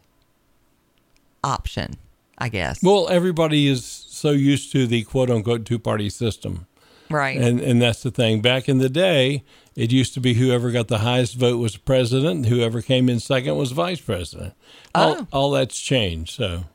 option. 1.43 1.95
I 2.37 2.49
guess. 2.49 2.81
Well, 2.81 3.07
everybody 3.07 3.67
is 3.67 3.85
so 3.85 4.31
used 4.31 4.71
to 4.71 4.87
the 4.87 5.03
quote 5.03 5.29
unquote 5.29 5.63
two 5.63 5.77
party 5.77 6.09
system. 6.09 6.65
right. 7.09 7.37
And 7.37 7.59
and 7.59 7.81
that's 7.81 8.01
the 8.01 8.09
thing. 8.09 8.41
Back 8.41 8.67
in 8.67 8.79
the 8.79 8.89
day, 8.89 9.43
it 9.75 9.91
used 9.91 10.13
to 10.15 10.19
be 10.19 10.33
whoever 10.33 10.71
got 10.71 10.87
the 10.87 10.99
highest 10.99 11.35
vote 11.35 11.57
was 11.57 11.77
president, 11.77 12.47
whoever 12.47 12.81
came 12.81 13.07
in 13.09 13.19
second 13.19 13.55
was 13.57 13.71
vice 13.71 14.01
president. 14.01 14.53
All, 14.93 15.15
Oh. 15.19 15.27
all 15.31 15.51
that's 15.51 15.79
changed. 15.79 16.31
So 16.35 16.65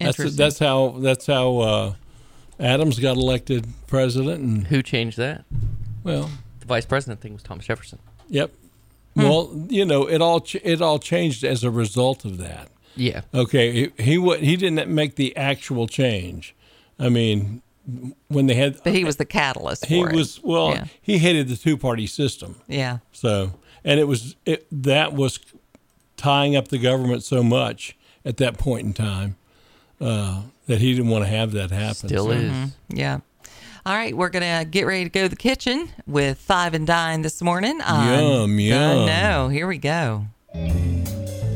that's 0.00 0.36
that's 0.36 0.58
how 0.58 0.96
that's 0.98 1.26
how 1.26 1.58
uh, 1.58 1.94
Adams 2.60 2.98
got 2.98 3.16
elected 3.16 3.66
president. 3.86 4.40
And 4.42 4.66
Who 4.68 4.82
changed 4.82 5.16
that? 5.18 5.44
well, 6.04 6.30
The 6.60 6.66
vice 6.66 6.86
president 6.86 7.20
thing 7.20 7.32
was 7.32 7.42
Thomas 7.42 7.66
Jefferson. 7.66 7.98
yep. 8.28 8.52
Hmm. 9.16 9.22
Well, 9.22 9.66
you 9.70 9.84
know, 9.86 10.06
it 10.08 10.20
all 10.20 10.40
ch- 10.40 10.56
it 10.62 10.82
all 10.82 10.98
changed 10.98 11.42
as 11.42 11.64
a 11.64 11.70
result 11.70 12.24
of 12.24 12.36
that. 12.38 12.68
Yeah. 12.94 13.22
Okay, 13.34 13.90
he 13.96 14.02
he, 14.18 14.36
he 14.38 14.56
didn't 14.56 14.88
make 14.94 15.16
the 15.16 15.34
actual 15.36 15.86
change. 15.88 16.54
I 16.98 17.08
mean, 17.08 17.62
when 18.28 18.46
they 18.46 18.54
had 18.54 18.82
but 18.82 18.92
he 18.92 19.04
was 19.04 19.16
the 19.16 19.24
catalyst. 19.24 19.86
he 19.86 20.00
for 20.02 20.10
it. 20.10 20.16
was 20.16 20.40
well, 20.42 20.70
Yeah. 20.70 20.84
he 21.00 21.18
hated 21.18 21.48
the 21.48 21.56
two 21.56 21.76
party 21.76 22.06
system. 22.06 22.56
Yeah. 22.66 22.98
So, 23.12 23.52
and 23.84 24.00
it 24.00 24.04
was 24.08 24.34
it, 24.44 24.66
that 24.70 25.12
was 25.12 25.38
tying 26.16 26.56
up 26.56 26.68
the 26.68 26.78
government 26.78 27.22
so 27.22 27.42
much 27.42 27.96
at 28.24 28.38
that 28.38 28.58
point 28.58 28.86
in 28.86 28.92
time 28.92 29.36
uh, 30.00 30.42
that 30.66 30.80
he 30.80 30.94
didn't 30.94 31.10
want 31.10 31.24
to 31.24 31.30
have 31.30 31.52
that 31.52 31.70
happen. 31.70 31.94
Still 32.08 32.24
So- 32.26 32.30
is. 32.32 32.70
Yeah. 32.88 33.18
All 33.84 33.94
right, 33.94 34.16
we're 34.16 34.30
gonna 34.30 34.64
get 34.64 34.84
ready 34.84 35.04
to 35.04 35.10
go 35.10 35.22
to 35.22 35.28
the 35.28 35.36
kitchen 35.36 35.88
with 36.08 36.38
Five 36.38 36.74
and 36.74 36.88
Dine 36.88 37.22
this 37.22 37.40
morning. 37.40 37.80
on 37.82 38.08
Yum, 38.48 38.58
yum. 38.58 38.98
I 39.02 39.06
know. 39.06 39.48
Here 39.48 39.68
we 39.68 39.78
go. 39.78 40.26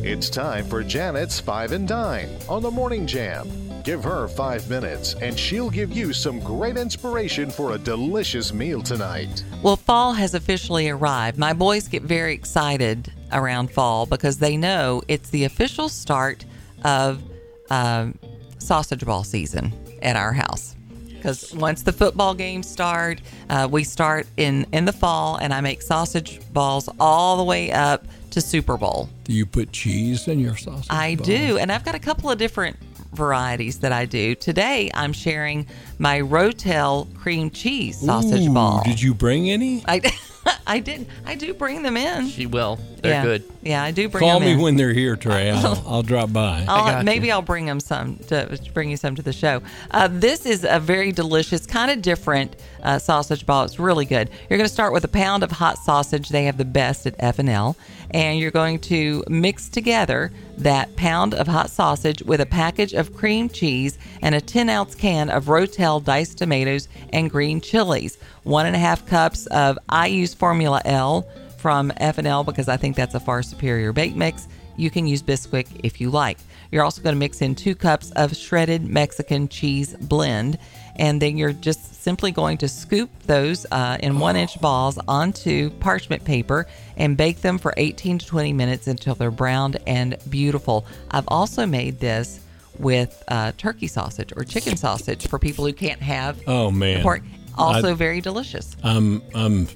It's 0.03 0.31
time 0.31 0.66
for 0.69 0.85
Janet's 0.85 1.40
Five 1.40 1.73
and 1.73 1.88
Dine 1.88 2.29
on 2.49 2.62
the 2.62 2.71
Morning 2.71 3.05
Jam. 3.07 3.49
Give 3.85 4.05
her 4.05 4.29
five 4.29 4.69
minutes, 4.69 5.14
and 5.14 5.38
she'll 5.38 5.71
give 5.71 5.90
you 5.90 6.12
some 6.12 6.38
great 6.40 6.77
inspiration 6.77 7.51
for 7.51 7.73
a 7.73 7.79
delicious 7.79 8.53
meal 8.53 8.83
tonight. 8.83 9.43
Well, 9.62 9.77
fall 9.77 10.12
has 10.12 10.35
officially 10.35 10.90
arrived. 10.90 11.38
My 11.38 11.55
boys 11.55 11.88
get 11.88 12.03
very 12.03 12.35
excited 12.35 13.11
around 13.33 13.71
fall 13.71 14.05
because 14.05 14.38
they 14.38 14.57
know 14.57 15.01
it's 15.09 15.31
the 15.31 15.45
official 15.45 15.88
start 15.88 16.45
of 16.85 17.23
um, 17.71 18.19
sausage 18.59 19.05
ball 19.05 19.25
season 19.25 19.73
at 20.03 20.14
our 20.14 20.35
house. 20.35 20.77
Because 21.09 21.55
once 21.55 21.83
the 21.83 21.93
football 21.93 22.35
games 22.35 22.69
start, 22.69 23.21
uh, 23.49 23.69
we 23.71 23.85
start 23.85 24.27
in 24.37 24.66
in 24.73 24.85
the 24.85 24.93
fall, 24.93 25.37
and 25.37 25.53
I 25.55 25.61
make 25.61 25.81
sausage 25.83 26.40
balls 26.53 26.88
all 26.99 27.37
the 27.37 27.45
way 27.45 27.73
up 27.73 28.05
to 28.31 28.40
Super 28.40 28.77
Bowl. 28.77 29.09
Do 29.25 29.33
you 29.33 29.45
put 29.45 29.73
cheese 29.73 30.29
in 30.29 30.38
your 30.38 30.57
sausage? 30.57 30.87
I 30.90 31.16
balls? 31.16 31.27
do, 31.27 31.59
and 31.59 31.71
I've 31.71 31.85
got 31.85 31.95
a 31.95 31.99
couple 31.99 32.31
of 32.31 32.38
different 32.38 32.77
varieties 33.12 33.81
that 33.81 33.92
I 33.92 34.07
do. 34.07 34.35
Today, 34.35 34.90
I'm 34.94 35.12
sharing 35.12 35.66
my 35.99 36.20
Rotel 36.20 37.12
cream 37.16 37.51
cheese 37.51 37.99
sausage 37.99 38.46
Ooh, 38.46 38.55
ball. 38.55 38.83
Did 38.85 39.01
you 39.01 39.14
bring 39.14 39.51
any? 39.51 39.85
I, 39.87 40.01
I 40.66 40.79
did. 40.81 41.07
I 41.27 41.35
do 41.35 41.55
bring 41.55 41.83
them 41.83 41.96
in. 41.96 42.29
She 42.29 42.46
will. 42.46 42.79
They're 43.03 43.12
yeah. 43.12 43.23
good. 43.23 43.44
Yeah, 43.62 43.83
I 43.83 43.90
do 43.90 44.09
bring 44.09 44.23
Call 44.23 44.40
them 44.40 44.49
me 44.49 44.55
in. 44.55 44.61
when 44.61 44.77
they're 44.77 44.94
here, 44.94 45.16
Trey. 45.16 45.51
I'll, 45.51 45.83
I'll 45.87 46.03
drop 46.03 46.33
by. 46.33 46.64
I'll, 46.66 46.85
got 46.85 47.05
maybe 47.05 47.27
you. 47.27 47.33
I'll 47.35 47.42
bring 47.42 47.66
them 47.66 47.79
some 47.81 48.16
to 48.29 48.57
to 48.57 48.73
bring 48.73 48.90
you 48.90 48.96
some 48.96 49.14
to 49.16 49.23
the 49.23 49.33
show. 49.35 49.62
Uh, 49.90 50.09
this 50.11 50.46
is 50.46 50.64
a 50.68 50.81
very 50.81 51.12
delicious, 51.12 51.66
kind 51.66 51.90
of 51.90 52.01
different 52.01 52.57
uh, 52.83 52.99
sausage 52.99 53.44
ball. 53.44 53.64
It's 53.64 53.79
really 53.79 54.07
good. 54.07 54.31
You're 54.49 54.57
going 54.57 54.68
to 54.68 54.73
start 54.73 54.92
with 54.94 55.05
a 55.05 55.09
pound 55.09 55.42
of 55.42 55.51
hot 55.51 55.77
sausage. 55.79 56.31
They 56.31 56.44
have 56.44 56.57
the 56.57 56.64
best 56.64 57.07
at 57.07 57.14
F 57.18 57.38
and 57.38 57.51
L, 57.51 57.77
and 58.12 58.38
you're 58.38 58.51
going 58.51 58.79
to 58.81 59.23
mix 59.29 59.68
together 59.68 60.33
that 60.57 60.96
pound 60.96 61.35
of 61.35 61.46
hot 61.46 61.70
sausage 61.70 62.23
with 62.23 62.40
a 62.40 62.46
package 62.46 62.94
of 62.94 63.14
cream 63.14 63.49
cheese 63.49 63.99
and 64.23 64.35
a 64.35 64.40
10 64.40 64.70
ounce 64.70 64.94
can 64.94 65.29
of 65.29 65.46
Rotel 65.46 66.03
diced 66.03 66.38
tomatoes 66.38 66.88
and 67.12 67.31
green 67.31 67.61
chilies. 67.61 68.16
One 68.42 68.64
and 68.66 68.75
a 68.75 68.79
half 68.79 69.07
cups 69.07 69.46
of 69.46 69.79
I 69.88 70.07
use 70.07 70.33
Formula 70.33 70.81
L 70.87 71.27
from 71.61 71.92
F&L 71.99 72.44
because 72.44 72.68
I 72.68 72.77
think 72.77 72.96
that's 72.96 73.14
a 73.14 73.20
far 73.20 73.42
superior 73.42 73.92
bake 73.92 74.16
mix. 74.16 74.49
You 74.77 74.90
can 74.90 75.07
use 75.07 75.23
Bisquick 75.23 75.66
if 75.85 76.01
you 76.01 76.11
like. 76.11 76.38
You're 76.73 76.85
also 76.85 77.03
going 77.03 77.14
to 77.14 77.18
mix 77.18 77.43
in 77.43 77.55
two 77.55 77.74
cups 77.74 78.12
of 78.12 78.35
shredded 78.35 78.87
Mexican 78.87 79.49
cheese 79.49 79.95
blend, 79.95 80.57
and 80.97 81.20
then 81.20 81.37
you're 81.37 81.53
just 81.53 82.03
simply 82.03 82.30
going 82.30 82.57
to 82.59 82.68
scoop 82.68 83.11
those 83.24 83.66
uh, 83.72 83.99
in 84.01 84.18
one 84.18 84.37
inch 84.37 84.59
balls 84.61 84.99
onto 85.09 85.68
parchment 85.80 86.24
paper 86.24 86.66
and 86.97 87.16
bake 87.16 87.41
them 87.43 87.59
for 87.59 87.74
18 87.76 88.18
to 88.18 88.26
20 88.26 88.53
minutes 88.53 88.87
until 88.87 89.14
they're 89.14 89.30
browned 89.32 89.78
and 89.87 90.16
beautiful. 90.30 90.87
I've 91.11 91.28
also 91.28 91.66
made 91.66 91.99
this 92.01 92.41
with 92.78 93.22
uh, 93.28 93.53
turkey 93.59 93.89
sausage 93.89 94.32
or 94.37 94.45
chicken 94.45 94.76
sausage 94.76 95.26
for 95.26 95.39
people 95.39 95.66
who 95.66 95.72
can't 95.74 96.01
have 96.01 96.41
Oh 96.47 96.70
man, 96.70 97.03
pork. 97.03 97.22
Also, 97.59 97.91
I- 97.91 97.95
very 97.95 98.20
delicious. 98.22 98.76
I'm 98.82 99.20
I'm 99.35 99.66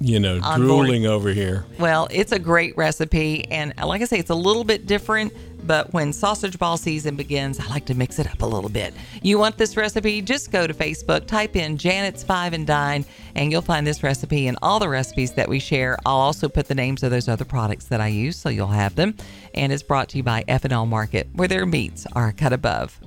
you 0.00 0.20
know, 0.20 0.40
On 0.42 0.60
board. 0.60 0.86
drooling 0.86 1.06
over 1.06 1.30
here. 1.30 1.64
Well, 1.78 2.08
it's 2.10 2.32
a 2.32 2.38
great 2.38 2.76
recipe, 2.76 3.44
and 3.50 3.72
like 3.82 4.02
I 4.02 4.04
say, 4.04 4.18
it's 4.18 4.30
a 4.30 4.34
little 4.34 4.64
bit 4.64 4.86
different. 4.86 5.32
But 5.66 5.94
when 5.94 6.12
sausage 6.12 6.58
ball 6.58 6.76
season 6.76 7.16
begins, 7.16 7.58
I 7.58 7.66
like 7.68 7.86
to 7.86 7.94
mix 7.94 8.18
it 8.18 8.30
up 8.30 8.42
a 8.42 8.46
little 8.46 8.68
bit. 8.68 8.92
You 9.22 9.38
want 9.38 9.56
this 9.56 9.78
recipe? 9.78 10.20
Just 10.20 10.52
go 10.52 10.66
to 10.66 10.74
Facebook, 10.74 11.26
type 11.26 11.56
in 11.56 11.78
Janet's 11.78 12.22
Five 12.22 12.52
and 12.52 12.66
Dine, 12.66 13.06
and 13.34 13.50
you'll 13.50 13.62
find 13.62 13.86
this 13.86 14.02
recipe 14.02 14.46
and 14.46 14.58
all 14.60 14.78
the 14.78 14.90
recipes 14.90 15.32
that 15.32 15.48
we 15.48 15.58
share. 15.58 15.96
I'll 16.04 16.16
also 16.16 16.50
put 16.50 16.68
the 16.68 16.74
names 16.74 17.02
of 17.02 17.10
those 17.10 17.28
other 17.28 17.46
products 17.46 17.86
that 17.86 18.02
I 18.02 18.08
use, 18.08 18.36
so 18.36 18.50
you'll 18.50 18.66
have 18.66 18.94
them. 18.94 19.14
And 19.54 19.72
it's 19.72 19.82
brought 19.82 20.10
to 20.10 20.18
you 20.18 20.22
by 20.22 20.44
F&L 20.48 20.84
Market, 20.84 21.28
where 21.32 21.48
their 21.48 21.64
meats 21.64 22.06
are 22.12 22.30
cut 22.32 22.52
above. 22.52 23.00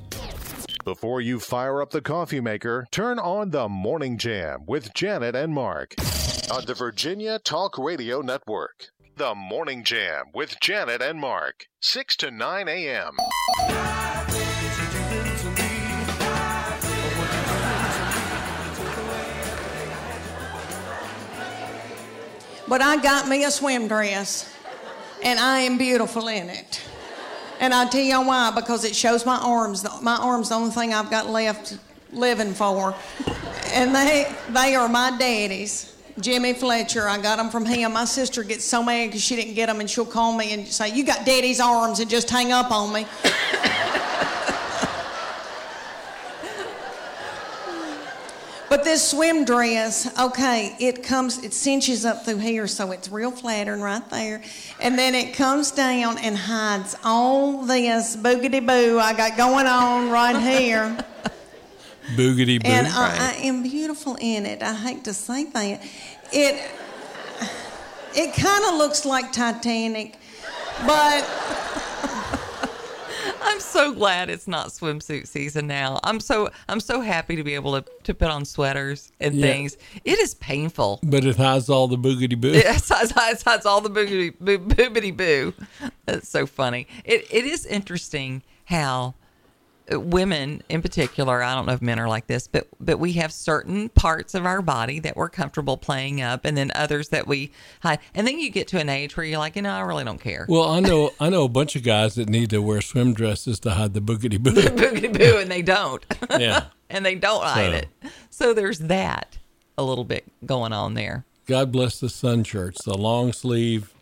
Before 0.87 1.19
you 1.19 1.41
fire 1.41 1.81
up 1.81 1.89
the 1.89 1.99
coffee 1.99 2.39
maker, 2.39 2.87
turn 2.91 3.19
on 3.19 3.49
the 3.49 3.67
Morning 3.67 4.17
Jam 4.17 4.63
with 4.65 4.93
Janet 4.93 5.35
and 5.35 5.53
Mark 5.53 5.95
on 6.49 6.63
the 6.63 6.73
Virginia 6.73 7.39
Talk 7.39 7.77
Radio 7.77 8.21
Network. 8.21 8.87
The 9.17 9.35
Morning 9.35 9.83
Jam 9.83 10.27
with 10.33 10.57
Janet 10.61 11.01
and 11.01 11.19
Mark, 11.19 11.67
6 11.81 12.15
to 12.15 12.31
9 12.31 12.69
a.m. 12.69 13.17
But 22.69 22.81
I 22.81 22.97
got 23.03 23.27
me 23.27 23.43
a 23.43 23.51
swim 23.51 23.89
dress, 23.89 24.55
and 25.21 25.37
I 25.37 25.59
am 25.59 25.77
beautiful 25.77 26.29
in 26.29 26.47
it. 26.47 26.81
And 27.59 27.73
I'll 27.73 27.89
tell 27.89 28.01
y'all 28.01 28.25
why, 28.25 28.51
because 28.53 28.85
it 28.85 28.95
shows 28.95 29.25
my 29.25 29.37
arms. 29.37 29.85
My 30.01 30.15
arms, 30.17 30.49
the 30.49 30.55
only 30.55 30.71
thing 30.71 30.93
I've 30.93 31.09
got 31.09 31.27
left 31.27 31.77
living 32.13 32.53
for. 32.53 32.95
And 33.73 33.93
they, 33.93 34.31
they 34.49 34.75
are 34.75 34.87
my 34.87 35.15
daddy's. 35.17 35.93
Jimmy 36.19 36.53
Fletcher, 36.53 37.07
I 37.07 37.21
got 37.21 37.37
them 37.37 37.49
from 37.49 37.65
him. 37.65 37.93
My 37.93 38.05
sister 38.05 38.43
gets 38.43 38.65
so 38.65 38.81
mad 38.81 39.07
because 39.07 39.23
she 39.23 39.35
didn't 39.35 39.53
get 39.53 39.67
them, 39.67 39.79
and 39.79 39.89
she'll 39.89 40.05
call 40.05 40.35
me 40.35 40.53
and 40.53 40.67
say, 40.67 40.89
You 40.93 41.03
got 41.03 41.25
daddy's 41.25 41.59
arms, 41.59 41.99
and 41.99 42.09
just 42.09 42.29
hang 42.29 42.51
up 42.51 42.71
on 42.71 42.91
me. 42.91 43.05
But 48.69 48.83
this 48.83 49.11
swim 49.11 49.45
dress, 49.45 50.19
okay, 50.19 50.75
it 50.79 51.01
comes, 51.01 51.41
it 51.43 51.53
cinches 51.53 52.03
up 52.03 52.25
through 52.25 52.39
here, 52.39 52.67
so 52.67 52.91
it's 52.91 53.09
real 53.09 53.31
flattering 53.31 53.81
right 53.81 54.07
there. 54.09 54.41
And 54.81 54.99
then 54.99 55.15
it 55.15 55.33
comes 55.33 55.71
down 55.71 56.17
and 56.17 56.37
hides 56.37 56.95
all 57.03 57.63
this 57.63 58.17
boogity 58.17 58.65
boo 58.65 58.99
I 58.99 59.13
got 59.13 59.37
going 59.37 59.67
on 59.67 60.09
right 60.09 60.37
here. 60.37 60.97
Boogity 62.15 62.61
boo. 62.61 62.69
And 62.69 62.87
I, 62.87 63.33
I 63.33 63.45
am 63.45 63.63
beautiful 63.63 64.17
in 64.19 64.45
it. 64.45 64.61
I 64.61 64.73
hate 64.73 65.05
to 65.05 65.13
say 65.13 65.45
that. 65.45 65.81
It, 66.33 66.71
it 68.15 68.33
kind 68.33 68.65
of 68.65 68.75
looks 68.75 69.05
like 69.05 69.31
Titanic, 69.31 70.17
but 70.85 71.23
I'm 73.57 73.61
so 73.61 73.91
glad 73.91 74.29
it's 74.29 74.47
not 74.47 74.67
swimsuit 74.67 75.25
season 75.27 75.65
now. 75.65 75.99
I'm 76.03 76.19
so 76.19 76.51
I'm 76.69 76.79
so 76.79 77.01
happy 77.01 77.35
to 77.37 77.43
be 77.43 77.55
able 77.55 77.81
to, 77.81 77.89
to 78.03 78.13
put 78.13 78.29
on 78.29 78.45
sweaters 78.45 79.11
and 79.19 79.33
Yeah. 79.33 79.47
things. 79.47 79.77
It 80.05 80.19
is 80.19 80.35
painful. 80.35 80.99
but 81.01 81.25
it 81.25 81.37
hides 81.37 81.67
all 81.67 81.87
the 81.87 81.97
boogity 81.97 82.39
boo. 82.39 82.51
Yes, 82.51 82.91
it's, 82.95 83.11
it's, 83.17 83.43
it's 83.47 83.65
all 83.65 83.81
the 83.81 83.89
boogity 83.89 84.35
boo, 84.39 84.59
boobity 84.59 85.15
boo. 85.17 85.55
That's 86.05 86.29
so 86.29 86.45
funny. 86.45 86.85
It 87.03 87.25
it 87.31 87.45
is 87.45 87.65
interesting 87.65 88.43
how 88.65 89.15
women 89.91 90.61
in 90.69 90.81
particular, 90.81 91.41
I 91.41 91.55
don't 91.55 91.65
know 91.65 91.73
if 91.73 91.81
men 91.81 91.99
are 91.99 92.07
like 92.07 92.27
this, 92.27 92.47
but 92.47 92.67
but 92.79 92.99
we 92.99 93.13
have 93.13 93.31
certain 93.31 93.89
parts 93.89 94.33
of 94.35 94.45
our 94.45 94.61
body 94.61 94.99
that 94.99 95.15
we're 95.15 95.29
comfortable 95.29 95.77
playing 95.77 96.21
up, 96.21 96.45
and 96.45 96.57
then 96.57 96.71
others 96.75 97.09
that 97.09 97.27
we 97.27 97.51
hide. 97.81 97.99
And 98.13 98.27
then 98.27 98.39
you 98.39 98.49
get 98.49 98.67
to 98.69 98.79
an 98.79 98.89
age 98.89 99.15
where 99.15 99.25
you're 99.25 99.39
like, 99.39 99.55
you 99.55 99.61
know, 99.61 99.71
I 99.73 99.81
really 99.81 100.03
don't 100.03 100.19
care. 100.21 100.45
Well, 100.49 100.69
I 100.69 100.79
know 100.79 101.11
I 101.19 101.29
know 101.29 101.43
a 101.43 101.49
bunch 101.49 101.75
of 101.75 101.83
guys 101.83 102.15
that 102.15 102.29
need 102.29 102.49
to 102.51 102.59
wear 102.61 102.81
swim 102.81 103.13
dresses 103.13 103.59
to 103.61 103.71
hide 103.71 103.93
the 103.93 104.01
boogity 104.01 104.41
boo. 104.41 104.51
boogity 104.51 105.11
boo, 105.17 105.37
and 105.37 105.49
they 105.51 105.61
don't. 105.61 106.05
yeah. 106.39 106.65
and 106.89 107.05
they 107.05 107.15
don't 107.15 107.43
hide 107.43 107.71
So- 107.71 107.77
it. 107.77 107.87
So 108.29 108.53
there's 108.53 108.79
that 108.79 109.37
a 109.77 109.83
little 109.83 110.03
bit 110.05 110.25
going 110.45 110.73
on 110.73 110.93
there. 110.93 111.25
God 111.45 111.71
bless 111.71 111.99
the 111.99 112.09
sun 112.09 112.43
shirts, 112.43 112.83
the 112.83 112.97
long 112.97 113.31
sleeve, 113.31 113.93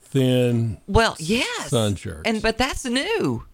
thin. 0.00 0.78
Well, 0.86 1.16
yes, 1.18 1.68
sun 1.70 1.94
shirts. 1.96 2.22
and 2.24 2.40
but 2.40 2.58
that's 2.58 2.84
new. 2.84 3.44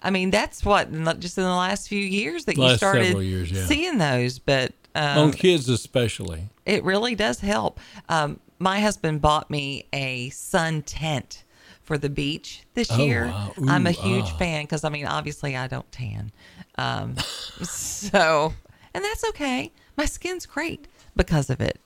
I 0.00 0.10
mean, 0.10 0.30
that's 0.30 0.64
what 0.64 0.90
just 1.20 1.38
in 1.38 1.44
the 1.44 1.50
last 1.50 1.88
few 1.88 1.98
years 2.00 2.44
that 2.44 2.56
you 2.56 2.76
started 2.76 3.16
years, 3.18 3.50
yeah. 3.50 3.64
seeing 3.66 3.98
those. 3.98 4.38
But 4.38 4.72
um, 4.94 5.18
on 5.18 5.32
kids 5.32 5.68
especially. 5.68 6.48
it 6.66 6.84
really 6.84 7.14
does 7.14 7.40
help. 7.40 7.80
Um, 8.08 8.40
my 8.58 8.80
husband 8.80 9.20
bought 9.20 9.50
me 9.50 9.86
a 9.92 10.30
sun 10.30 10.82
tent 10.82 11.44
for 11.82 11.96
the 11.98 12.10
beach 12.10 12.62
this 12.74 12.90
Oh, 12.92 12.98
year. 12.98 13.26
wow. 13.26 13.52
I'm 13.66 13.86
a 13.86 13.92
huge 13.92 14.26
ah. 14.28 14.36
fan 14.36 14.64
because 14.64 14.84
I 14.84 14.88
mean, 14.88 15.06
obviously, 15.06 15.56
I 15.56 15.66
don't 15.68 15.90
tan, 15.90 16.30
um, 16.76 17.16
so 17.62 18.52
and 18.94 19.04
that's 19.04 19.24
okay. 19.30 19.72
My 19.96 20.04
skin's 20.04 20.46
great 20.46 20.86
because 21.16 21.50
of 21.50 21.60
it. 21.60 21.80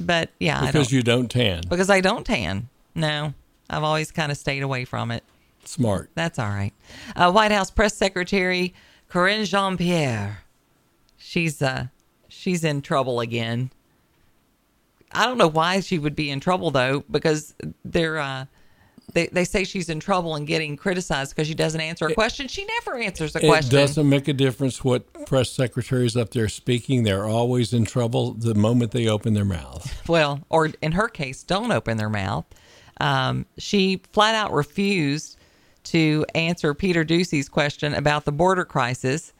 But 0.00 0.30
yeah, 0.38 0.58
I 0.58 0.66
Because 0.66 0.88
don't 0.88 0.92
you 0.92 1.02
don't 1.02 1.30
tan. 1.30 1.62
because 1.68 1.90
I 1.90 2.00
don't 2.00 2.24
tan. 2.24 2.68
No, 2.94 3.34
I've 3.68 3.82
always 3.82 4.10
kind 4.12 4.30
of 4.30 4.38
stayed 4.38 4.62
away 4.62 4.84
from 4.84 5.10
it. 5.10 5.24
Smart. 5.68 6.10
That's 6.14 6.38
all 6.38 6.48
right. 6.48 6.72
Uh, 7.14 7.30
White 7.30 7.52
House 7.52 7.70
press 7.70 7.94
secretary 7.94 8.74
Karine 9.10 9.44
Jean 9.44 9.76
Pierre. 9.76 10.44
She's 11.18 11.60
uh 11.60 11.88
she's 12.28 12.64
in 12.64 12.80
trouble 12.80 13.20
again. 13.20 13.70
I 15.12 15.26
don't 15.26 15.38
know 15.38 15.48
why 15.48 15.80
she 15.80 15.98
would 15.98 16.16
be 16.16 16.30
in 16.30 16.40
trouble 16.40 16.70
though, 16.70 17.04
because 17.10 17.54
they're 17.84 18.18
uh 18.18 18.46
they, 19.14 19.26
they 19.28 19.44
say 19.44 19.64
she's 19.64 19.88
in 19.88 20.00
trouble 20.00 20.34
and 20.34 20.46
getting 20.46 20.76
criticized 20.76 21.34
because 21.34 21.48
she 21.48 21.54
doesn't 21.54 21.80
answer 21.80 22.06
a 22.06 22.14
question. 22.14 22.46
She 22.46 22.64
never 22.64 22.96
answers 22.96 23.34
a 23.34 23.40
question. 23.40 23.76
It 23.76 23.80
doesn't 23.80 24.08
make 24.08 24.28
a 24.28 24.34
difference 24.34 24.84
what 24.84 25.26
press 25.26 25.50
secretaries 25.50 26.14
up 26.14 26.30
there 26.30 26.48
speaking. 26.48 27.04
They're 27.04 27.24
always 27.24 27.72
in 27.72 27.86
trouble 27.86 28.32
the 28.32 28.54
moment 28.54 28.92
they 28.92 29.08
open 29.08 29.32
their 29.32 29.46
mouth. 29.46 30.02
well, 30.08 30.40
or 30.50 30.70
in 30.82 30.92
her 30.92 31.08
case, 31.08 31.42
don't 31.42 31.72
open 31.72 31.96
their 31.96 32.10
mouth. 32.10 32.44
Um, 33.00 33.46
she 33.56 34.02
flat 34.12 34.34
out 34.34 34.52
refused 34.52 35.37
to 35.92 36.24
answer 36.34 36.74
Peter 36.74 37.04
Doocy's 37.04 37.48
question 37.48 37.94
about 37.94 38.24
the 38.24 38.32
border 38.32 38.64
crisis. 38.64 39.32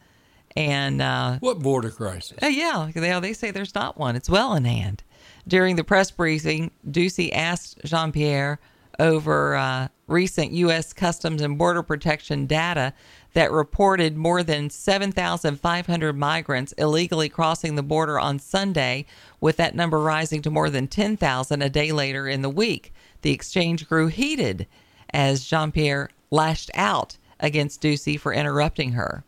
And 0.55 1.01
uh, 1.01 1.37
What 1.39 1.59
border 1.59 1.89
crisis? 1.91 2.37
uh, 2.41 2.47
yeah, 2.47 2.89
they, 2.93 3.19
they 3.19 3.33
say 3.33 3.51
there's 3.51 3.75
not 3.75 3.97
one. 3.97 4.15
It's 4.15 4.29
well 4.29 4.55
in 4.55 4.65
hand. 4.65 5.03
During 5.47 5.75
the 5.75 5.83
press 5.83 6.11
briefing, 6.11 6.71
Doocy 6.89 7.31
asked 7.33 7.79
Jean 7.85 8.11
Pierre 8.11 8.59
over 8.99 9.55
uh, 9.55 9.87
recent 10.07 10.51
U.S. 10.51 10.91
Customs 10.91 11.41
and 11.41 11.57
Border 11.57 11.83
Protection 11.83 12.45
data 12.47 12.93
that 13.33 13.51
reported 13.51 14.17
more 14.17 14.41
than 14.43 14.69
7,500 14.69 16.13
migrants 16.17 16.73
illegally 16.73 17.29
crossing 17.29 17.75
the 17.75 17.83
border 17.83 18.19
on 18.19 18.39
Sunday, 18.39 19.05
with 19.39 19.55
that 19.57 19.75
number 19.75 19.99
rising 19.99 20.41
to 20.41 20.49
more 20.49 20.69
than 20.69 20.87
10,000 20.87 21.61
a 21.61 21.69
day 21.69 21.91
later 21.91 22.27
in 22.27 22.41
the 22.41 22.49
week. 22.49 22.91
The 23.21 23.31
exchange 23.31 23.87
grew 23.87 24.07
heated 24.07 24.67
as 25.13 25.45
Jean 25.45 25.71
Pierre 25.71 26.09
lashed 26.31 26.71
out 26.73 27.17
against 27.39 27.81
Doocy 27.81 28.19
for 28.19 28.33
interrupting 28.33 28.93
her. 28.93 29.23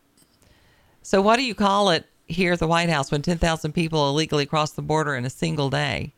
So, 1.02 1.20
what 1.20 1.36
do 1.36 1.42
you 1.42 1.54
call 1.54 1.90
it 1.90 2.06
here 2.26 2.52
at 2.52 2.58
the 2.58 2.66
White 2.66 2.88
House 2.88 3.10
when 3.10 3.22
10,000 3.22 3.72
people 3.72 4.08
illegally 4.08 4.46
cross 4.46 4.72
the 4.72 4.82
border 4.82 5.14
in 5.14 5.24
a 5.24 5.30
single 5.30 5.70
day? 5.70 6.12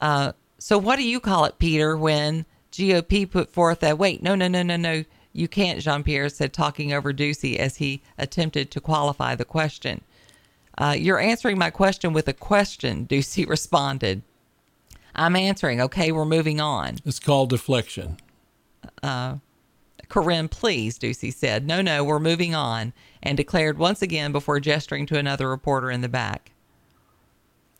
Uh, 0.00 0.32
so, 0.58 0.78
what 0.78 0.96
do 0.96 1.02
you 1.02 1.20
call 1.20 1.44
it, 1.44 1.58
Peter, 1.58 1.96
when 1.96 2.44
GOP 2.72 3.30
put 3.30 3.50
forth 3.52 3.80
that, 3.80 3.98
wait, 3.98 4.22
no, 4.22 4.34
no, 4.34 4.48
no, 4.48 4.62
no, 4.62 4.76
no, 4.76 5.04
you 5.32 5.48
can't, 5.48 5.80
Jean 5.80 6.02
Pierre 6.02 6.28
said, 6.28 6.52
talking 6.52 6.92
over 6.92 7.12
Doocy 7.12 7.56
as 7.56 7.76
he 7.76 8.02
attempted 8.18 8.70
to 8.70 8.80
qualify 8.80 9.34
the 9.34 9.44
question. 9.44 10.02
Uh, 10.78 10.94
you're 10.98 11.18
answering 11.18 11.58
my 11.58 11.70
question 11.70 12.12
with 12.12 12.28
a 12.28 12.32
question, 12.32 13.06
Doocy 13.10 13.48
responded. 13.48 14.22
I'm 15.14 15.36
answering. 15.36 15.80
Okay, 15.80 16.12
we're 16.12 16.26
moving 16.26 16.60
on. 16.60 16.98
It's 17.04 17.18
called 17.18 17.50
deflection. 17.50 18.18
Karine, 20.08 20.48
please, 20.48 20.98
Doocy 20.98 21.32
said. 21.32 21.66
No, 21.66 21.82
no, 21.82 22.04
we're 22.04 22.20
moving 22.20 22.54
on, 22.54 22.92
and 23.22 23.36
declared 23.36 23.78
once 23.78 24.02
again 24.02 24.32
before 24.32 24.60
gesturing 24.60 25.06
to 25.06 25.18
another 25.18 25.48
reporter 25.48 25.90
in 25.90 26.00
the 26.00 26.08
back. 26.08 26.52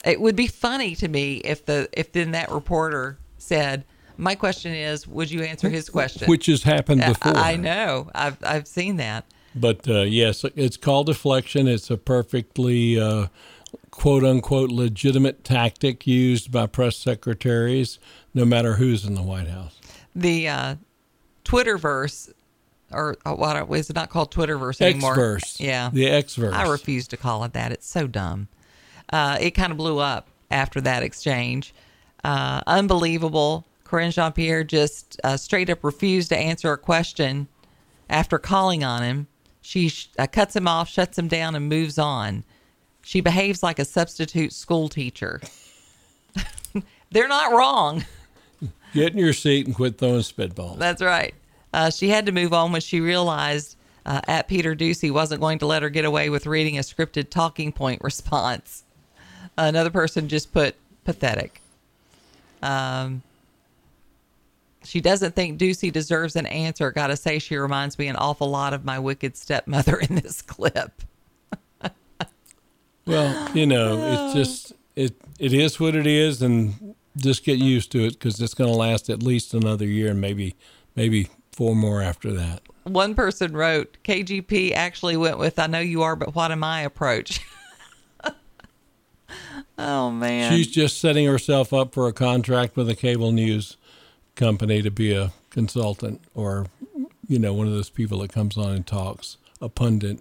It 0.05 0.20
would 0.20 0.37
be 0.37 0.47
funny 0.47 0.95
to 0.97 1.09
me 1.09 1.37
if 1.39 1.64
the 1.64 1.89
if 1.93 2.12
then 2.12 2.33
that 2.33 2.51
reporter 2.51 3.18
said, 3.39 3.85
"My 4.16 4.35
question 4.35 4.72
is, 4.72 5.07
would 5.07 5.31
you 5.31 5.43
answer 5.43 5.68
his 5.68 5.89
question?" 5.89 6.29
Which 6.29 6.47
has 6.47 6.62
happened 6.62 7.03
Uh, 7.03 7.09
before. 7.09 7.37
I 7.37 7.57
know. 7.57 8.11
I've 8.14 8.37
I've 8.45 8.68
seen 8.68 8.97
that. 8.99 9.24
But 9.55 9.89
uh, 9.89 10.03
yes, 10.03 10.45
it's 10.55 10.77
called 10.77 11.07
deflection. 11.07 11.66
It's 11.66 11.91
a 11.91 11.97
perfectly 11.97 13.01
uh, 13.01 13.29
quote 13.91 14.22
unquote 14.22 14.70
legitimate 14.70 15.43
tactic 15.45 16.07
used 16.07 16.53
by 16.53 16.66
press 16.66 16.97
secretaries, 16.97 17.99
no 18.35 18.45
matter 18.45 18.74
who's 18.74 19.05
in 19.05 19.14
the 19.14 19.22
White 19.22 19.49
House. 19.49 19.81
The 20.14 20.49
uh, 20.49 20.74
Twitterverse, 21.47 22.32
or 22.92 23.16
uh, 23.24 23.34
what 23.34 23.70
is 23.78 23.88
it 23.90 23.97
not 23.97 24.11
called 24.11 24.32
Twitterverse 24.32 24.80
anymore? 24.80 25.16
Xverse. 25.16 25.61
Yeah, 25.61 25.90
The 25.92 26.07
Xverse. 26.07 26.53
I 26.53 26.68
refuse 26.68 27.09
to 27.09 27.16
call 27.16 27.44
it 27.44 27.53
that. 27.55 27.72
It's 27.72 27.88
so 27.88 28.07
dumb. 28.07 28.49
Uh, 29.12 29.38
it 29.40 29.53
kind 29.53 29.70
of 29.70 29.78
blew 29.78 29.99
up 29.99 30.28
after 30.51 30.80
that 30.80 31.03
exchange. 31.03 31.74
Uh, 32.24 32.61
unbelievable. 32.66 33.64
Karine 33.84 34.11
Jean 34.11 34.32
Pierre 34.32 34.64
just 34.64 35.20
uh, 35.22 35.36
straight 35.36 35.70
up 35.70 35.84
refused 35.84 36.28
to 36.30 36.36
answer 36.36 36.72
a 36.72 36.78
question 36.78 37.47
after 38.11 38.38
calling 38.38 38.82
on 38.82 39.03
him. 39.03 39.26
She 39.62 39.88
sh- 39.88 40.09
uh, 40.18 40.26
cuts 40.26 40.57
him 40.57 40.66
off, 40.66 40.88
shuts 40.88 41.16
him 41.18 41.28
down, 41.28 41.55
and 41.55 41.68
moves 41.68 41.99
on. 41.99 42.44
She 43.03 43.20
behaves 43.20 43.62
like 43.62 43.78
a 43.78 43.84
substitute 43.84 44.53
school 44.53 44.88
teacher. 44.88 45.40
They're 47.12 47.28
not 47.28 47.53
wrong. 47.53 48.05
Get 48.97 49.12
in 49.12 49.18
your 49.18 49.32
seat 49.32 49.66
and 49.66 49.74
quit 49.74 49.99
throwing 49.99 50.20
spitballs. 50.20 50.78
That's 50.78 51.03
right. 51.03 51.34
Uh, 51.72 51.90
she 51.90 52.09
had 52.09 52.26
to 52.26 52.32
move 52.32 52.55
on 52.55 52.72
when 52.72 52.80
she 52.80 53.01
realized 53.01 53.76
uh, 54.07 54.22
at 54.26 54.49
Peter 54.49 54.74
Doocy 54.74 55.11
wasn't 55.11 55.40
going 55.40 55.59
to 55.59 55.66
let 55.66 55.82
her 55.82 55.90
get 55.90 56.07
away 56.07 56.30
with 56.30 56.47
reading 56.47 56.78
a 56.78 56.80
scripted 56.80 57.28
talking 57.28 57.72
point 57.72 58.01
response. 58.05 58.84
Another 59.59 59.90
person 59.90 60.28
just 60.28 60.53
put 60.53 60.74
pathetic. 61.05 61.61
Um, 62.62 63.22
she 64.82 65.01
doesn't 65.01 65.34
think 65.34 65.61
Doocy 65.61 65.92
deserves 65.92 66.34
an 66.36 66.47
answer. 66.47 66.90
Gotta 66.90 67.16
say, 67.16 67.38
she 67.38 67.57
reminds 67.57 67.99
me 67.99 68.07
an 68.07 68.16
awful 68.16 68.49
lot 68.49 68.72
of 68.72 68.84
my 68.84 68.99
wicked 68.99 69.36
stepmother 69.36 69.97
in 70.09 70.16
this 70.16 70.40
clip. 70.40 71.03
Well, 73.07 73.51
you 73.55 73.66
know, 73.66 74.32
it's 74.34 74.34
just 74.51 74.72
it 74.97 75.14
it 75.38 75.53
is 75.53 75.78
what 75.78 75.94
it 75.94 76.07
is, 76.07 76.42
and 76.42 76.95
just 77.17 77.45
get 77.45 77.59
used 77.59 77.93
to 77.93 78.05
it 78.05 78.14
because 78.14 78.41
it's 78.41 78.55
going 78.55 78.71
to 78.71 78.77
last 78.77 79.09
at 79.11 79.23
least 79.23 79.55
another 79.55 79.87
year 79.87 80.11
and 80.11 80.21
maybe 80.21 80.55
maybe 80.95 81.29
four 81.53 81.75
more 81.75 82.03
after 82.03 82.33
that. 82.33 82.62
One 82.85 83.14
person 83.14 83.57
wrote, 83.57 83.97
KGP 84.05 84.73
actually 84.73 85.17
went 85.17 85.39
with 85.39 85.59
I 85.59 85.67
know 85.67 85.81
you 85.81 86.03
are, 86.03 86.14
but 86.14 86.35
what 86.35 86.53
am 86.53 86.62
I 86.62 86.83
approach? 86.83 87.41
oh, 89.79 90.11
man. 90.11 90.53
She's 90.53 90.69
just 90.69 91.01
setting 91.01 91.27
herself 91.27 91.73
up 91.73 91.95
for 91.95 92.07
a 92.07 92.12
contract 92.12 92.77
with 92.77 92.89
a 92.89 92.95
cable 92.95 93.33
news 93.33 93.77
company 94.35 94.83
to 94.83 94.91
be 94.91 95.12
a 95.12 95.33
consultant 95.51 96.21
or, 96.35 96.67
you 97.27 97.39
know, 97.39 97.55
one 97.55 97.67
of 97.67 97.73
those 97.73 97.91
people 97.91 98.19
that 98.19 98.33
comes 98.33 98.57
on 98.57 98.73
and 98.73 98.87
talks, 98.87 99.39
a 99.61 99.69
pundit. 99.69 100.21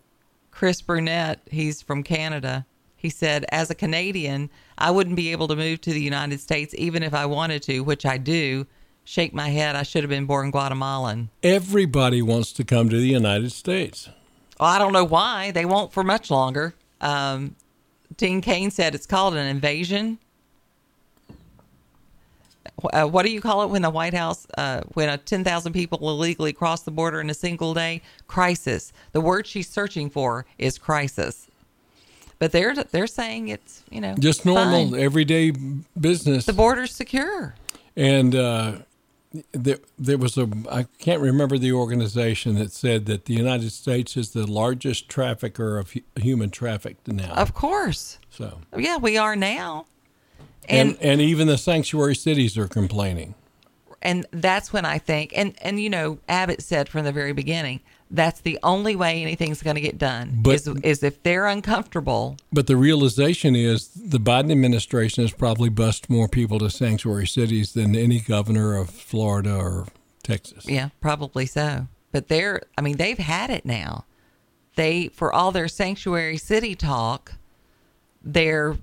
Chris 0.51 0.81
Brunette, 0.81 1.41
he's 1.51 1.81
from 1.81 2.01
Canada. 2.01 2.65
He 3.05 3.11
said, 3.11 3.45
as 3.49 3.69
a 3.69 3.75
Canadian, 3.75 4.49
I 4.79 4.89
wouldn't 4.89 5.15
be 5.15 5.31
able 5.31 5.47
to 5.49 5.55
move 5.55 5.79
to 5.81 5.91
the 5.91 6.01
United 6.01 6.39
States 6.39 6.73
even 6.75 7.03
if 7.03 7.13
I 7.13 7.27
wanted 7.27 7.61
to, 7.63 7.81
which 7.81 8.03
I 8.03 8.17
do. 8.17 8.65
Shake 9.03 9.31
my 9.31 9.49
head. 9.49 9.75
I 9.75 9.83
should 9.83 10.01
have 10.01 10.09
been 10.09 10.25
born 10.25 10.49
Guatemalan. 10.49 11.29
Everybody 11.43 12.23
wants 12.23 12.51
to 12.53 12.63
come 12.63 12.89
to 12.89 12.95
the 12.95 13.07
United 13.07 13.51
States. 13.51 14.09
Well, 14.59 14.69
I 14.69 14.79
don't 14.79 14.91
know 14.91 15.03
why. 15.03 15.51
They 15.51 15.65
won't 15.65 15.93
for 15.93 16.03
much 16.03 16.31
longer. 16.31 16.73
Um, 16.99 17.55
Dean 18.17 18.41
Cain 18.41 18.71
said 18.71 18.95
it's 18.95 19.05
called 19.05 19.35
an 19.35 19.45
invasion. 19.45 20.17
Uh, 22.91 23.05
what 23.05 23.23
do 23.23 23.31
you 23.31 23.39
call 23.39 23.61
it 23.61 23.67
when 23.67 23.83
the 23.83 23.91
White 23.91 24.15
House, 24.15 24.47
uh, 24.57 24.81
when 24.95 25.09
a 25.09 25.19
10,000 25.19 25.73
people 25.73 25.99
illegally 26.09 26.53
cross 26.53 26.81
the 26.81 26.89
border 26.89 27.21
in 27.21 27.29
a 27.29 27.35
single 27.35 27.75
day? 27.75 28.01
Crisis. 28.25 28.91
The 29.11 29.21
word 29.21 29.45
she's 29.45 29.69
searching 29.69 30.09
for 30.09 30.47
is 30.57 30.79
crisis. 30.79 31.44
But 32.39 32.51
they're 32.51 32.75
they're 32.75 33.07
saying 33.07 33.47
it's 33.47 33.83
you 33.89 34.01
know 34.01 34.15
Just 34.19 34.45
normal, 34.45 34.91
fine. 34.91 34.99
everyday 34.99 35.51
business. 35.99 36.45
The 36.45 36.53
border's 36.53 36.91
secure. 36.91 37.55
And 37.95 38.35
uh, 38.35 38.73
there, 39.53 39.77
there 39.97 40.17
was 40.17 40.37
a, 40.37 40.49
I 40.69 40.83
can't 40.99 41.21
remember 41.21 41.57
the 41.57 41.71
organization 41.71 42.55
that 42.55 42.71
said 42.73 43.05
that 43.05 43.25
the 43.25 43.33
United 43.33 43.71
States 43.71 44.17
is 44.17 44.31
the 44.31 44.45
largest 44.45 45.07
trafficker 45.07 45.77
of 45.77 45.91
hu- 45.91 46.01
human 46.17 46.49
traffic 46.49 46.97
now. 47.07 47.31
Of 47.33 47.53
course. 47.53 48.19
So, 48.29 48.59
Yeah, 48.77 48.97
we 48.97 49.17
are 49.17 49.35
now. 49.37 49.85
and, 50.67 50.89
And 50.91 50.97
and 51.01 51.21
even 51.21 51.47
the 51.47 51.57
sanctuary 51.57 52.15
cities 52.15 52.57
are 52.57 52.67
complaining. 52.67 53.33
and 54.01 54.25
that's 54.31 54.73
when 54.73 54.83
I 54.85 54.97
think 54.99 55.31
and 55.35 55.55
and 55.61 55.79
you 55.81 55.89
know 55.89 56.19
Abbott 56.27 56.61
said 56.61 56.89
from 56.89 57.05
the 57.05 57.11
very 57.13 57.31
beginning 57.33 57.79
that's 58.11 58.41
the 58.41 58.59
only 58.61 58.95
way 58.95 59.21
anything's 59.21 59.63
going 59.63 59.75
to 59.75 59.81
get 59.81 59.97
done 59.97 60.39
But- 60.41 60.55
is 60.55 60.67
is 60.83 61.03
if 61.03 61.21
they're 61.23 61.47
uncomfortable. 61.47 62.37
But 62.53 62.67
the 62.67 62.77
realization 62.77 63.55
is 63.55 63.87
the 63.89 64.19
Biden 64.19 64.51
administration 64.51 65.23
has 65.23 65.31
probably 65.33 65.69
bused 65.69 66.09
more 66.09 66.27
people 66.27 66.59
to 66.59 66.69
sanctuary 66.69 67.27
cities 67.27 67.73
than 67.73 67.95
any 67.95 68.19
governor 68.19 68.75
of 68.77 68.89
Florida 68.89 69.55
or 69.55 69.87
Texas. 70.23 70.65
Yeah, 70.67 70.89
probably 71.01 71.45
so. 71.45 71.87
But 72.11 72.27
they're 72.27 72.61
I 72.77 72.81
mean 72.81 72.97
they've 72.97 73.17
had 73.17 73.49
it 73.49 73.65
now. 73.65 74.05
They 74.75 75.07
for 75.09 75.33
all 75.33 75.51
their 75.51 75.67
sanctuary 75.67 76.37
city 76.37 76.75
talk, 76.75 77.33
they're 78.23 78.77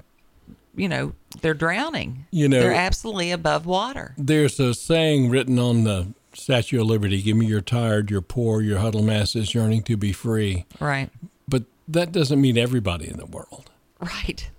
you 0.75 0.89
know 0.89 1.13
they're 1.41 1.55
drowning. 1.55 2.27
You 2.31 2.49
know- 2.49 2.61
they're 2.61 2.75
absolutely 2.75 3.31
above 3.31 3.67
water. 3.67 4.15
There's 4.19 4.59
a 4.61 4.75
saying 4.75 5.31
written 5.31 5.59
on 5.59 5.85
the 5.85 6.09
Statue 6.35 6.81
of 6.81 6.87
Liberty 6.87 7.21
Give 7.23 7.37
me 7.37 7.47
your 7.47 7.61
tired, 7.61 8.11
your 8.11 8.21
poor, 8.21 8.61
your 8.63 8.79
huddled 8.79 9.05
masses 9.05 9.55
yearning 9.55 9.83
to 9.85 9.97
be 9.97 10.13
free. 10.13 10.67
Right. 10.81 11.11
But 11.49 11.65
that 11.89 12.13
doesn't 12.13 12.41
mean 12.41 12.59
everybody 12.59 13.09
in 13.09 13.19
the 13.19 13.27
world. 13.27 13.71
Right. 14.01 14.51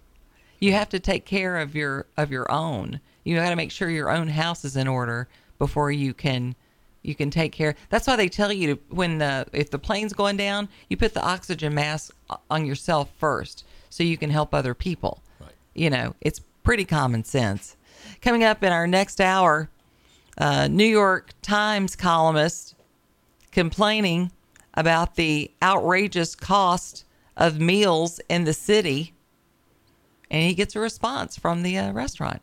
You 0.60 0.72
have 0.74 0.90
to 0.90 1.00
take 1.00 1.26
care 1.26 1.58
of 1.58 1.76
your 1.76 2.06
of 2.18 2.32
your 2.32 2.50
own. 2.52 3.00
You 3.24 3.36
got 3.36 3.50
to 3.50 3.56
make 3.56 3.72
sure 3.72 3.90
your 3.90 4.10
own 4.10 4.28
house 4.28 4.64
is 4.64 4.78
in 4.78 4.88
order 4.88 5.28
before 5.60 5.92
you 5.92 6.14
can 6.14 6.56
you 7.02 7.16
can 7.16 7.30
take 7.30 7.52
care. 7.52 7.76
That's 7.90 8.08
why 8.08 8.16
they 8.16 8.30
tell 8.30 8.52
you 8.52 8.76
to 8.76 8.82
when 8.90 9.18
the 9.18 9.46
if 9.54 9.70
the 9.70 9.80
plane's 9.80 10.14
going 10.14 10.38
down, 10.38 10.70
you 10.90 10.98
put 10.98 11.14
the 11.14 11.22
oxygen 11.22 11.76
mask 11.76 12.16
on 12.50 12.66
yourself 12.66 13.10
first 13.18 13.66
so 13.90 14.04
you 14.04 14.18
can 14.18 14.30
help 14.30 14.54
other 14.54 14.74
people. 14.74 15.22
Right. 15.40 15.52
You 15.74 15.90
know, 15.90 16.16
it's 16.22 16.40
pretty 16.64 16.86
common 16.86 17.24
sense. 17.24 17.76
Coming 18.22 18.44
up 18.44 18.64
in 18.64 18.72
our 18.72 18.88
next 18.88 19.22
hour, 19.22 19.70
uh, 20.38 20.68
New 20.68 20.86
York 20.86 21.32
Times 21.42 21.96
columnist 21.96 22.76
complaining 23.52 24.32
about 24.74 25.16
the 25.16 25.52
outrageous 25.62 26.36
cost 26.36 27.06
of 27.38 27.60
meals 27.60 28.20
in 28.30 28.44
the 28.44 28.54
city 28.54 29.14
and 30.34 30.42
he 30.42 30.56
gets 30.56 30.76
a 30.76 30.80
response 30.80 31.38
from 31.38 31.62
the 31.62 31.78
uh, 31.78 31.92
restaurant. 31.94 32.42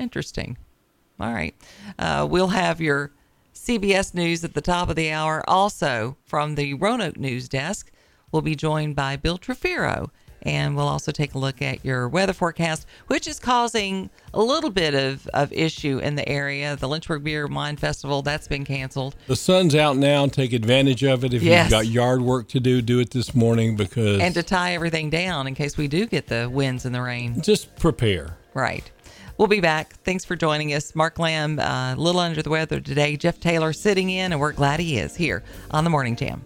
Interesting. 0.00 0.56
All 1.20 1.32
right. 1.32 1.54
Uh, 1.98 2.26
we'll 2.28 2.48
have 2.48 2.80
your 2.80 3.12
CBS 3.54 4.14
News 4.14 4.42
at 4.42 4.54
the 4.54 4.62
top 4.62 4.88
of 4.88 4.96
the 4.96 5.10
hour. 5.10 5.44
Also, 5.48 6.16
from 6.24 6.54
the 6.54 6.74
Roanoke 6.74 7.18
News 7.18 7.46
Desk, 7.48 7.92
we'll 8.32 8.42
be 8.42 8.56
joined 8.56 8.96
by 8.96 9.16
Bill 9.16 9.36
Trefiro. 9.36 10.08
And 10.42 10.76
we'll 10.76 10.86
also 10.88 11.10
take 11.12 11.34
a 11.34 11.38
look 11.38 11.60
at 11.62 11.84
your 11.84 12.08
weather 12.08 12.32
forecast, 12.32 12.86
which 13.08 13.26
is 13.26 13.40
causing 13.40 14.08
a 14.32 14.40
little 14.42 14.70
bit 14.70 14.94
of, 14.94 15.26
of 15.34 15.52
issue 15.52 15.98
in 15.98 16.14
the 16.14 16.28
area. 16.28 16.76
The 16.76 16.88
Lynchburg 16.88 17.24
Beer 17.24 17.46
Wine 17.46 17.76
Festival, 17.76 18.22
that's 18.22 18.46
been 18.46 18.64
canceled. 18.64 19.16
The 19.26 19.36
sun's 19.36 19.74
out 19.74 19.96
now. 19.96 20.26
Take 20.26 20.52
advantage 20.52 21.02
of 21.04 21.24
it. 21.24 21.34
If 21.34 21.42
Yes. 21.42 21.64
you've 21.64 21.70
got 21.72 21.86
yard 21.86 22.22
work 22.22 22.48
to 22.48 22.60
do, 22.60 22.80
do 22.80 23.00
it 23.00 23.10
this 23.10 23.34
morning 23.34 23.74
because 23.76 24.20
And 24.20 24.32
to 24.34 24.42
tie 24.42 24.74
everything 24.74 25.10
down 25.10 25.46
in 25.46 25.54
case 25.54 25.76
we 25.76 25.88
do 25.88 26.06
get 26.06 26.28
the 26.28 26.48
winds 26.48 26.84
and 26.84 26.94
the 26.94 27.02
rain. 27.02 27.40
just 27.42 27.74
prepare. 27.76 28.36
Right. 28.54 28.90
We'll 29.38 29.48
be 29.48 29.60
back. 29.60 29.94
Thanks 30.04 30.24
for 30.24 30.34
joining 30.34 30.74
us. 30.74 30.94
Mark 30.96 31.18
Lamb, 31.20 31.60
uh, 31.60 31.94
a 31.94 31.96
little 31.96 32.20
under 32.20 32.42
the 32.42 32.50
weather 32.50 32.80
today. 32.80 33.16
Jeff 33.16 33.38
Taylor 33.38 33.72
sitting 33.72 34.10
in, 34.10 34.32
and 34.32 34.40
we're 34.40 34.50
glad 34.52 34.80
he 34.80 34.98
is 34.98 35.14
here 35.14 35.44
on 35.70 35.84
the 35.84 35.90
Morning 35.90 36.16
Jam. 36.16 36.44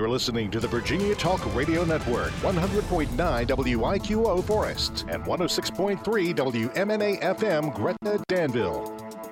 You're 0.00 0.08
listening 0.08 0.50
to 0.52 0.60
the 0.60 0.66
Virginia 0.66 1.14
Talk 1.14 1.54
Radio 1.54 1.84
Network, 1.84 2.30
100.9 2.40 3.08
WIQO 3.46 4.42
Forest 4.42 5.04
and 5.10 5.22
106.3 5.24 6.34
WMNA 6.34 7.20
FM 7.20 7.74
Gretna 7.74 8.18
Danville. 8.26 9.09